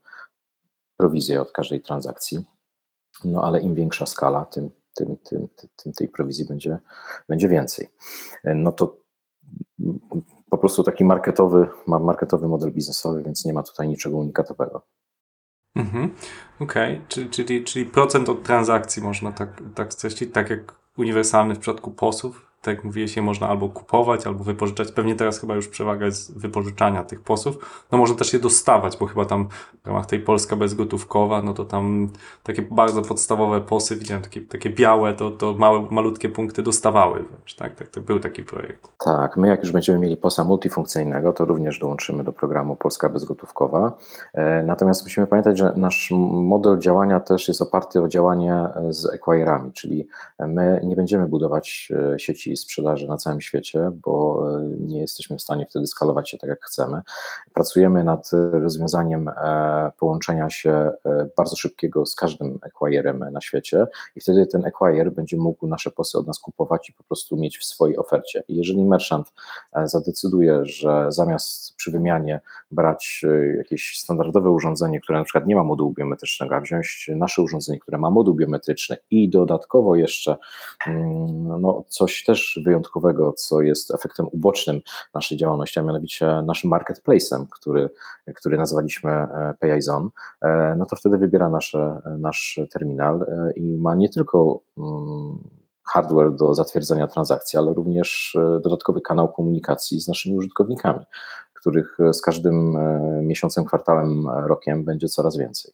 prowizję 0.98 1.42
od 1.42 1.52
każdej 1.52 1.82
transakcji. 1.82 2.44
No 3.26 3.44
ale 3.44 3.60
im 3.60 3.76
większa 3.76 4.06
skala, 4.06 4.46
tym, 4.46 4.70
tym, 4.96 5.18
tym, 5.18 5.48
tym 5.76 5.94
tej 5.94 6.08
prowizji 6.08 6.46
będzie, 6.46 6.78
będzie 7.30 7.50
więcej. 7.50 7.88
No 8.44 8.72
to 8.72 8.98
po 10.52 10.58
prostu 10.58 10.84
taki 10.84 11.06
marketowy, 11.06 11.68
marketowy 11.88 12.47
model 12.47 12.72
biznesowy, 12.72 13.24
więc 13.24 13.45
nie 13.45 13.54
ma 13.54 13.64
tutaj 13.64 13.88
niczego 13.88 14.18
unikatowego. 14.18 14.82
Mhm. 15.76 16.16
Okej, 16.60 16.93
okay. 16.95 17.08
czyli, 17.08 17.30
czyli, 17.30 17.64
czyli 17.64 17.86
procent 17.86 18.30
od 18.30 18.43
transakcji 18.43 19.04
można 19.04 19.32
tak, 19.32 19.62
tak 19.76 19.93
streścić, 19.93 20.34
tak 20.34 20.49
jak 20.49 20.76
uniwersalny 20.97 21.56
w 21.56 21.60
przypadku 21.60 21.91
posów, 21.91 22.51
tak 22.62 22.76
jak 22.76 22.86
mówiłeś, 22.86 23.16
je 23.16 23.22
można 23.22 23.49
albo 23.49 23.70
kupować, 23.70 24.28
albo 24.28 24.43
wypożyczać. 24.43 24.91
Pewnie 24.91 25.16
teraz 25.16 25.39
chyba 25.39 25.55
już 25.55 25.68
przewaga 25.68 26.05
jest 26.05 26.39
wypożyczania 26.39 27.03
tych 27.03 27.22
posów. 27.22 27.86
No 27.91 27.97
można 27.97 28.16
też 28.16 28.34
je 28.34 28.39
dostawać, 28.39 28.97
bo 28.97 29.05
chyba 29.05 29.26
tam 29.26 29.47
w 29.84 29.88
ramach 29.88 30.05
tej 30.05 30.20
Polska 30.20 30.55
bezgotówkowa, 30.55 31.41
no 31.41 31.53
to 31.53 31.66
tam 31.66 32.09
takie 32.43 32.62
bardzo 32.62 33.01
podstawowe 33.01 33.62
posy, 33.62 33.95
widziałem 33.95 34.24
takie, 34.24 34.41
takie 34.41 34.70
białe, 34.70 35.14
to, 35.14 35.32
to 35.32 35.53
małe, 35.53 35.88
malutkie 35.91 36.30
punkty 36.30 36.64
dostawały. 36.64 37.26
Tak, 37.57 37.76
tak, 37.76 37.88
to 37.88 38.01
był 38.01 38.20
taki 38.20 38.43
projekt. 38.43 38.88
Tak, 39.05 39.38
my 39.38 39.47
jak 39.47 39.64
już 39.64 39.72
będziemy 39.72 39.99
mieli 39.99 40.18
posa 40.18 40.43
multifunkcyjnego, 40.43 41.34
to 41.34 41.45
również 41.45 41.80
dołączymy 41.80 42.24
do 42.24 42.34
programu 42.34 42.76
Polska 42.76 43.09
bezgotówkowa. 43.09 43.97
E, 44.34 44.64
natomiast 44.64 45.03
musimy 45.03 45.28
pamiętać, 45.28 45.57
że 45.57 45.74
nasz 45.76 46.12
model 46.32 46.80
działania 46.80 47.20
też 47.20 47.47
jest 47.47 47.62
oparty 47.62 48.01
o 48.01 48.07
działanie 48.07 48.68
z 48.89 49.05
acquirerami, 49.05 49.72
czyli 49.74 50.07
my 50.39 50.82
nie 50.84 50.95
będziemy 50.95 51.28
budować 51.28 51.91
e, 52.16 52.20
sieci 52.52 52.58
sprzedaży 52.58 53.08
na 53.08 53.18
całym 53.18 53.41
świecie, 53.41 53.91
bo 53.93 54.43
e, 54.58 54.64
nie 54.80 54.99
jesteśmy 54.99 55.38
w 55.38 55.41
stanie 55.41 55.66
wtedy 55.70 55.88
skalować 55.88 56.30
się 56.30 56.38
tak, 56.38 56.49
jak 56.49 56.66
chcemy. 56.66 57.02
Pracujemy 57.54 58.04
nad 58.04 58.32
rozwiązaniem 58.52 59.28
e, 59.28 59.91
połączenia 59.99 60.49
się 60.49 60.72
e, 60.72 61.30
bardzo 61.38 61.56
szybkiego 61.56 62.06
z 62.06 62.16
każdym 62.16 62.60
acquirerem 62.62 63.20
na 63.32 63.41
świecie 63.41 63.88
i 64.16 64.22
wtedy 64.22 64.45
ten 64.45 64.66
acquirer 64.66 65.12
będzie 65.12 65.38
mógł 65.38 65.68
nasze 65.68 65.91
posy 65.91 66.18
od 66.18 66.28
nas 66.28 66.39
kupować 66.39 66.89
i 66.89 66.93
po 66.93 67.04
prostu 67.04 67.38
mieć 67.38 67.58
w 67.58 67.66
swojej 67.66 67.97
ofercie. 67.97 68.43
I 68.47 68.56
jeżeli 68.56 68.86
merchant 68.86 69.34
zadecyduje, 69.86 70.66
że 70.66 71.06
zamiast 71.10 71.76
przy 71.76 71.91
wymianie 71.91 72.39
brać 72.72 73.26
jakieś 73.58 73.99
standardowe 73.99 74.49
urządzenie, 74.49 75.02
które 75.02 75.20
na 75.20 75.24
przykład 75.24 75.47
nie 75.47 75.56
ma 75.56 75.64
modułu 75.64 75.93
biometrycznego, 75.93 76.56
a 76.56 76.62
wziąć 76.62 77.10
nasze 77.16 77.41
urządzenie, 77.41 77.80
które 77.80 77.97
ma 77.97 78.10
moduł 78.10 78.36
biometryczny 78.36 78.97
i 79.12 79.30
dodatkowo 79.30 79.95
jeszcze 79.95 80.38
mm, 80.88 81.62
no, 81.62 81.84
coś 81.88 82.24
też 82.24 82.41
też 82.42 82.60
wyjątkowego, 82.66 83.34
co 83.34 83.62
jest 83.62 83.92
efektem 83.92 84.28
ubocznym 84.32 84.82
naszej 85.14 85.38
działalności, 85.38 85.80
a 85.80 85.84
mianowicie 85.84 86.42
naszym 86.46 86.72
marketplace'em, 86.72 87.46
który, 87.52 87.89
który 88.36 88.58
nazwaliśmy 88.58 89.12
e, 89.12 89.54
PayZone, 89.60 90.10
e, 90.42 90.76
no 90.78 90.86
to 90.86 90.96
wtedy 90.96 91.18
wybiera 91.18 91.50
nasze, 91.50 92.02
nasz 92.20 92.60
terminal 92.72 93.22
e, 93.22 93.52
i 93.56 93.78
ma 93.78 93.96
nie 93.96 94.10
tylko 94.10 94.60
mm, 94.78 95.38
hardware 95.84 96.36
do 96.36 96.56
zatwierdzenia 96.56 97.08
transakcji, 97.08 97.60
ale 97.60 97.74
również 97.74 98.38
dodatkowy 98.64 99.02
kanał 99.02 99.34
komunikacji 99.34 100.02
z 100.02 100.08
naszymi 100.08 100.38
użytkownikami, 100.38 101.06
których 101.54 101.98
z 102.12 102.22
każdym 102.22 102.78
miesiącem, 103.22 103.66
kwartałem, 103.66 104.30
rokiem 104.30 104.84
będzie 104.84 105.08
coraz 105.08 105.38
więcej. 105.38 105.72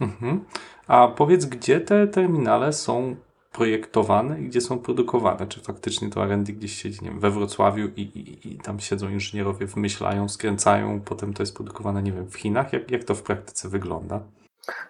Mhm. 0.00 0.44
A 0.86 1.08
powiedz, 1.08 1.44
gdzie 1.44 1.80
te 1.80 2.06
terminale 2.06 2.72
są 2.72 3.16
projektowane 3.52 4.40
i 4.40 4.44
gdzie 4.44 4.60
są 4.60 4.78
produkowane. 4.78 5.46
Czy 5.46 5.60
faktycznie 5.60 6.10
to 6.10 6.24
R&D 6.24 6.52
gdzieś 6.52 6.82
siedzi 6.82 6.98
nie 7.02 7.10
wiem, 7.10 7.20
we 7.20 7.30
Wrocławiu 7.30 7.86
i, 7.96 8.00
i, 8.00 8.52
i, 8.52 8.58
tam 8.58 8.80
siedzą 8.80 9.08
inżynierowie, 9.08 9.66
wymyślają, 9.66 10.28
skręcają, 10.28 11.00
potem 11.00 11.34
to 11.34 11.42
jest 11.42 11.54
produkowane, 11.56 12.02
nie 12.02 12.12
wiem, 12.12 12.26
w 12.30 12.34
Chinach. 12.34 12.72
Jak, 12.72 12.90
jak 12.90 13.04
to 13.04 13.14
w 13.14 13.22
praktyce 13.22 13.68
wygląda? 13.68 14.20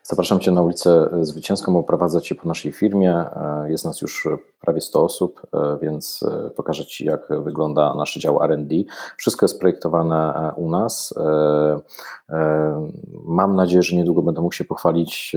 Zapraszam 0.02 0.40
Cię 0.40 0.50
na 0.50 0.62
ulicę 0.62 1.08
Zwycięską, 1.22 1.78
oprowadzę 1.78 2.22
Cię 2.22 2.34
po 2.34 2.48
naszej 2.48 2.72
firmie. 2.72 3.24
Jest 3.68 3.84
nas 3.84 4.00
już 4.00 4.28
prawie 4.60 4.80
100 4.80 5.04
osób, 5.04 5.42
więc 5.82 6.20
pokażę 6.56 6.86
Ci, 6.86 7.04
jak 7.04 7.28
wygląda 7.44 7.94
nasz 7.94 8.14
dział 8.14 8.42
R&D. 8.42 8.76
Wszystko 9.16 9.44
jest 9.44 9.60
projektowane 9.60 10.52
u 10.56 10.70
nas. 10.70 11.14
Mam 13.24 13.56
nadzieję, 13.56 13.82
że 13.82 13.96
niedługo 13.96 14.22
będę 14.22 14.40
mógł 14.40 14.54
się 14.54 14.64
pochwalić 14.64 15.36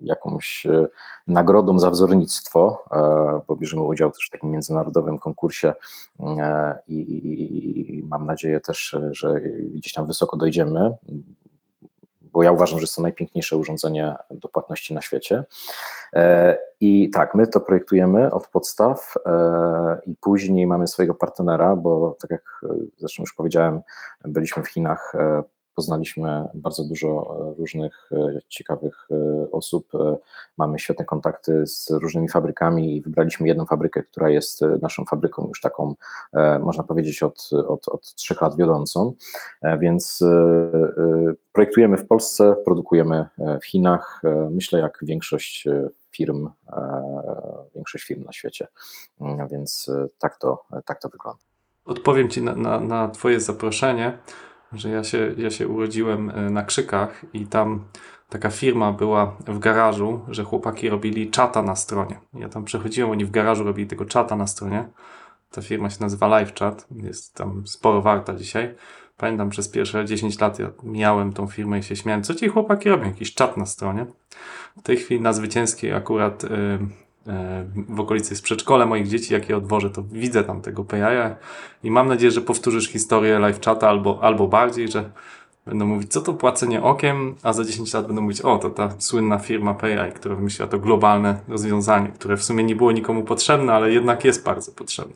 jakąś 0.00 0.66
e, 0.66 0.86
nagrodą 1.26 1.78
za 1.78 1.90
wzornictwo, 1.90 2.84
e, 2.92 3.40
bo 3.46 3.56
bierzemy 3.56 3.82
udział 3.82 4.10
też 4.10 4.26
w 4.26 4.30
takim 4.30 4.50
międzynarodowym 4.50 5.18
konkursie 5.18 5.72
e, 6.20 6.78
i, 6.88 6.94
i, 6.94 7.98
i 7.98 8.02
mam 8.02 8.26
nadzieję 8.26 8.60
też, 8.60 8.96
że 9.10 9.40
gdzieś 9.74 9.92
tam 9.92 10.06
wysoko 10.06 10.36
dojdziemy, 10.36 10.94
bo 12.32 12.42
ja 12.42 12.52
uważam, 12.52 12.78
że 12.78 12.82
jest 12.82 12.96
to 12.96 13.02
najpiękniejsze 13.02 13.56
urządzenie 13.56 14.16
do 14.30 14.48
płatności 14.48 14.94
na 14.94 15.02
świecie. 15.02 15.44
I 16.80 17.10
tak, 17.10 17.34
my 17.34 17.46
to 17.46 17.60
projektujemy 17.60 18.30
od 18.32 18.48
podstaw 18.48 19.14
i 20.06 20.16
później 20.20 20.66
mamy 20.66 20.86
swojego 20.86 21.14
partnera, 21.14 21.76
bo 21.76 22.16
tak 22.20 22.30
jak 22.30 22.60
zresztą 22.98 23.22
już 23.22 23.34
powiedziałem, 23.34 23.80
byliśmy 24.24 24.62
w 24.62 24.68
Chinach 24.68 25.12
Poznaliśmy 25.76 26.48
bardzo 26.54 26.84
dużo 26.84 27.36
e, 27.52 27.54
różnych 27.58 28.10
e, 28.12 28.40
ciekawych 28.48 29.08
e, 29.10 29.50
osób. 29.50 29.92
Mamy 30.56 30.78
świetne 30.78 31.04
kontakty 31.04 31.66
z 31.66 31.90
różnymi 31.90 32.28
fabrykami 32.28 32.96
i 32.96 33.02
wybraliśmy 33.02 33.48
jedną 33.48 33.66
fabrykę, 33.66 34.02
która 34.02 34.30
jest 34.30 34.60
naszą 34.82 35.04
fabryką 35.04 35.48
już 35.48 35.60
taką, 35.60 35.94
można 36.60 36.82
powiedzieć, 36.82 37.22
od, 37.22 37.50
od, 37.68 37.88
od 37.88 38.14
trzech 38.14 38.40
lat 38.40 38.56
wiodącą. 38.56 39.12
Więc 39.78 40.24
projektujemy 41.52 41.96
w 41.96 42.06
Polsce, 42.06 42.56
produkujemy 42.64 43.26
w 43.62 43.66
Chinach. 43.66 44.22
Myślę, 44.50 44.78
jak 44.78 44.98
większość 45.02 45.68
firm, 46.10 46.50
większość 47.74 48.04
firm 48.04 48.24
na 48.24 48.32
świecie. 48.32 48.66
Więc 49.50 49.90
tak 50.18 50.36
to, 50.36 50.64
tak 50.84 51.00
to 51.00 51.08
wygląda. 51.08 51.42
Odpowiem 51.84 52.28
Ci 52.28 52.42
na, 52.42 52.56
na, 52.56 52.80
na 52.80 53.08
Twoje 53.08 53.40
zaproszenie 53.40 54.18
że 54.72 54.90
ja 54.90 55.04
się, 55.04 55.34
ja 55.38 55.50
się 55.50 55.68
urodziłem 55.68 56.30
e, 56.30 56.50
na 56.50 56.62
Krzykach 56.62 57.24
i 57.32 57.46
tam 57.46 57.84
taka 58.28 58.50
firma 58.50 58.92
była 58.92 59.36
w 59.46 59.58
garażu, 59.58 60.20
że 60.28 60.44
chłopaki 60.44 60.88
robili 60.88 61.30
czata 61.30 61.62
na 61.62 61.76
stronie. 61.76 62.20
Ja 62.34 62.48
tam 62.48 62.64
przechodziłem, 62.64 63.10
oni 63.10 63.24
w 63.24 63.30
garażu 63.30 63.64
robili 63.64 63.86
tego 63.86 64.04
czata 64.04 64.36
na 64.36 64.46
stronie. 64.46 64.88
Ta 65.50 65.62
firma 65.62 65.90
się 65.90 65.96
nazywa 66.00 66.38
LiveChat, 66.38 66.86
jest 66.90 67.34
tam 67.34 67.66
sporo 67.66 68.02
warta 68.02 68.34
dzisiaj. 68.34 68.74
Pamiętam 69.16 69.50
przez 69.50 69.68
pierwsze 69.68 70.04
10 70.04 70.40
lat 70.40 70.58
ja 70.58 70.70
miałem 70.82 71.32
tą 71.32 71.46
firmę 71.46 71.78
i 71.78 71.82
się 71.82 71.96
śmiałem, 71.96 72.22
co 72.22 72.34
ci 72.34 72.48
chłopaki 72.48 72.88
robią? 72.88 73.04
Jakiś 73.04 73.34
czat 73.34 73.56
na 73.56 73.66
stronie. 73.66 74.06
W 74.76 74.82
tej 74.82 74.96
chwili 74.96 75.20
na 75.20 75.32
Zwycięskiej 75.32 75.92
akurat 75.92 76.44
y, 76.44 76.48
w 77.88 78.00
okolicy 78.00 78.32
jest 78.32 78.42
przedszkole 78.42 78.86
moich 78.86 79.08
dzieci, 79.08 79.34
jak 79.34 79.48
je 79.48 79.56
odwożę, 79.56 79.90
to 79.90 80.02
widzę 80.02 80.44
tam 80.44 80.60
tego 80.60 80.84
PI 80.84 80.98
i 81.82 81.90
mam 81.90 82.08
nadzieję, 82.08 82.30
że 82.30 82.40
powtórzysz 82.40 82.88
historię 82.88 83.38
live 83.38 83.60
chata 83.60 83.88
albo, 83.88 84.18
albo 84.22 84.48
bardziej, 84.48 84.88
że 84.88 85.10
będą 85.66 85.86
mówić, 85.86 86.12
co 86.12 86.20
to 86.20 86.34
płacenie 86.34 86.82
okiem, 86.82 87.34
a 87.42 87.52
za 87.52 87.64
10 87.64 87.94
lat 87.94 88.06
będą 88.06 88.22
mówić, 88.22 88.40
o, 88.40 88.58
to 88.58 88.70
ta 88.70 88.94
słynna 88.98 89.38
firma 89.38 89.74
PI, 89.74 90.12
która 90.14 90.34
wymyśliła 90.34 90.68
to 90.68 90.78
globalne 90.78 91.40
rozwiązanie, 91.48 92.08
które 92.08 92.36
w 92.36 92.44
sumie 92.44 92.64
nie 92.64 92.76
było 92.76 92.92
nikomu 92.92 93.24
potrzebne, 93.24 93.72
ale 93.72 93.92
jednak 93.92 94.24
jest 94.24 94.44
bardzo 94.44 94.72
potrzebne. 94.72 95.14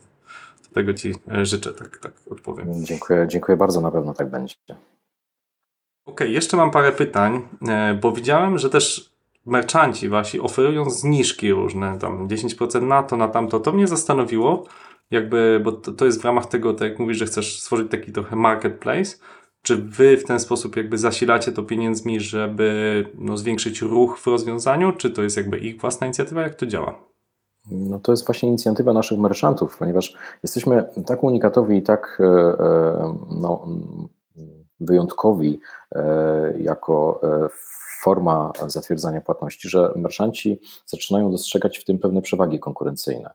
Tego 0.73 0.93
Ci 0.93 1.13
e, 1.31 1.45
życzę, 1.45 1.73
tak, 1.73 1.97
tak 1.97 2.11
odpowiem. 2.29 2.85
Dziękuję, 2.85 3.25
dziękuję 3.27 3.57
bardzo, 3.57 3.81
na 3.81 3.91
pewno 3.91 4.13
tak 4.13 4.29
będzie. 4.29 4.55
Okej, 4.69 4.79
okay, 6.05 6.29
jeszcze 6.29 6.57
mam 6.57 6.71
parę 6.71 6.91
pytań, 6.91 7.41
e, 7.67 7.93
bo 7.93 8.11
widziałem, 8.11 8.57
że 8.57 8.69
też 8.69 9.10
merchanci 9.45 10.09
wasi 10.09 10.39
oferują 10.39 10.89
zniżki 10.89 11.51
różne, 11.51 11.97
tam 11.99 12.27
10% 12.27 12.81
na 12.81 13.03
to, 13.03 13.17
na 13.17 13.27
tamto. 13.27 13.59
To 13.59 13.71
mnie 13.71 13.87
zastanowiło, 13.87 14.63
jakby, 15.11 15.61
bo 15.63 15.71
to, 15.71 15.91
to 15.91 16.05
jest 16.05 16.21
w 16.21 16.25
ramach 16.25 16.45
tego, 16.45 16.73
tak 16.73 16.89
jak 16.89 16.99
mówisz, 16.99 17.17
że 17.17 17.25
chcesz 17.25 17.59
stworzyć 17.59 17.91
taki 17.91 18.11
trochę 18.11 18.35
marketplace, 18.35 19.17
czy 19.61 19.77
wy 19.77 20.17
w 20.17 20.23
ten 20.23 20.39
sposób 20.39 20.75
jakby 20.75 20.97
zasilacie 20.97 21.51
to 21.51 21.63
pieniędzmi, 21.63 22.19
żeby 22.19 23.05
no, 23.15 23.37
zwiększyć 23.37 23.81
ruch 23.81 24.19
w 24.19 24.27
rozwiązaniu, 24.27 24.91
czy 24.91 25.11
to 25.11 25.23
jest 25.23 25.37
jakby 25.37 25.57
ich 25.57 25.81
własna 25.81 26.07
inicjatywa, 26.07 26.41
jak 26.41 26.55
to 26.55 26.65
działa? 26.65 27.11
No 27.71 27.99
to 27.99 28.11
jest 28.11 28.25
właśnie 28.25 28.49
inicjatywa 28.49 28.93
naszych 28.93 29.19
merchantów, 29.19 29.77
ponieważ 29.77 30.17
jesteśmy 30.43 30.83
tak 31.05 31.23
unikatowi 31.23 31.77
i 31.77 31.83
tak 31.83 32.17
e, 32.19 32.25
e, 32.25 33.15
no, 33.41 33.67
wyjątkowi 34.79 35.59
e, 35.91 36.53
jako 36.59 37.21
forma 38.03 38.51
zatwierdzania 38.67 39.21
płatności, 39.21 39.69
że 39.69 39.93
merchanci 39.95 40.61
zaczynają 40.85 41.31
dostrzegać 41.31 41.77
w 41.77 41.85
tym 41.85 41.99
pewne 41.99 42.21
przewagi 42.21 42.59
konkurencyjne. 42.59 43.31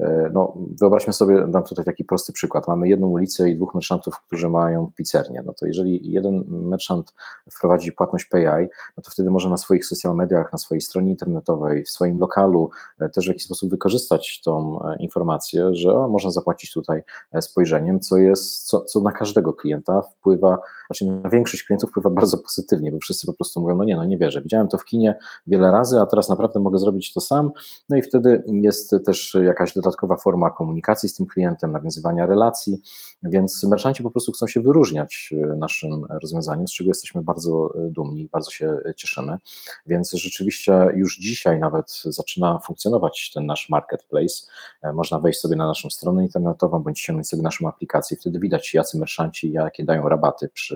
E, 0.00 0.30
no, 0.32 0.54
wyobraźmy 0.80 1.12
sobie, 1.12 1.46
dam 1.48 1.62
tutaj 1.62 1.84
taki 1.84 2.04
prosty 2.04 2.32
przykład. 2.32 2.68
Mamy 2.68 2.88
jedną 2.88 3.08
ulicę 3.08 3.50
i 3.50 3.56
dwóch 3.56 3.74
merchantów, 3.74 4.20
którzy 4.26 4.48
mają 4.48 4.92
pizzernię. 4.96 5.42
No 5.46 5.52
to 5.52 5.66
jeżeli 5.66 6.12
jeden 6.12 6.44
merchant 6.48 7.14
wprowadzi 7.50 7.92
płatność 7.92 8.24
PayEye, 8.24 8.68
no 8.96 9.02
to 9.02 9.10
wtedy 9.10 9.30
może 9.30 9.48
na 9.50 9.56
swoich 9.56 9.86
social 9.86 10.14
mediach, 10.14 10.52
na 10.52 10.58
swojej 10.58 10.80
stronie 10.80 11.10
internetowej, 11.10 11.84
w 11.84 11.90
swoim 11.90 12.18
lokalu 12.18 12.70
e, 13.00 13.08
też 13.08 13.24
w 13.24 13.28
jakiś 13.28 13.44
sposób 13.44 13.70
wykorzystać 13.70 14.40
tą 14.44 14.82
e, 14.82 14.96
informację, 14.96 15.74
że 15.74 15.92
o, 15.92 16.08
można 16.08 16.30
zapłacić 16.30 16.72
tutaj 16.72 17.02
spojrzeniem, 17.40 18.00
co 18.00 18.16
jest, 18.16 18.66
co, 18.66 18.80
co 18.80 19.00
na 19.00 19.12
każdego 19.12 19.52
klienta 19.52 20.02
wpływa, 20.02 20.58
znaczy 20.86 21.06
na 21.06 21.30
większość 21.30 21.62
klientów 21.62 21.90
wpływa 21.90 22.10
bardzo 22.10 22.38
pozytywnie, 22.38 22.92
bo 22.92 22.98
wszyscy 22.98 23.26
po 23.26 23.32
prostu 23.32 23.60
mówią, 23.60 23.76
no 23.76 23.84
nie, 23.84 23.96
no 23.96 24.04
nie 24.04 24.18
wierzę, 24.18 24.42
widziałem 24.42 24.68
to 24.68 24.78
w 24.78 24.84
kinie 24.84 25.18
wiele 25.46 25.70
razy, 25.70 26.00
a 26.00 26.06
teraz 26.06 26.28
naprawdę 26.28 26.60
mogę 26.60 26.78
zrobić 26.78 27.12
to 27.12 27.20
sam, 27.20 27.50
no 27.88 27.96
i 27.96 28.02
wtedy 28.02 28.42
jest 28.46 28.94
też 29.06 29.36
jakaś 29.44 29.74
dodatkowa 29.74 30.16
forma 30.16 30.50
komunikacji 30.50 31.08
z 31.08 31.14
tym 31.14 31.26
klientem, 31.26 31.72
nawiązywania 31.72 32.26
relacji, 32.26 32.80
więc 33.22 33.64
merchanci 33.64 34.02
po 34.02 34.10
prostu 34.10 34.32
chcą 34.32 34.46
się 34.46 34.60
wyróżniać 34.60 35.30
e, 35.32 35.56
naszym 35.56 36.04
rozwiązaniem, 36.04 36.68
z 36.68 36.72
czego 36.72 36.90
jesteśmy 36.90 37.22
bardzo 37.22 37.74
e, 37.74 37.90
dumni, 37.90 38.28
bardzo 38.32 38.50
się 38.50 38.78
cieszymy, 38.96 39.38
więc 39.86 40.12
rzeczywiście 40.12 40.88
już 40.94 41.18
dzisiaj 41.18 41.58
nawet 41.58 42.02
zaczyna 42.04 42.58
funkcjonować 42.58 43.30
ten 43.34 43.46
nasz 43.46 43.68
marketplace, 43.68 44.34
e, 44.82 44.92
można 44.92 45.18
wejść 45.18 45.40
sobie 45.40 45.56
na 45.56 45.66
naszą 45.66 45.90
stronę 45.90 46.22
internetową, 46.22 46.82
bądź 46.82 47.00
ściągnąć 47.00 47.28
sobie 47.28 47.42
naszą 47.42 47.68
aplikację, 47.68 48.16
wtedy 48.16 48.38
widać 48.38 48.74
jacy 48.74 48.98
merchanci, 48.98 49.52
jakie 49.52 49.84
dają 49.84 50.08
rabaty 50.08 50.48
przy 50.48 50.75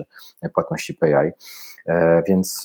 płatności 0.53 0.93
PayEye, 0.93 1.31
więc 2.27 2.63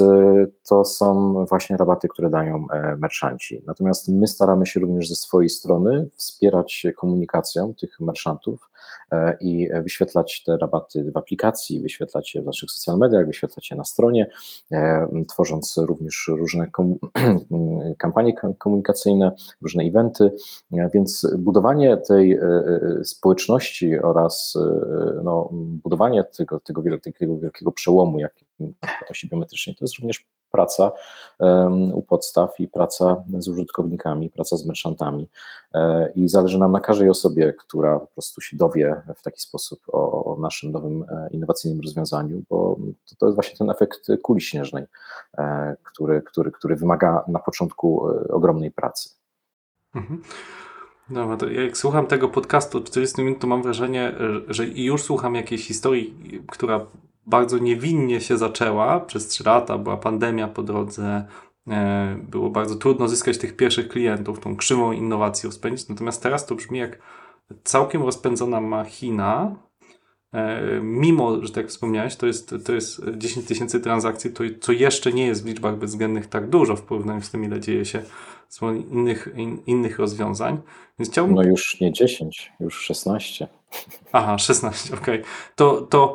to 0.68 0.84
są 0.84 1.34
właśnie 1.44 1.76
rabaty, 1.76 2.08
które 2.08 2.30
dają 2.30 2.66
merchanci. 2.98 3.62
Natomiast 3.66 4.08
my 4.08 4.26
staramy 4.26 4.66
się 4.66 4.80
również 4.80 5.08
ze 5.08 5.14
swojej 5.14 5.48
strony 5.48 6.08
wspierać 6.16 6.86
komunikacją 6.96 7.74
tych 7.74 8.00
merchantów 8.00 8.70
e, 9.12 9.36
i 9.40 9.68
wyświetlać 9.82 10.42
te 10.44 10.56
rabaty 10.56 11.12
w 11.12 11.16
aplikacji, 11.16 11.80
wyświetlać 11.80 12.34
je 12.34 12.42
w 12.42 12.46
naszych 12.46 12.70
social 12.70 12.98
mediach, 12.98 13.26
wyświetlać 13.26 13.70
je 13.70 13.76
na 13.76 13.84
stronie, 13.84 14.30
e, 14.72 15.08
tworząc 15.28 15.76
również 15.76 16.30
różne 16.38 16.66
kampanie 17.98 18.34
komunikacyjne, 18.58 19.32
różne 19.62 19.84
eventy, 19.84 20.30
e, 20.72 20.90
więc 20.94 21.26
budowanie 21.38 21.96
tej 21.96 22.38
społeczności 23.04 23.98
oraz 23.98 24.58
no, 25.24 25.48
budowanie 25.52 26.24
tego, 26.24 26.60
tego, 26.60 26.82
wielkiego, 26.82 27.38
wielkiego 27.38 27.72
przełomu, 27.72 28.18
jakim 28.18 28.45
płatności 28.80 29.28
biometrycznej, 29.28 29.76
to 29.76 29.84
jest 29.84 29.98
również 29.98 30.26
praca 30.50 30.92
u 31.92 32.02
podstaw 32.02 32.60
i 32.60 32.68
praca 32.68 33.24
z 33.38 33.48
użytkownikami, 33.48 34.30
praca 34.30 34.56
z 34.56 34.66
merchantami. 34.66 35.28
E, 35.74 36.12
I 36.14 36.28
zależy 36.28 36.58
nam 36.58 36.72
na 36.72 36.80
każdej 36.80 37.10
osobie, 37.10 37.52
która 37.52 37.98
po 37.98 38.06
prostu 38.06 38.40
się 38.40 38.56
dowie 38.56 39.02
w 39.16 39.22
taki 39.22 39.40
sposób 39.40 39.80
o 39.92 40.36
naszym 40.40 40.72
nowym 40.72 41.02
e, 41.02 41.28
innowacyjnym 41.30 41.80
rozwiązaniu, 41.80 42.42
bo 42.50 42.76
to, 43.08 43.16
to 43.18 43.26
jest 43.26 43.34
właśnie 43.34 43.56
ten 43.56 43.70
efekt 43.70 44.06
kuli 44.22 44.40
śnieżnej, 44.40 44.84
e, 45.38 45.76
który, 45.82 46.22
który, 46.22 46.50
który 46.50 46.76
wymaga 46.76 47.24
na 47.28 47.38
początku 47.38 48.06
ogromnej 48.28 48.70
pracy. 48.70 49.10
Mhm. 49.94 50.22
No, 51.10 51.36
to 51.36 51.48
jak 51.48 51.76
słucham 51.76 52.06
tego 52.06 52.28
podcastu 52.28 52.80
40 52.80 53.22
minut, 53.22 53.40
to 53.40 53.46
mam 53.46 53.62
wrażenie, 53.62 54.14
że 54.48 54.66
już 54.66 55.02
słucham 55.02 55.34
jakiejś 55.34 55.66
historii, 55.66 56.42
która 56.48 56.86
bardzo 57.26 57.58
niewinnie 57.58 58.20
się 58.20 58.38
zaczęła. 58.38 59.00
Przez 59.00 59.28
3 59.28 59.44
lata 59.44 59.78
była 59.78 59.96
pandemia 59.96 60.48
po 60.48 60.62
drodze, 60.62 61.26
e, 61.68 62.16
było 62.22 62.50
bardzo 62.50 62.76
trudno 62.76 63.08
zyskać 63.08 63.38
tych 63.38 63.56
pierwszych 63.56 63.88
klientów, 63.88 64.40
tą 64.40 64.56
krzywą 64.56 64.92
innowacji 64.92 65.46
rozpędzić. 65.46 65.88
Natomiast 65.88 66.22
teraz 66.22 66.46
to 66.46 66.54
brzmi 66.54 66.78
jak 66.78 66.98
całkiem 67.64 68.02
rozpędzona 68.02 68.60
machina. 68.60 69.56
E, 70.32 70.60
mimo, 70.82 71.42
że 71.42 71.48
tak 71.48 71.56
jak 71.56 71.68
wspomniałeś, 71.68 72.16
to 72.16 72.26
jest, 72.26 72.54
to 72.64 72.72
jest 72.72 73.02
10 73.16 73.46
tysięcy 73.46 73.80
transakcji, 73.80 74.30
to 74.30 74.44
co 74.60 74.72
jeszcze 74.72 75.12
nie 75.12 75.26
jest 75.26 75.42
w 75.44 75.46
liczbach 75.46 75.78
bezwzględnych 75.78 76.26
tak 76.26 76.48
dużo 76.50 76.76
w 76.76 76.82
porównaniu 76.82 77.22
z 77.22 77.30
tym, 77.30 77.44
ile 77.44 77.60
dzieje 77.60 77.84
się 77.84 78.02
z 78.48 78.60
innych, 78.90 79.28
in, 79.36 79.58
innych 79.66 79.98
rozwiązań. 79.98 80.58
Więc 80.98 81.10
chciałbym... 81.10 81.34
No 81.34 81.42
już 81.42 81.80
nie 81.80 81.92
10, 81.92 82.52
już 82.60 82.80
16. 82.80 83.48
Aha, 84.12 84.38
16, 84.38 84.94
okej. 84.94 85.20
Okay. 85.20 85.30
To, 85.54 85.80
to 85.80 86.14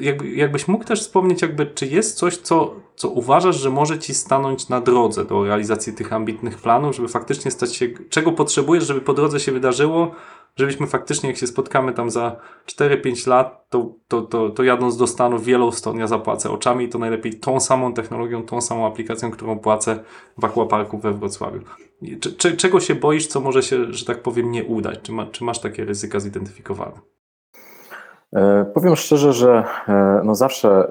jakby, 0.00 0.28
jakbyś 0.28 0.68
mógł 0.68 0.84
też 0.84 1.00
wspomnieć, 1.00 1.42
jakby, 1.42 1.66
czy 1.66 1.86
jest 1.86 2.16
coś, 2.16 2.36
co, 2.36 2.74
co 2.96 3.08
uważasz, 3.08 3.56
że 3.56 3.70
może 3.70 3.98
ci 3.98 4.14
stanąć 4.14 4.68
na 4.68 4.80
drodze 4.80 5.24
do 5.24 5.44
realizacji 5.44 5.92
tych 5.92 6.12
ambitnych 6.12 6.58
planów, 6.58 6.96
żeby 6.96 7.08
faktycznie 7.08 7.50
stać 7.50 7.76
się, 7.76 7.88
czego 8.10 8.32
potrzebujesz, 8.32 8.86
żeby 8.86 9.00
po 9.00 9.14
drodze 9.14 9.40
się 9.40 9.52
wydarzyło, 9.52 10.14
żebyśmy 10.56 10.86
faktycznie, 10.86 11.28
jak 11.28 11.38
się 11.38 11.46
spotkamy 11.46 11.92
tam 11.92 12.10
za 12.10 12.36
4-5 12.66 13.28
lat, 13.28 13.68
to, 13.70 13.94
to, 14.08 14.22
to, 14.22 14.50
to 14.50 14.62
jadąc 14.62 14.96
do 14.96 15.06
Stanów 15.06 15.48
Yellowstone, 15.48 16.00
ja 16.00 16.06
zapłacę 16.06 16.50
oczami 16.50 16.84
i 16.84 16.88
to 16.88 16.98
najlepiej 16.98 17.34
tą 17.34 17.60
samą 17.60 17.94
technologią, 17.94 18.42
tą 18.42 18.60
samą 18.60 18.86
aplikacją, 18.86 19.30
którą 19.30 19.58
płacę 19.58 20.04
w 20.38 20.44
aquaparku 20.44 20.98
we 20.98 21.12
Wrocławiu. 21.12 21.60
czego 22.56 22.80
się 22.80 22.94
boisz, 22.94 23.26
co 23.26 23.40
może 23.40 23.62
się, 23.62 23.92
że 23.92 24.04
tak 24.04 24.22
powiem, 24.22 24.50
nie 24.50 24.64
udać? 24.64 24.98
Czy, 25.02 25.12
ma, 25.12 25.26
czy 25.26 25.44
masz 25.44 25.60
takie 25.60 25.84
ryzyka 25.84 26.20
zidentyfikowane? 26.20 27.00
E, 28.36 28.64
powiem 28.64 28.96
szczerze, 28.96 29.32
że 29.32 29.64
e, 29.88 30.20
no 30.24 30.34
zawsze 30.34 30.88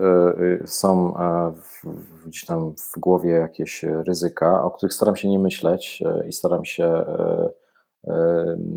e, 0.62 0.68
są 0.68 1.14
gdzieś 2.26 2.46
tam 2.46 2.74
w 2.76 3.00
głowie 3.00 3.32
jakieś 3.32 3.84
ryzyka, 3.84 4.64
o 4.64 4.72
których 4.72 4.94
staram 4.94 5.16
się 5.16 5.30
nie 5.30 5.40
myśleć 5.40 6.04
i 6.28 6.34
staram 6.34 6.66
się 6.66 7.06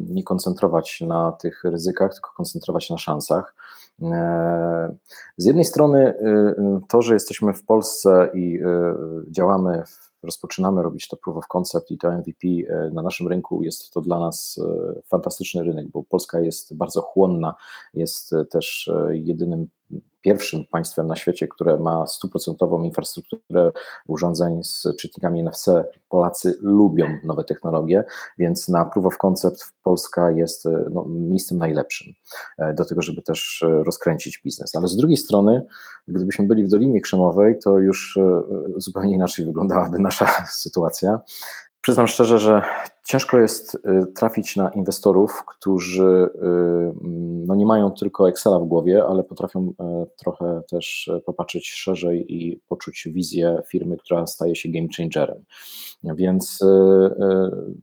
nie 0.09 0.25
koncentrować 0.25 1.01
na 1.01 1.33
tych 1.33 1.65
ryzykach, 1.65 2.13
tylko 2.13 2.31
koncentrować 2.37 2.91
na 2.91 2.99
szansach. 2.99 3.55
Z 5.37 5.45
jednej 5.45 5.65
strony 5.65 6.15
to, 6.89 7.03
że 7.03 7.15
jesteśmy 7.15 7.53
w 7.53 7.65
Polsce 7.65 8.31
i 8.35 8.61
działamy 9.31 9.83
w 9.87 10.10
rozpoczynamy 10.23 10.83
robić 10.83 11.09
to 11.09 11.17
proof 11.17 11.37
of 11.37 11.47
concept 11.47 11.91
i 11.91 11.99
to 11.99 12.13
MVP 12.13 12.49
e, 12.49 12.91
na 12.91 13.03
naszym 13.03 13.29
rynku, 13.29 13.63
jest 13.63 13.91
to 13.91 14.01
dla 14.01 14.21
nas 14.21 14.61
e, 14.65 15.03
fantastyczny 15.03 15.65
rynek, 15.65 15.89
bo 15.89 16.03
Polska 16.03 16.41
jest 16.41 16.77
bardzo 16.77 17.01
chłonna, 17.01 17.55
jest 17.95 18.33
e, 18.33 18.45
też 18.45 18.91
jedynym 19.11 19.69
pierwszym 20.21 20.65
państwem 20.71 21.07
na 21.07 21.17
świecie, 21.17 21.49
które 21.49 21.79
ma 21.79 22.07
stuprocentową 22.07 22.83
infrastrukturę 22.83 23.73
urządzeń 24.07 24.65
z 24.65 24.87
czytnikami 24.99 25.43
NFC. 25.43 25.85
Polacy 26.09 26.59
lubią 26.61 27.07
nowe 27.25 27.45
technologie, 27.45 28.05
więc 28.39 28.69
na 28.69 28.85
Proof 28.85 29.07
of 29.07 29.19
Concept 29.19 29.73
Polska 29.83 30.31
jest 30.31 30.69
no, 30.91 31.05
miejscem 31.09 31.59
najlepszym 31.59 32.13
e, 32.59 32.75
do 32.75 32.85
tego, 32.85 33.03
żeby 33.03 33.23
też 33.23 33.63
e, 33.63 33.85
rozkręcić 33.85 34.41
biznes. 34.45 34.75
Ale 34.75 34.89
z 34.89 34.97
drugiej 34.97 35.17
strony, 35.17 35.67
gdybyśmy 36.09 36.47
byli 36.47 36.65
w 36.65 36.69
Dolinie 36.69 37.01
Krzemowej, 37.01 37.59
to 37.59 37.79
już 37.79 38.17
e, 38.17 38.43
zupełnie 38.77 39.15
inaczej 39.15 39.45
wyglądałaby 39.45 39.99
nasza 39.99 40.27
sytuacja. 40.65 41.21
Przyznam 41.81 42.07
szczerze, 42.07 42.39
że 42.39 42.63
ciężko 43.05 43.39
jest 43.39 43.75
y, 43.75 43.79
trafić 44.15 44.57
na 44.57 44.69
inwestorów, 44.69 45.45
którzy 45.47 46.31
y, 46.35 46.41
no 47.47 47.55
nie 47.55 47.67
mają 47.67 47.91
tylko 47.91 48.29
Excela 48.29 48.59
w 48.59 48.65
głowie, 48.65 49.05
ale 49.05 49.25
potrafią 49.25 49.69
y, 49.69 49.75
trochę 50.17 50.63
też 50.71 51.11
popatrzeć 51.27 51.69
szerzej 51.69 52.35
i 52.35 52.61
poczuć 52.69 53.09
wizję 53.13 53.63
firmy, 53.67 53.97
która 53.97 54.27
staje 54.27 54.57
się 54.57 54.69
game 54.69 54.89
changerem. 54.97 55.45
Więc 56.05 56.59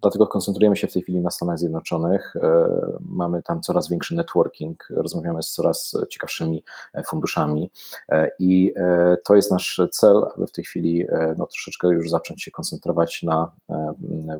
dlatego 0.01 0.27
koncentrujemy 0.27 0.75
się 0.75 0.87
w 0.87 0.93
tej 0.93 1.01
chwili 1.01 1.21
na 1.21 1.31
Stanach 1.31 1.59
Zjednoczonych. 1.59 2.33
Mamy 2.99 3.43
tam 3.43 3.61
coraz 3.61 3.89
większy 3.89 4.15
networking, 4.15 4.87
rozmawiamy 4.89 5.43
z 5.43 5.51
coraz 5.51 5.97
ciekawszymi 6.09 6.63
funduszami 7.05 7.71
i 8.39 8.73
to 9.25 9.35
jest 9.35 9.51
nasz 9.51 9.81
cel, 9.91 10.25
aby 10.35 10.47
w 10.47 10.51
tej 10.51 10.65
chwili 10.65 11.05
no, 11.37 11.47
troszeczkę 11.47 11.87
już 11.87 12.09
zacząć 12.09 12.43
się 12.43 12.51
koncentrować 12.51 13.23
na 13.23 13.51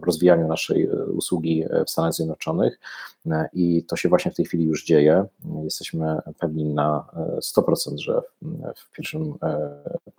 rozwijaniu 0.06 0.48
naszej 0.48 0.67
naszej 0.68 0.84
e, 0.86 1.06
usługi 1.06 1.64
e, 1.70 1.86
w 1.86 1.90
Stanach 1.90 2.14
Zjednoczonych 2.14 2.80
e, 3.26 3.50
i 3.54 3.84
to 3.84 3.96
się 3.96 4.10
właśnie 4.10 4.32
w 4.32 4.36
tej 4.36 4.46
chwili 4.46 4.66
już 4.66 4.86
dzieje. 4.86 5.26
Jesteśmy 5.64 6.18
pewni 6.40 6.66
na 6.66 7.06
100%, 7.58 7.98
że 7.98 8.22
w 8.76 8.92
pierwszym 8.92 9.34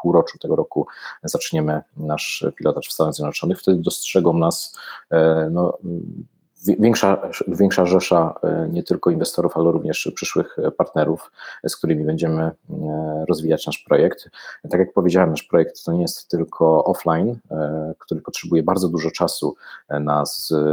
półroczu 0.02 0.38
tego 0.38 0.56
roku 0.56 0.86
zaczniemy 1.22 1.80
nasz 1.96 2.46
pilotaż 2.56 2.88
w 2.88 2.92
Stanach 2.92 3.14
Zjednoczonych. 3.14 3.60
Wtedy 3.60 3.82
dostrzegą 3.82 4.38
nas 4.38 4.78
no, 5.50 5.78
większa, 6.66 7.18
większa 7.48 7.86
rzesza 7.86 8.34
e, 8.42 8.68
nie 8.72 8.82
tylko 8.82 9.10
inwestorów, 9.10 9.56
ale 9.56 9.72
również 9.72 10.12
przyszłych 10.14 10.56
partnerów, 10.76 11.32
z 11.66 11.76
którymi 11.76 12.04
będziemy 12.04 12.42
e, 12.42 12.52
rozwijać 13.28 13.66
nasz 13.66 13.78
projekt. 13.78 14.30
Tak 14.70 14.80
jak 14.80 14.92
powiedziałem, 14.92 15.30
nasz 15.30 15.42
projekt 15.42 15.84
to 15.84 15.92
nie 15.92 16.02
jest 16.02 16.28
tylko 16.28 16.84
offline, 16.84 17.38
e, 17.50 17.94
który 17.98 18.20
potrzebuje 18.20 18.62
bardzo 18.62 18.88
dużo 18.88 19.10
czasu 19.10 19.54
na 19.90 20.24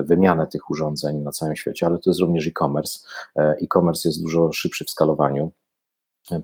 wymianę 0.04 0.48
tych 0.48 0.70
urządzeń 0.70 1.18
na 1.18 1.32
całym 1.32 1.56
świecie, 1.56 1.86
ale 1.86 2.00
to 2.00 2.10
jest 2.10 2.20
również 2.20 2.48
e-commerce. 2.48 3.00
E-commerce 3.36 4.10
jest 4.10 4.22
dużo 4.22 4.52
szybszy 4.54 4.86
w 4.86 4.90
skalowaniu. 4.90 5.52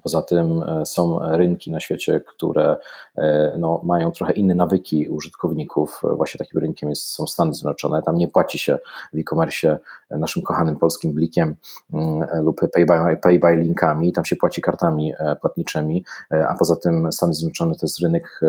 Poza 0.03 0.21
tym 0.21 0.63
e, 0.63 0.86
są 0.86 1.19
rynki 1.38 1.71
na 1.71 1.79
świecie, 1.79 2.21
które 2.27 2.77
e, 3.17 3.53
no, 3.57 3.82
mają 3.84 4.11
trochę 4.11 4.34
inne 4.34 4.55
nawyki 4.55 5.09
użytkowników. 5.09 6.01
Właśnie 6.17 6.38
takim 6.38 6.59
rynkiem 6.59 6.89
jest, 6.89 7.07
są 7.07 7.27
Stany 7.27 7.53
Zjednoczone. 7.53 8.03
Tam 8.03 8.17
nie 8.17 8.27
płaci 8.27 8.59
się 8.59 8.77
w 9.13 9.17
e-commerce 9.17 9.79
naszym 10.18 10.41
kochanym 10.41 10.76
polskim 10.76 11.14
blikiem 11.14 11.55
mm, 11.93 12.43
lub 12.43 12.62
pay 12.74 12.86
by, 12.86 13.18
pay 13.22 13.39
by 13.39 13.55
linkami, 13.55 14.14
tam 14.14 14.26
się 14.26 14.36
płaci 14.36 14.62
kartami 14.62 15.14
e, 15.20 15.36
płatniczymi, 15.36 16.05
a 16.30 16.55
poza 16.55 16.76
tym 16.76 17.12
Stany 17.12 17.34
Zjednoczone 17.34 17.76
to 17.76 17.80
jest 17.82 17.99
rynek 17.99 18.41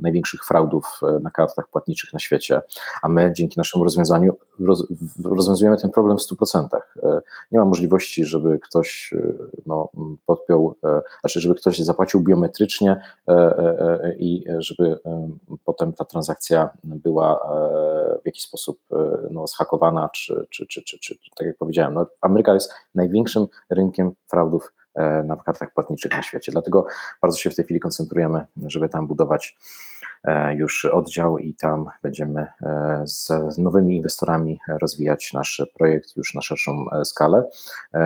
największych 0.00 0.44
fraudów 0.44 1.00
na 1.22 1.30
kartach 1.30 1.68
płatniczych 1.68 2.12
na 2.12 2.18
świecie, 2.18 2.62
a 3.02 3.08
my 3.08 3.32
dzięki 3.36 3.54
naszemu 3.56 3.84
rozwiązaniu 3.84 4.36
roz, 4.60 4.86
rozwiązujemy 5.24 5.76
ten 5.76 5.90
problem 5.90 6.18
w 6.18 6.20
100%. 6.20 6.68
Nie 7.52 7.58
ma 7.58 7.64
możliwości, 7.64 8.24
żeby 8.24 8.58
ktoś 8.58 9.14
no, 9.66 9.88
podpiął 10.26 10.64
E, 10.84 11.02
znaczy 11.20 11.40
żeby 11.40 11.54
ktoś 11.54 11.78
zapłacił 11.78 12.20
biometrycznie 12.20 13.00
e, 13.28 13.32
e, 13.32 14.14
i 14.18 14.44
żeby 14.58 14.98
potem 15.64 15.92
ta 15.92 16.04
transakcja 16.04 16.70
była 16.84 17.48
w 18.22 18.26
jakiś 18.26 18.42
sposób 18.42 18.78
no, 19.30 19.46
zhakowana, 19.46 20.08
czy, 20.08 20.46
czy, 20.50 20.66
czy, 20.66 20.83
czy, 20.84 20.98
czy 20.98 21.14
tak 21.36 21.46
jak 21.46 21.56
powiedziałem, 21.56 21.94
no, 21.94 22.06
Ameryka 22.20 22.54
jest 22.54 22.74
największym 22.94 23.46
rynkiem 23.70 24.12
fraudów 24.30 24.72
na 25.24 25.36
kartach 25.36 25.72
płatniczych 25.72 26.12
na 26.12 26.22
świecie. 26.22 26.52
Dlatego 26.52 26.86
bardzo 27.22 27.38
się 27.38 27.50
w 27.50 27.54
tej 27.54 27.64
chwili 27.64 27.80
koncentrujemy, 27.80 28.46
żeby 28.66 28.88
tam 28.88 29.06
budować 29.06 29.56
E, 29.93 29.93
już 30.54 30.84
oddział 30.84 31.38
i 31.38 31.54
tam 31.54 31.86
będziemy 32.02 32.46
e, 32.62 33.02
z 33.04 33.58
nowymi 33.58 33.96
inwestorami 33.96 34.60
rozwijać 34.80 35.32
nasz 35.32 35.62
projekt 35.78 36.16
już 36.16 36.34
na 36.34 36.42
szerszą 36.42 36.90
e, 36.90 37.04
skalę. 37.04 37.44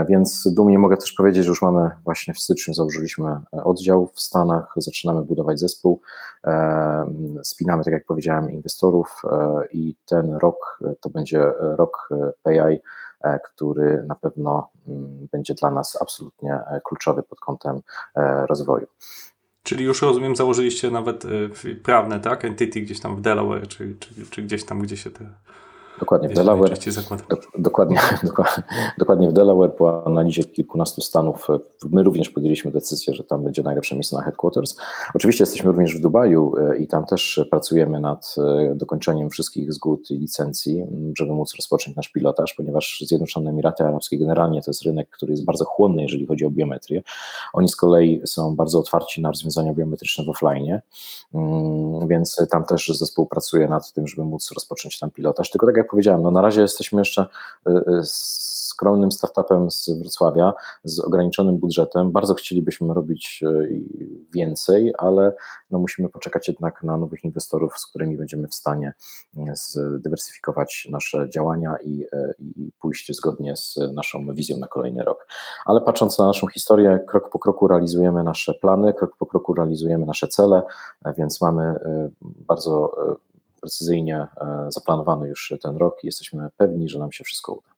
Więc 0.09 0.49
dumnie 0.55 0.79
mogę 0.79 0.97
też 0.97 1.13
powiedzieć, 1.13 1.45
że 1.45 1.49
już 1.49 1.63
mamy 1.63 1.91
właśnie 2.05 2.35
w 2.35 2.39
styczniu 2.39 2.75
założyliśmy 2.75 3.41
oddział 3.53 4.11
w 4.15 4.21
Stanach, 4.21 4.75
zaczynamy 4.77 5.23
budować 5.23 5.61
zespół, 5.61 6.01
spinamy, 7.43 7.85
tak 7.85 7.93
jak 7.93 8.05
powiedziałem, 8.05 8.51
inwestorów 8.51 9.23
i 9.73 9.95
ten 10.07 10.35
rok 10.35 10.81
to 11.01 11.11
będzie 11.11 11.53
rok 11.61 12.09
PI, 12.45 12.81
który 13.45 14.05
na 14.09 14.15
pewno 14.15 14.71
mm, 14.89 15.29
będzie 15.33 15.55
dla 15.55 15.71
nas 15.71 15.99
absolutnie 16.03 16.61
kluczowy 16.85 17.23
pod 17.23 17.41
kątem 17.41 17.81
rozwoju. 18.49 18.87
Czyli 19.69 19.85
już 19.85 20.03
rozumiem, 20.03 20.37
założyliście 20.37 20.91
nawet 20.91 21.25
y, 21.65 21.75
prawne, 21.83 22.21
tak? 22.21 22.45
Entity 22.45 22.81
gdzieś 22.81 23.01
tam 23.01 23.17
w 23.17 23.21
Delaware, 23.21 23.69
czy, 23.69 23.97
czy, 24.01 24.27
czy 24.31 24.43
gdzieś 24.43 24.65
tam, 24.65 24.83
gdzie 24.83 24.97
się 24.97 25.11
te 25.11 25.31
Dokładnie 26.01 26.29
w 26.29 26.33
Delaware. 26.33 26.71
Do, 27.29 27.37
dokładnie, 27.59 28.01
dokładnie 28.99 29.29
w 29.29 29.33
Delaware 29.33 29.75
po 29.75 30.07
analizie 30.07 30.45
kilkunastu 30.45 31.01
stanów 31.01 31.49
my 31.91 32.03
również 32.03 32.31
podjęliśmy 32.31 32.71
decyzję, 32.71 33.15
że 33.15 33.25
tam 33.25 33.45
będzie 33.45 33.63
najlepsze 33.63 33.95
miejsce 33.95 34.17
na 34.17 34.23
headquarters. 34.23 34.77
Oczywiście 35.15 35.43
jesteśmy 35.43 35.69
również 35.69 35.97
w 35.97 36.01
Dubaju 36.01 36.55
e, 36.57 36.79
i 36.79 36.87
tam 36.87 37.07
też 37.07 37.47
pracujemy 37.51 38.01
nad 38.01 38.35
e, 38.39 38.75
dokończeniem 38.75 39.31
wszystkich 39.31 39.73
zgód 39.73 40.11
i 40.11 40.19
licencji, 40.19 40.85
żeby 41.19 41.33
móc 41.33 41.55
rozpocząć 41.57 41.97
nasz 41.97 42.09
pilotaż, 42.09 42.55
ponieważ 42.55 43.05
Zjednoczone 43.07 43.51
Emiraty 43.51 43.85
Arabskie 43.85 44.19
generalnie 44.19 44.63
to 44.63 44.71
jest 44.71 44.83
rynek, 44.83 45.11
który 45.11 45.33
jest 45.33 45.45
bardzo 45.45 45.65
chłonny, 45.65 46.03
jeżeli 46.03 46.27
chodzi 46.27 46.45
o 46.45 46.51
biometrię. 46.51 47.03
Oni 47.53 47.69
z 47.69 47.77
kolei 47.77 48.23
są 48.27 48.57
bardzo 48.57 48.79
otwarci 48.79 49.23
na 49.23 49.29
rozwiązania 49.29 49.75
biometryczne 49.75 50.25
w 50.25 50.29
offline, 50.29 50.81
więc 52.09 52.47
tam 52.51 52.65
też 52.65 52.89
zespół 52.89 53.27
pracuje 53.27 53.69
nad 53.69 53.93
tym, 53.93 54.07
żeby 54.07 54.25
móc 54.25 54.53
rozpocząć 54.55 54.99
tam 54.99 55.11
pilotaż. 55.11 55.51
Tylko 55.51 55.67
tak 55.67 55.77
jak 55.77 55.88
powiedziałem, 55.91 56.23
no 56.23 56.31
na 56.31 56.43
razie 56.43 56.61
jesteśmy 56.61 57.01
jeszcze 57.01 57.27
y, 57.69 57.71
y, 57.71 58.01
skromnym 58.05 59.13
startupem 59.13 59.71
z 59.71 59.91
Wrocławia, 59.91 60.53
z 60.85 61.01
ograniczonym 61.01 61.59
budżetem. 61.59 62.13
Bardzo 62.13 62.35
chcielibyśmy 62.35 62.95
robić 62.95 63.41
y, 63.43 63.85
więcej, 64.35 64.93
ale 64.99 65.33
no 65.71 65.79
musimy 65.79 66.09
poczekać 66.09 66.49
jednak 66.49 66.83
na 66.83 66.97
nowych 66.97 67.25
inwestorów, 67.25 67.79
z 67.79 67.87
którymi 67.87 68.17
będziemy 68.17 68.49
w 68.49 68.55
stanie 68.55 68.95
zdywersyfikować 69.55 70.89
nasze 70.91 71.31
działania 71.31 71.77
i, 71.85 72.05
i 72.39 72.73
pójść 72.81 73.17
zgodnie 73.17 73.57
z 73.57 73.79
naszą 73.93 74.35
wizją 74.35 74.57
na 74.57 74.67
kolejny 74.67 75.03
rok. 75.03 75.27
Ale 75.67 75.81
patrząc 75.81 76.19
na 76.19 76.27
naszą 76.27 76.47
historię, 76.47 77.01
krok 77.09 77.31
po 77.31 77.39
kroku 77.39 77.69
realizujemy 77.69 78.25
nasze 78.25 78.55
plany, 78.55 78.95
krok 78.95 79.17
po 79.17 79.27
kroku 79.27 79.55
realizujemy 79.55 80.07
nasze 80.07 80.29
cele, 80.29 80.63
więc 81.17 81.41
mamy 81.41 81.75
bardzo 82.23 82.97
precyzyjnie 83.61 84.27
e, 84.41 84.67
zaplanowany 84.69 85.29
już 85.29 85.55
ten 85.63 85.77
rok 85.77 86.05
i 86.05 86.07
jesteśmy 86.07 86.49
pewni, 86.57 86.89
że 86.89 86.99
nam 86.99 87.13
się 87.13 87.25
wszystko 87.25 87.53
uda. 87.53 87.69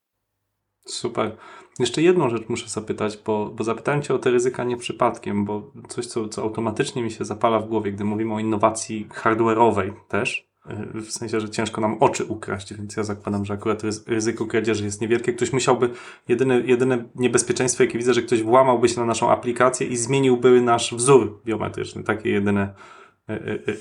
Super. 0.87 1.37
Jeszcze 1.78 2.03
jedną 2.03 2.31
rzecz 2.31 2.49
muszę 2.49 2.68
zapytać, 2.68 3.18
bo, 3.26 3.47
bo 3.47 3.64
zapytałem 3.64 4.03
Cię 4.03 4.14
o 4.14 4.18
te 4.18 4.31
ryzyka 4.31 4.64
nie 4.64 4.76
przypadkiem, 4.76 5.45
bo 5.45 5.72
coś, 5.89 6.07
co, 6.07 6.28
co 6.28 6.43
automatycznie 6.43 7.03
mi 7.03 7.11
się 7.11 7.24
zapala 7.24 7.59
w 7.59 7.68
głowie, 7.68 7.93
gdy 7.93 8.05
mówimy 8.05 8.35
o 8.35 8.41
innowacji 8.41 9.09
hardware'owej 9.09 9.93
też, 10.09 10.49
e, 10.66 11.01
w 11.01 11.11
sensie, 11.11 11.41
że 11.41 11.51
ciężko 11.51 11.81
nam 11.81 11.97
oczy 12.01 12.24
ukraść, 12.24 12.74
więc 12.74 12.97
ja 12.97 13.05
zakładam, 13.05 13.45
że 13.45 13.55
akurat 13.55 13.83
ryzyko 14.07 14.47
kradzieży 14.47 14.85
jest 14.85 15.01
niewielkie. 15.01 15.33
Ktoś 15.33 15.53
musiałby, 15.53 15.91
jedyne, 16.28 16.61
jedyne 16.61 17.05
niebezpieczeństwo, 17.14 17.83
jakie 17.83 17.99
widzę, 17.99 18.14
że 18.14 18.22
ktoś 18.22 18.43
włamałby 18.43 18.89
się 18.89 19.01
na 19.01 19.07
naszą 19.07 19.31
aplikację 19.31 19.87
i 19.87 19.97
zmieniłby 19.97 20.61
nasz 20.61 20.95
wzór 20.95 21.41
biometryczny. 21.45 22.05
Takie 22.05 22.31
jedyne 22.31 22.74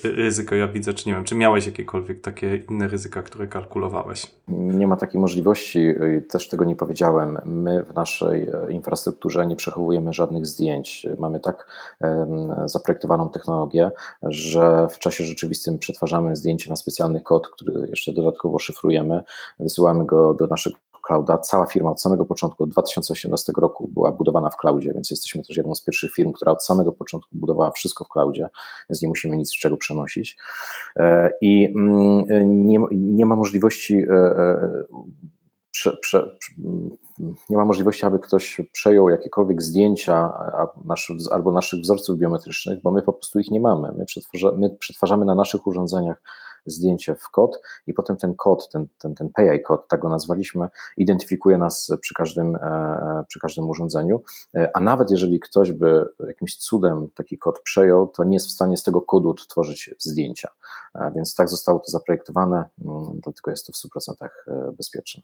ryzyko 0.03 0.55
ja 0.55 0.67
widzę, 0.67 0.93
czy 0.93 1.09
nie 1.09 1.15
wiem, 1.15 1.23
czy 1.23 1.35
miałeś 1.35 1.65
jakiekolwiek 1.65 2.21
takie 2.21 2.55
inne 2.55 2.87
ryzyka, 2.87 3.21
które 3.21 3.47
kalkulowałeś? 3.47 4.27
Nie 4.47 4.87
ma 4.87 4.95
takiej 4.95 5.21
możliwości, 5.21 5.93
też 6.29 6.49
tego 6.49 6.65
nie 6.65 6.75
powiedziałem. 6.75 7.37
My 7.45 7.83
w 7.83 7.93
naszej 7.93 8.47
infrastrukturze 8.69 9.47
nie 9.47 9.55
przechowujemy 9.55 10.13
żadnych 10.13 10.45
zdjęć. 10.45 11.07
Mamy 11.19 11.39
tak 11.39 11.67
zaprojektowaną 12.65 13.29
technologię, 13.29 13.91
że 14.23 14.87
w 14.91 14.99
czasie 14.99 15.23
rzeczywistym 15.23 15.79
przetwarzamy 15.79 16.35
zdjęcie 16.35 16.69
na 16.69 16.75
specjalny 16.75 17.21
kod, 17.21 17.47
który 17.47 17.87
jeszcze 17.89 18.13
dodatkowo 18.13 18.59
szyfrujemy, 18.59 19.23
wysyłamy 19.59 20.05
go 20.05 20.33
do 20.33 20.47
naszego 20.47 20.77
clouda. 21.09 21.37
Cała 21.37 21.65
firma 21.65 21.91
od 21.91 22.01
samego 22.01 22.25
początku, 22.25 22.63
od 22.63 22.69
2018 22.69 23.53
roku 23.57 23.87
była 23.87 24.11
budowana 24.11 24.49
w 24.49 24.57
cloudzie, 24.57 24.93
więc 24.93 25.11
jesteśmy 25.11 25.43
też 25.43 25.57
jedną 25.57 25.75
z 25.75 25.83
pierwszych 25.83 26.13
firm, 26.13 26.31
która 26.31 26.51
od 26.51 26.63
samego 26.63 26.91
początku 26.91 27.29
budowała 27.33 27.71
wszystko 27.71 28.05
w 28.05 28.07
cloudzie, 28.07 28.49
więc 28.89 29.01
nie 29.01 29.07
musimy 29.07 29.37
nic 29.37 29.49
z 29.49 29.59
czego 29.59 29.77
przenosić. 29.77 30.37
E, 30.95 31.31
I 31.41 31.73
mm, 31.75 32.67
nie, 32.67 32.79
nie 32.91 33.25
ma 33.25 33.35
możliwości 33.35 33.95
e, 33.95 34.13
e, 34.13 34.83
Prze, 35.71 35.97
prze, 35.97 36.37
nie 37.49 37.57
ma 37.57 37.65
możliwości, 37.65 38.05
aby 38.05 38.19
ktoś 38.19 38.61
przejął 38.71 39.09
jakiekolwiek 39.09 39.61
zdjęcia 39.61 40.33
albo 41.31 41.51
naszych 41.51 41.79
wzorców 41.79 42.17
biometrycznych, 42.17 42.81
bo 42.81 42.91
my 42.91 43.01
po 43.01 43.13
prostu 43.13 43.39
ich 43.39 43.51
nie 43.51 43.59
mamy. 43.59 43.91
My, 43.97 44.05
my 44.57 44.69
przetwarzamy 44.69 45.25
na 45.25 45.35
naszych 45.35 45.67
urządzeniach 45.67 46.21
zdjęcie 46.69 47.15
w 47.15 47.29
kod 47.29 47.61
i 47.87 47.93
potem 47.93 48.17
ten 48.17 48.35
kod, 48.35 48.69
ten, 48.69 48.87
ten, 48.97 49.15
ten 49.15 49.29
PI 49.29 49.63
kod, 49.65 49.87
tak 49.87 49.99
go 49.99 50.09
nazwaliśmy, 50.09 50.67
identyfikuje 50.97 51.57
nas 51.57 51.91
przy 52.01 52.13
każdym, 52.13 52.55
e, 52.55 53.23
przy 53.27 53.39
każdym 53.39 53.69
urządzeniu, 53.69 54.21
e, 54.55 54.71
a 54.73 54.79
nawet 54.79 55.11
jeżeli 55.11 55.39
ktoś 55.39 55.71
by 55.71 56.05
jakimś 56.27 56.55
cudem 56.55 57.07
taki 57.15 57.37
kod 57.37 57.59
przejął, 57.59 58.07
to 58.07 58.23
nie 58.23 58.33
jest 58.33 58.47
w 58.47 58.51
stanie 58.51 58.77
z 58.77 58.83
tego 58.83 59.01
kodu 59.01 59.29
odtworzyć 59.29 59.95
zdjęcia. 59.99 60.49
E, 60.95 61.11
więc 61.15 61.35
tak 61.35 61.49
zostało 61.49 61.79
to 61.79 61.91
zaprojektowane, 61.91 62.69
mm, 62.85 63.19
dlatego 63.23 63.51
jest 63.51 63.67
to 63.67 63.73
w 63.73 63.75
100% 63.75 64.29
bezpieczne. 64.77 65.23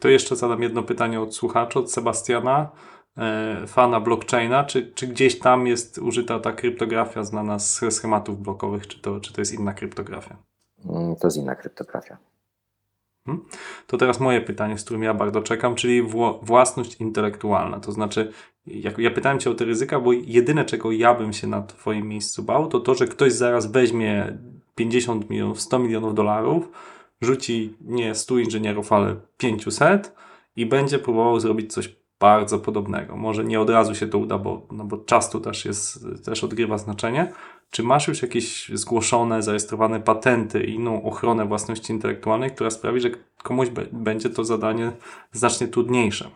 To 0.00 0.08
jeszcze 0.08 0.36
zadam 0.36 0.62
jedno 0.62 0.82
pytanie 0.82 1.20
od 1.20 1.34
słuchacza, 1.34 1.80
od 1.80 1.92
Sebastiana. 1.92 2.70
E, 3.18 3.66
fana 3.66 4.00
blockchaina, 4.00 4.64
czy, 4.64 4.92
czy 4.94 5.06
gdzieś 5.06 5.38
tam 5.38 5.66
jest 5.66 5.98
użyta 5.98 6.40
ta 6.40 6.52
kryptografia 6.52 7.24
znana 7.24 7.58
z 7.58 7.80
schematów 7.90 8.42
blokowych, 8.42 8.86
czy 8.86 9.00
to, 9.00 9.20
czy 9.20 9.32
to 9.32 9.40
jest 9.40 9.52
inna 9.54 9.72
kryptografia? 9.72 10.36
Mm, 10.84 11.16
to 11.16 11.26
jest 11.26 11.36
inna 11.36 11.54
kryptografia. 11.54 12.18
Hmm? 13.26 13.44
To 13.86 13.96
teraz 13.96 14.20
moje 14.20 14.40
pytanie, 14.40 14.78
z 14.78 14.84
którym 14.84 15.02
ja 15.02 15.14
bardzo 15.14 15.42
czekam, 15.42 15.74
czyli 15.74 16.02
własność 16.42 17.00
intelektualna. 17.00 17.80
To 17.80 17.92
znaczy, 17.92 18.32
jak, 18.66 18.98
ja 18.98 19.10
pytałem 19.10 19.38
Cię 19.38 19.50
o 19.50 19.54
te 19.54 19.64
ryzyka, 19.64 20.00
bo 20.00 20.12
jedyne, 20.12 20.64
czego 20.64 20.92
ja 20.92 21.14
bym 21.14 21.32
się 21.32 21.46
na 21.46 21.62
Twoim 21.62 22.08
miejscu 22.08 22.42
bał, 22.42 22.66
to 22.66 22.80
to, 22.80 22.94
że 22.94 23.06
ktoś 23.06 23.32
zaraz 23.32 23.72
weźmie 23.72 24.38
50 24.74 25.30
milionów, 25.30 25.60
100 25.60 25.78
milionów 25.78 26.14
dolarów, 26.14 26.68
rzuci 27.20 27.74
nie 27.80 28.14
100 28.14 28.38
inżynierów, 28.38 28.92
ale 28.92 29.16
500 29.36 30.14
i 30.56 30.66
będzie 30.66 30.98
próbował 30.98 31.40
zrobić 31.40 31.72
coś 31.72 31.99
bardzo 32.20 32.58
podobnego. 32.58 33.16
Może 33.16 33.44
nie 33.44 33.60
od 33.60 33.70
razu 33.70 33.94
się 33.94 34.06
to 34.06 34.18
uda, 34.18 34.38
bo, 34.38 34.66
no 34.72 34.84
bo 34.84 34.96
czas 34.96 35.30
tu 35.30 35.40
też, 35.40 35.64
jest, 35.64 36.06
też 36.24 36.44
odgrywa 36.44 36.78
znaczenie. 36.78 37.32
Czy 37.70 37.82
masz 37.82 38.08
już 38.08 38.22
jakieś 38.22 38.68
zgłoszone, 38.68 39.42
zarejestrowane 39.42 40.00
patenty 40.00 40.64
i 40.64 40.74
inną 40.74 41.02
ochronę 41.02 41.46
własności 41.46 41.92
intelektualnej, 41.92 42.50
która 42.50 42.70
sprawi, 42.70 43.00
że 43.00 43.10
komuś 43.42 43.68
będzie 43.92 44.30
to 44.30 44.44
zadanie 44.44 44.92
znacznie 45.32 45.68
trudniejsze? 45.68 46.30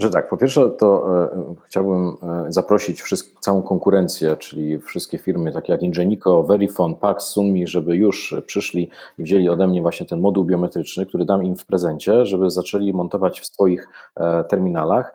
Że 0.00 0.10
tak, 0.10 0.28
po 0.28 0.36
pierwsze 0.36 0.70
to 0.70 1.22
e, 1.24 1.54
chciałbym 1.66 2.16
e, 2.22 2.52
zaprosić 2.52 3.02
całą 3.40 3.62
konkurencję, 3.62 4.36
czyli 4.36 4.78
wszystkie 4.78 5.18
firmy 5.18 5.52
takie 5.52 5.72
jak 5.72 5.82
Ingenico, 5.82 6.42
Verifone, 6.42 6.94
Pax, 6.94 7.24
Sunmi, 7.24 7.66
żeby 7.66 7.96
już 7.96 8.34
przyszli 8.46 8.90
i 9.18 9.22
wzięli 9.22 9.48
ode 9.48 9.66
mnie 9.66 9.82
właśnie 9.82 10.06
ten 10.06 10.20
moduł 10.20 10.44
biometryczny, 10.44 11.06
który 11.06 11.24
dam 11.24 11.44
im 11.44 11.56
w 11.56 11.66
prezencie, 11.66 12.26
żeby 12.26 12.50
zaczęli 12.50 12.92
montować 12.92 13.40
w 13.40 13.46
swoich 13.46 13.88
e, 14.16 14.44
terminalach, 14.44 15.14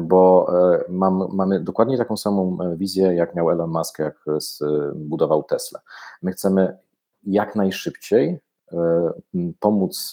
bo 0.00 0.46
mam, 0.88 1.24
mamy 1.32 1.60
dokładnie 1.60 1.98
taką 1.98 2.16
samą 2.16 2.58
wizję, 2.76 3.14
jak 3.14 3.34
miał 3.34 3.50
Elon 3.50 3.70
Musk, 3.70 3.98
jak 3.98 4.24
budował 4.94 5.42
Tesla. 5.42 5.80
My 6.22 6.32
chcemy 6.32 6.78
jak 7.22 7.56
najszybciej 7.56 8.38
pomóc 9.60 10.12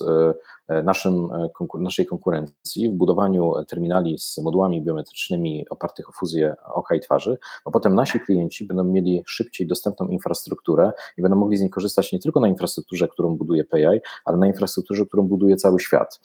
naszym, 0.83 1.29
naszej 1.79 2.05
konkurencji 2.05 2.89
w 2.89 2.93
budowaniu 2.93 3.53
terminali 3.67 4.19
z 4.19 4.37
modułami 4.37 4.81
biometrycznymi 4.81 5.65
opartych 5.69 6.09
o 6.09 6.11
fuzję 6.11 6.55
oka 6.73 6.95
i 6.95 6.99
twarzy, 6.99 7.37
bo 7.65 7.71
potem 7.71 7.95
nasi 7.95 8.19
klienci 8.19 8.65
będą 8.65 8.83
mieli 8.83 9.23
szybciej 9.25 9.67
dostępną 9.67 10.07
infrastrukturę 10.07 10.91
i 11.17 11.21
będą 11.21 11.37
mogli 11.37 11.57
z 11.57 11.61
niej 11.61 11.69
korzystać 11.69 12.13
nie 12.13 12.19
tylko 12.19 12.39
na 12.39 12.47
infrastrukturze, 12.47 13.07
którą 13.07 13.37
buduje 13.37 13.63
PAI, 13.63 14.01
ale 14.25 14.37
na 14.37 14.47
infrastrukturze, 14.47 15.05
którą 15.05 15.23
buduje 15.23 15.55
cały 15.55 15.79
świat. 15.79 16.19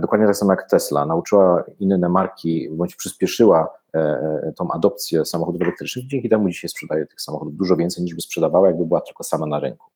Dokładnie 0.00 0.26
tak 0.26 0.36
samo 0.36 0.52
jak 0.52 0.70
Tesla 0.70 1.06
nauczyła 1.06 1.64
inne 1.80 2.08
marki, 2.08 2.68
bądź 2.70 2.96
przyspieszyła 2.96 3.68
tą 4.56 4.70
adopcję 4.70 5.24
samochodów 5.24 5.62
elektrycznych, 5.62 6.06
dzięki 6.06 6.28
temu 6.28 6.48
dzisiaj 6.48 6.68
sprzedaje 6.68 7.06
tych 7.06 7.20
samochodów 7.20 7.56
dużo 7.56 7.76
więcej 7.76 8.04
niż 8.04 8.14
by 8.14 8.20
sprzedawała, 8.20 8.66
jakby 8.66 8.86
była 8.86 9.00
tylko 9.00 9.24
sama 9.24 9.46
na 9.46 9.60
rynku. 9.60 9.86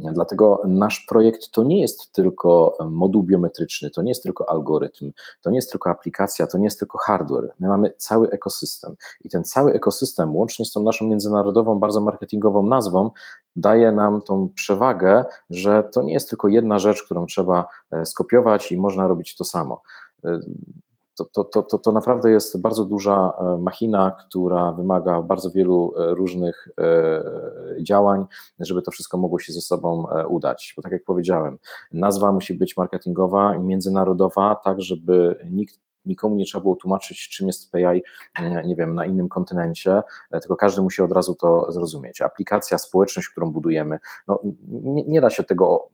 Dlatego 0.00 0.62
nasz 0.64 1.00
projekt 1.08 1.50
to 1.50 1.64
nie 1.64 1.80
jest 1.80 2.12
tylko 2.12 2.76
moduł 2.90 3.22
biometryczny, 3.22 3.90
to 3.90 4.02
nie 4.02 4.10
jest 4.10 4.22
tylko 4.22 4.50
algorytm, 4.50 5.12
to 5.42 5.50
nie 5.50 5.56
jest 5.56 5.70
tylko 5.70 5.90
aplikacja, 5.90 6.46
to 6.46 6.58
nie 6.58 6.64
jest 6.64 6.78
tylko 6.78 6.98
hardware. 6.98 7.54
My 7.60 7.68
mamy 7.68 7.92
cały 7.96 8.30
ekosystem 8.30 8.96
i 9.24 9.28
ten 9.28 9.44
cały 9.44 9.72
ekosystem, 9.72 10.36
łącznie 10.36 10.64
z 10.64 10.72
tą 10.72 10.82
naszą 10.82 11.06
międzynarodową, 11.06 11.78
bardzo 11.78 12.00
marketingową 12.00 12.66
nazwą, 12.66 13.10
daje 13.56 13.92
nam 13.92 14.22
tą 14.22 14.48
przewagę, 14.54 15.24
że 15.50 15.84
to 15.92 16.02
nie 16.02 16.12
jest 16.12 16.28
tylko 16.28 16.48
jedna 16.48 16.78
rzecz, 16.78 17.02
którą 17.02 17.26
trzeba 17.26 17.66
e, 17.90 18.06
skopiować 18.06 18.72
i 18.72 18.76
można 18.76 19.08
robić 19.08 19.36
to 19.36 19.44
samo. 19.44 19.82
To, 21.14 21.24
to, 21.24 21.44
to, 21.44 21.62
to, 21.62 21.78
to 21.78 21.92
naprawdę 21.92 22.30
jest 22.30 22.60
bardzo 22.60 22.84
duża 22.84 23.32
e, 23.38 23.58
machina, 23.58 24.10
która 24.10 24.72
wymaga 24.72 25.22
bardzo 25.22 25.50
wielu 25.50 25.94
e, 25.96 26.14
różnych 26.14 26.68
e, 26.78 27.24
działań, 27.82 28.26
żeby 28.60 28.82
to 28.82 28.90
wszystko 28.90 29.18
mogło 29.18 29.38
się 29.38 29.52
ze 29.52 29.60
sobą 29.60 30.06
udać. 30.28 30.72
Bo 30.76 30.82
tak 30.82 30.92
jak 30.92 31.04
powiedziałem, 31.04 31.58
nazwa 31.92 32.32
musi 32.32 32.54
być 32.54 32.76
marketingowa 32.76 33.56
i 33.56 33.60
międzynarodowa, 33.60 34.54
tak 34.64 34.80
żeby 34.80 35.46
nikt 35.50 35.80
nikomu 36.06 36.36
nie 36.36 36.44
trzeba 36.44 36.62
było 36.62 36.76
tłumaczyć, 36.76 37.28
czym 37.28 37.46
jest 37.46 37.72
PI, 37.72 38.02
nie 38.64 38.76
wiem, 38.76 38.94
na 38.94 39.06
innym 39.06 39.28
kontynencie, 39.28 40.02
tylko 40.30 40.56
każdy 40.56 40.82
musi 40.82 41.02
od 41.02 41.12
razu 41.12 41.34
to 41.34 41.72
zrozumieć. 41.72 42.20
Aplikacja, 42.20 42.78
społeczność, 42.78 43.28
którą 43.28 43.52
budujemy, 43.52 43.98
no, 44.28 44.40
nie, 44.68 45.04
nie 45.04 45.20
da 45.20 45.30
się 45.30 45.44
tego 45.44 45.88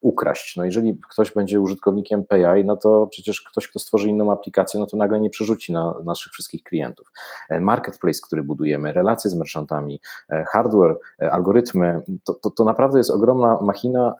ukraść. 0.00 0.56
No 0.56 0.64
jeżeli 0.64 0.98
ktoś 1.10 1.32
będzie 1.32 1.60
użytkownikiem 1.60 2.24
PI, 2.24 2.64
no 2.64 2.76
to 2.76 3.06
przecież 3.06 3.40
ktoś, 3.40 3.68
kto 3.68 3.78
stworzy 3.78 4.08
inną 4.08 4.32
aplikację, 4.32 4.80
no 4.80 4.86
to 4.86 4.96
nagle 4.96 5.20
nie 5.20 5.30
przerzuci 5.30 5.72
na 5.72 5.94
naszych 6.04 6.32
wszystkich 6.32 6.62
klientów. 6.62 7.12
E, 7.48 7.60
marketplace, 7.60 8.20
który 8.26 8.42
budujemy, 8.42 8.92
relacje 8.92 9.30
z 9.30 9.34
merchantami, 9.34 10.00
e, 10.30 10.44
hardware, 10.48 10.98
e, 11.22 11.32
algorytmy, 11.32 12.02
to, 12.24 12.34
to, 12.34 12.50
to 12.50 12.64
naprawdę 12.64 12.98
jest 12.98 13.10
ogromna 13.10 13.58
machina, 13.62 14.14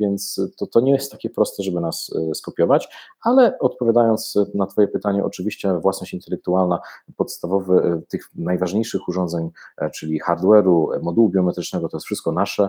więc 0.00 0.40
to, 0.58 0.66
to 0.66 0.80
nie 0.80 0.92
jest 0.92 1.12
takie 1.12 1.30
proste, 1.30 1.62
żeby 1.62 1.80
nas 1.80 2.10
skopiować, 2.34 2.88
ale 3.22 3.58
odpowiadając 3.58 4.38
na 4.54 4.66
Twoje 4.66 4.88
pytanie, 4.88 5.24
oczywiście 5.24 5.74
własność 5.78 6.14
intelektualna, 6.14 6.80
podstawowy 7.16 8.02
tych 8.08 8.28
najważniejszych 8.34 9.08
urządzeń, 9.08 9.50
czyli 9.94 10.20
hardware'u, 10.20 11.02
modułu 11.02 11.28
biometrycznego, 11.28 11.88
to 11.88 11.96
jest 11.96 12.06
wszystko 12.06 12.32
nasze. 12.32 12.68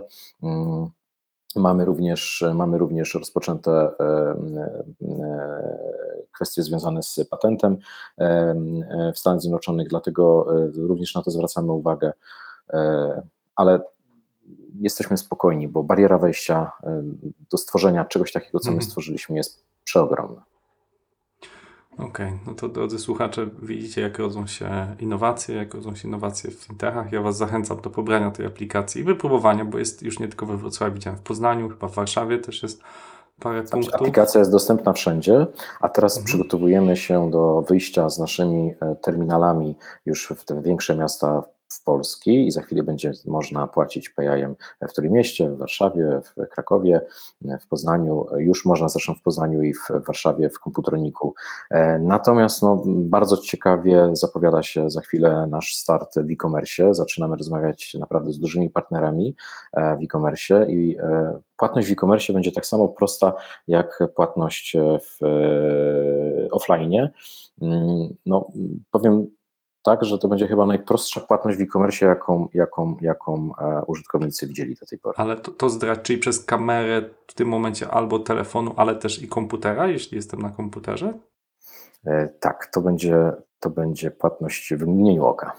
Mamy 1.56 1.86
również, 1.86 2.44
mamy 2.54 2.78
również 2.78 3.14
rozpoczęte 3.14 3.72
e, 3.72 3.94
e, 4.00 5.78
kwestie 6.32 6.64
związane 6.64 7.04
z 7.04 7.20
patentem 7.30 7.78
e, 8.18 8.56
w 9.16 9.20
Stanach 9.20 9.42
Zjednoczonych, 9.42 9.88
dlatego 9.88 10.46
również 10.76 11.16
na 11.16 11.22
to 11.22 11.32
zwracamy 11.32 11.72
uwagę, 11.72 12.14
ale 13.56 13.80
jesteśmy 14.80 15.18
spokojni, 15.18 15.68
bo 15.68 15.84
bariera 15.84 16.18
wejścia 16.18 16.72
do 17.52 17.58
stworzenia 17.58 18.06
czegoś 18.06 18.32
takiego, 18.32 18.60
co 18.60 18.70
my 18.70 18.76
mhm. 18.76 18.90
stworzyliśmy, 18.90 19.36
jest 19.38 19.64
przeogromna. 19.84 20.51
Okej, 22.02 22.28
okay, 22.28 22.40
no 22.48 22.54
to 22.54 22.70
drodzy 22.70 23.00
słuchacze, 23.00 23.50
widzicie 23.62 24.02
jak 24.02 24.20
rodzą 24.20 24.48
się 24.48 24.96
innowacje, 25.00 25.56
jak 25.56 25.74
rodzą 25.74 25.96
się 25.96 26.08
innowacje 26.08 26.52
w 26.52 26.54
fintechach. 26.54 27.12
Ja 27.12 27.22
Was 27.22 27.38
zachęcam 27.38 27.82
do 27.82 27.90
pobrania 27.90 28.32
tej 28.32 28.46
aplikacji 28.46 29.02
i 29.02 29.04
wypróbowania, 29.04 29.66
bo 29.66 29.78
jest 29.78 30.04
już 30.04 30.20
nie 30.20 30.28
tylko 30.28 30.46
we 30.46 30.58
Wrocławiu, 30.58 30.94
widziałem 30.94 31.20
w 31.20 31.22
Poznaniu, 31.22 31.70
chyba 31.70 31.88
w 31.88 31.96
Warszawie 31.96 32.38
też 32.38 32.64
jest 32.64 32.82
parę 33.40 33.60
znaczy, 33.60 33.72
punktów. 33.72 33.94
Aplikacja 33.94 34.40
jest 34.40 34.52
dostępna 34.52 34.94
wszędzie, 34.94 35.48
a 35.82 35.90
teraz 35.90 36.18
mhm. 36.18 36.26
przygotowujemy 36.26 36.98
się 36.98 37.32
do 37.32 37.62
wyjścia 37.62 38.10
z 38.10 38.20
naszymi 38.20 38.74
e, 38.82 38.96
terminalami 38.96 39.76
już 40.06 40.34
w 40.38 40.46
te 40.46 40.62
większe 40.62 40.96
miasta 40.96 41.44
w 41.72 41.84
Polski 41.84 42.48
i 42.48 42.52
za 42.52 42.62
chwilę 42.62 42.84
będzie 42.84 43.12
można 43.26 43.68
płacić 43.68 44.10
PIM 44.10 44.56
w 44.90 44.94
Trójmieście, 44.94 45.50
w 45.50 45.58
Warszawie, 45.58 46.22
w 46.24 46.50
Krakowie, 46.50 47.02
w 47.62 47.68
Poznaniu. 47.68 48.26
Już 48.38 48.66
można 48.66 48.90
zresztą 48.90 49.14
w 49.14 49.22
Poznaniu 49.22 49.64
i 49.64 49.74
w 49.74 49.88
Warszawie 50.08 50.50
w 50.50 50.60
komputroniku. 50.60 51.34
E, 51.70 52.00
natomiast 52.00 52.62
no, 52.62 52.84
bardzo 52.86 53.38
ciekawie 53.38 54.10
zapowiada 54.14 54.64
się 54.64 54.90
za 54.90 55.02
chwilę 55.02 55.48
nasz 55.50 55.76
start 55.76 56.16
w 56.16 56.32
e-commerce. 56.32 56.94
Zaczynamy 56.94 57.36
rozmawiać 57.36 57.94
naprawdę 57.94 58.32
z 58.32 58.40
dużymi 58.40 58.70
partnerami 58.70 59.36
e, 59.74 59.98
w 59.98 60.04
e-commerce 60.04 60.72
i 60.72 60.98
e, 61.00 61.40
płatność 61.58 61.88
w 61.88 61.92
e-commerce 61.92 62.34
będzie 62.34 62.52
tak 62.52 62.66
samo 62.66 62.88
prosta 62.88 63.34
jak 63.68 64.04
płatność 64.16 64.78
w 65.02 65.20
offline. 66.52 67.10
Mm, 67.62 68.16
no, 68.26 68.48
powiem 68.92 69.28
tak, 69.84 70.06
że 70.06 70.18
to 70.18 70.28
będzie 70.28 70.48
chyba 70.48 70.66
najprostsza 70.66 71.22
płatność 71.22 71.58
w 71.58 71.62
e-commerce, 71.62 72.06
jaką, 72.06 72.48
jaką, 72.54 72.98
jaką 73.02 73.54
e, 73.58 73.82
użytkownicy 73.88 74.48
widzieli 74.48 74.76
do 74.76 74.86
tej 74.86 75.00
pory. 75.00 75.18
Ale 75.18 75.38
to, 75.38 75.52
to 75.52 75.70
zdradź, 75.70 76.02
czyli 76.02 76.20
przez 76.20 76.46
kamerę 76.46 77.10
w 77.28 77.34
tym 77.34 77.48
momencie 77.48 77.88
albo 77.92 78.20
telefonu, 78.20 78.74
ale 78.78 78.96
też 78.96 79.22
i 79.22 79.28
komputera, 79.28 79.88
jeśli 79.88 80.16
jestem 80.16 80.42
na 80.42 80.50
komputerze? 80.50 81.14
E, 82.06 82.28
tak, 82.40 82.66
to 82.74 82.82
będzie, 82.82 83.32
to 83.60 83.70
będzie 83.70 84.12
płatność 84.12 84.74
w 84.74 84.88
mgnieniu 84.88 85.26
oka. 85.26 85.54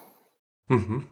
Mhm. 0.71 1.07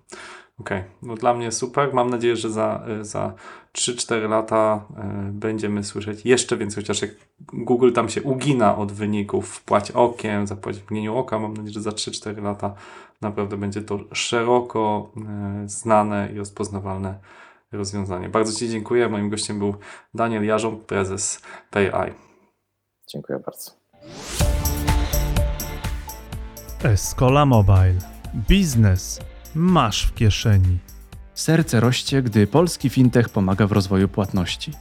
Okej, 0.60 0.78
okay. 0.78 0.90
no 1.02 1.14
dla 1.14 1.34
mnie 1.34 1.52
super. 1.52 1.94
Mam 1.94 2.10
nadzieję, 2.10 2.36
że 2.36 2.50
za, 2.50 2.84
y, 3.00 3.04
za 3.04 3.34
3-4 3.72 4.28
lata 4.28 4.84
y, 5.28 5.32
będziemy 5.32 5.84
słyszeć 5.84 6.24
jeszcze 6.24 6.56
więcej, 6.56 6.82
chociaż 6.82 7.02
jak 7.02 7.10
Google 7.40 7.92
tam 7.92 8.08
się 8.08 8.22
ugina 8.22 8.76
od 8.76 8.92
wyników, 8.92 9.48
wpłać 9.48 9.90
okiem, 9.90 10.46
zapłać 10.46 10.76
w 10.78 10.84
mgnieniu 10.84 11.16
oka, 11.16 11.38
mam 11.38 11.54
nadzieję, 11.54 11.72
że 11.72 11.82
za 11.82 11.90
3-4 11.90 12.42
lata 12.42 12.74
naprawdę 13.20 13.56
będzie 13.56 13.82
to 13.82 13.98
szeroko 14.12 15.12
y, 15.64 15.68
znane 15.68 16.28
i 16.34 16.38
rozpoznawalne 16.38 17.18
rozwiązanie. 17.72 18.28
Bardzo 18.28 18.58
Ci 18.58 18.68
dziękuję. 18.68 19.08
Moim 19.08 19.30
gościem 19.30 19.58
był 19.58 19.74
Daniel 20.14 20.44
Jarząb, 20.44 20.84
prezes 20.84 21.42
PayEye. 21.70 22.14
Dziękuję 23.08 23.38
bardzo. 23.38 23.70
Escola 26.84 27.46
Mobile. 27.46 27.98
Biznes 28.48 29.20
masz 29.54 30.02
w 30.06 30.14
kieszeni. 30.14 30.78
Serce 31.34 31.80
rośnie, 31.80 32.22
gdy 32.22 32.46
polski 32.46 32.90
fintech 32.90 33.28
pomaga 33.28 33.66
w 33.66 33.72
rozwoju 33.72 34.08
płatności. 34.08 34.72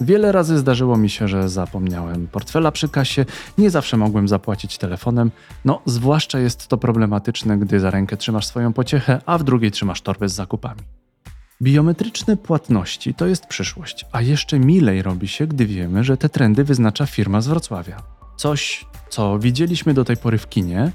Wiele 0.00 0.32
razy 0.32 0.58
zdarzyło 0.58 0.96
mi 0.96 1.10
się, 1.10 1.28
że 1.28 1.48
zapomniałem 1.48 2.26
portfela 2.26 2.72
przy 2.72 2.88
kasie, 2.88 3.24
nie 3.58 3.70
zawsze 3.70 3.96
mogłem 3.96 4.28
zapłacić 4.28 4.78
telefonem, 4.78 5.30
no 5.64 5.82
zwłaszcza 5.86 6.38
jest 6.38 6.68
to 6.68 6.76
problematyczne, 6.78 7.58
gdy 7.58 7.80
za 7.80 7.90
rękę 7.90 8.16
trzymasz 8.16 8.46
swoją 8.46 8.72
pociechę, 8.72 9.20
a 9.26 9.38
w 9.38 9.44
drugiej 9.44 9.70
trzymasz 9.70 10.00
torbę 10.00 10.28
z 10.28 10.34
zakupami. 10.34 10.80
Biometryczne 11.62 12.36
płatności 12.36 13.14
to 13.14 13.26
jest 13.26 13.46
przyszłość, 13.46 14.06
a 14.12 14.22
jeszcze 14.22 14.58
milej 14.58 15.02
robi 15.02 15.28
się, 15.28 15.46
gdy 15.46 15.66
wiemy, 15.66 16.04
że 16.04 16.16
te 16.16 16.28
trendy 16.28 16.64
wyznacza 16.64 17.06
firma 17.06 17.40
z 17.40 17.48
Wrocławia. 17.48 18.02
Coś, 18.36 18.86
co 19.08 19.38
widzieliśmy 19.38 19.94
do 19.94 20.04
tej 20.04 20.16
pory 20.16 20.38
w 20.38 20.48
kinie, 20.48 20.92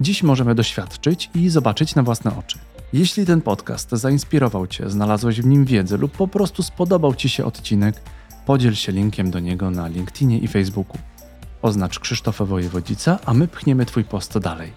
dziś 0.00 0.22
możemy 0.22 0.54
doświadczyć 0.54 1.30
i 1.34 1.48
zobaczyć 1.48 1.94
na 1.94 2.02
własne 2.02 2.38
oczy. 2.38 2.58
Jeśli 2.92 3.26
ten 3.26 3.40
podcast 3.40 3.90
zainspirował 3.90 4.66
Cię, 4.66 4.90
znalazłeś 4.90 5.40
w 5.40 5.46
nim 5.46 5.64
wiedzę 5.64 5.96
lub 5.96 6.12
po 6.12 6.28
prostu 6.28 6.62
spodobał 6.62 7.14
Ci 7.14 7.28
się 7.28 7.44
odcinek, 7.44 8.00
podziel 8.46 8.74
się 8.74 8.92
linkiem 8.92 9.30
do 9.30 9.40
niego 9.40 9.70
na 9.70 9.88
LinkedInie 9.88 10.38
i 10.38 10.48
Facebooku. 10.48 10.98
Oznacz 11.62 11.98
Krzysztofa 11.98 12.44
Wojewodzica, 12.44 13.18
a 13.24 13.34
my 13.34 13.48
pchniemy 13.48 13.86
Twój 13.86 14.04
post 14.04 14.38
dalej. 14.38 14.72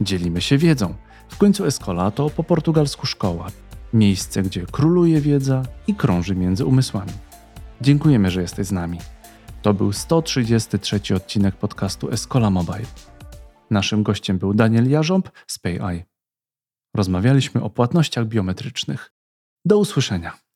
Dzielimy 0.00 0.40
się 0.40 0.58
wiedzą. 0.58 0.94
W 1.28 1.38
końcu 1.38 1.64
Escola 1.64 2.10
to 2.10 2.30
po 2.30 2.44
portugalsku 2.44 3.06
szkoła. 3.06 3.46
Miejsce, 3.92 4.42
gdzie 4.42 4.66
króluje 4.66 5.20
wiedza 5.20 5.62
i 5.86 5.94
krąży 5.94 6.34
między 6.34 6.64
umysłami. 6.64 7.12
Dziękujemy, 7.80 8.30
że 8.30 8.42
jesteś 8.42 8.66
z 8.66 8.72
nami. 8.72 8.98
To 9.62 9.74
był 9.74 9.92
133 9.92 11.14
odcinek 11.14 11.56
podcastu 11.56 12.10
Escola 12.10 12.50
Mobile. 12.50 13.07
Naszym 13.70 14.02
gościem 14.02 14.38
był 14.38 14.54
Daniel 14.54 14.90
Jarząb 14.90 15.30
z 15.46 15.58
PayEye. 15.58 16.04
Rozmawialiśmy 16.96 17.62
o 17.62 17.70
płatnościach 17.70 18.26
biometrycznych. 18.26 19.12
Do 19.64 19.78
usłyszenia. 19.78 20.47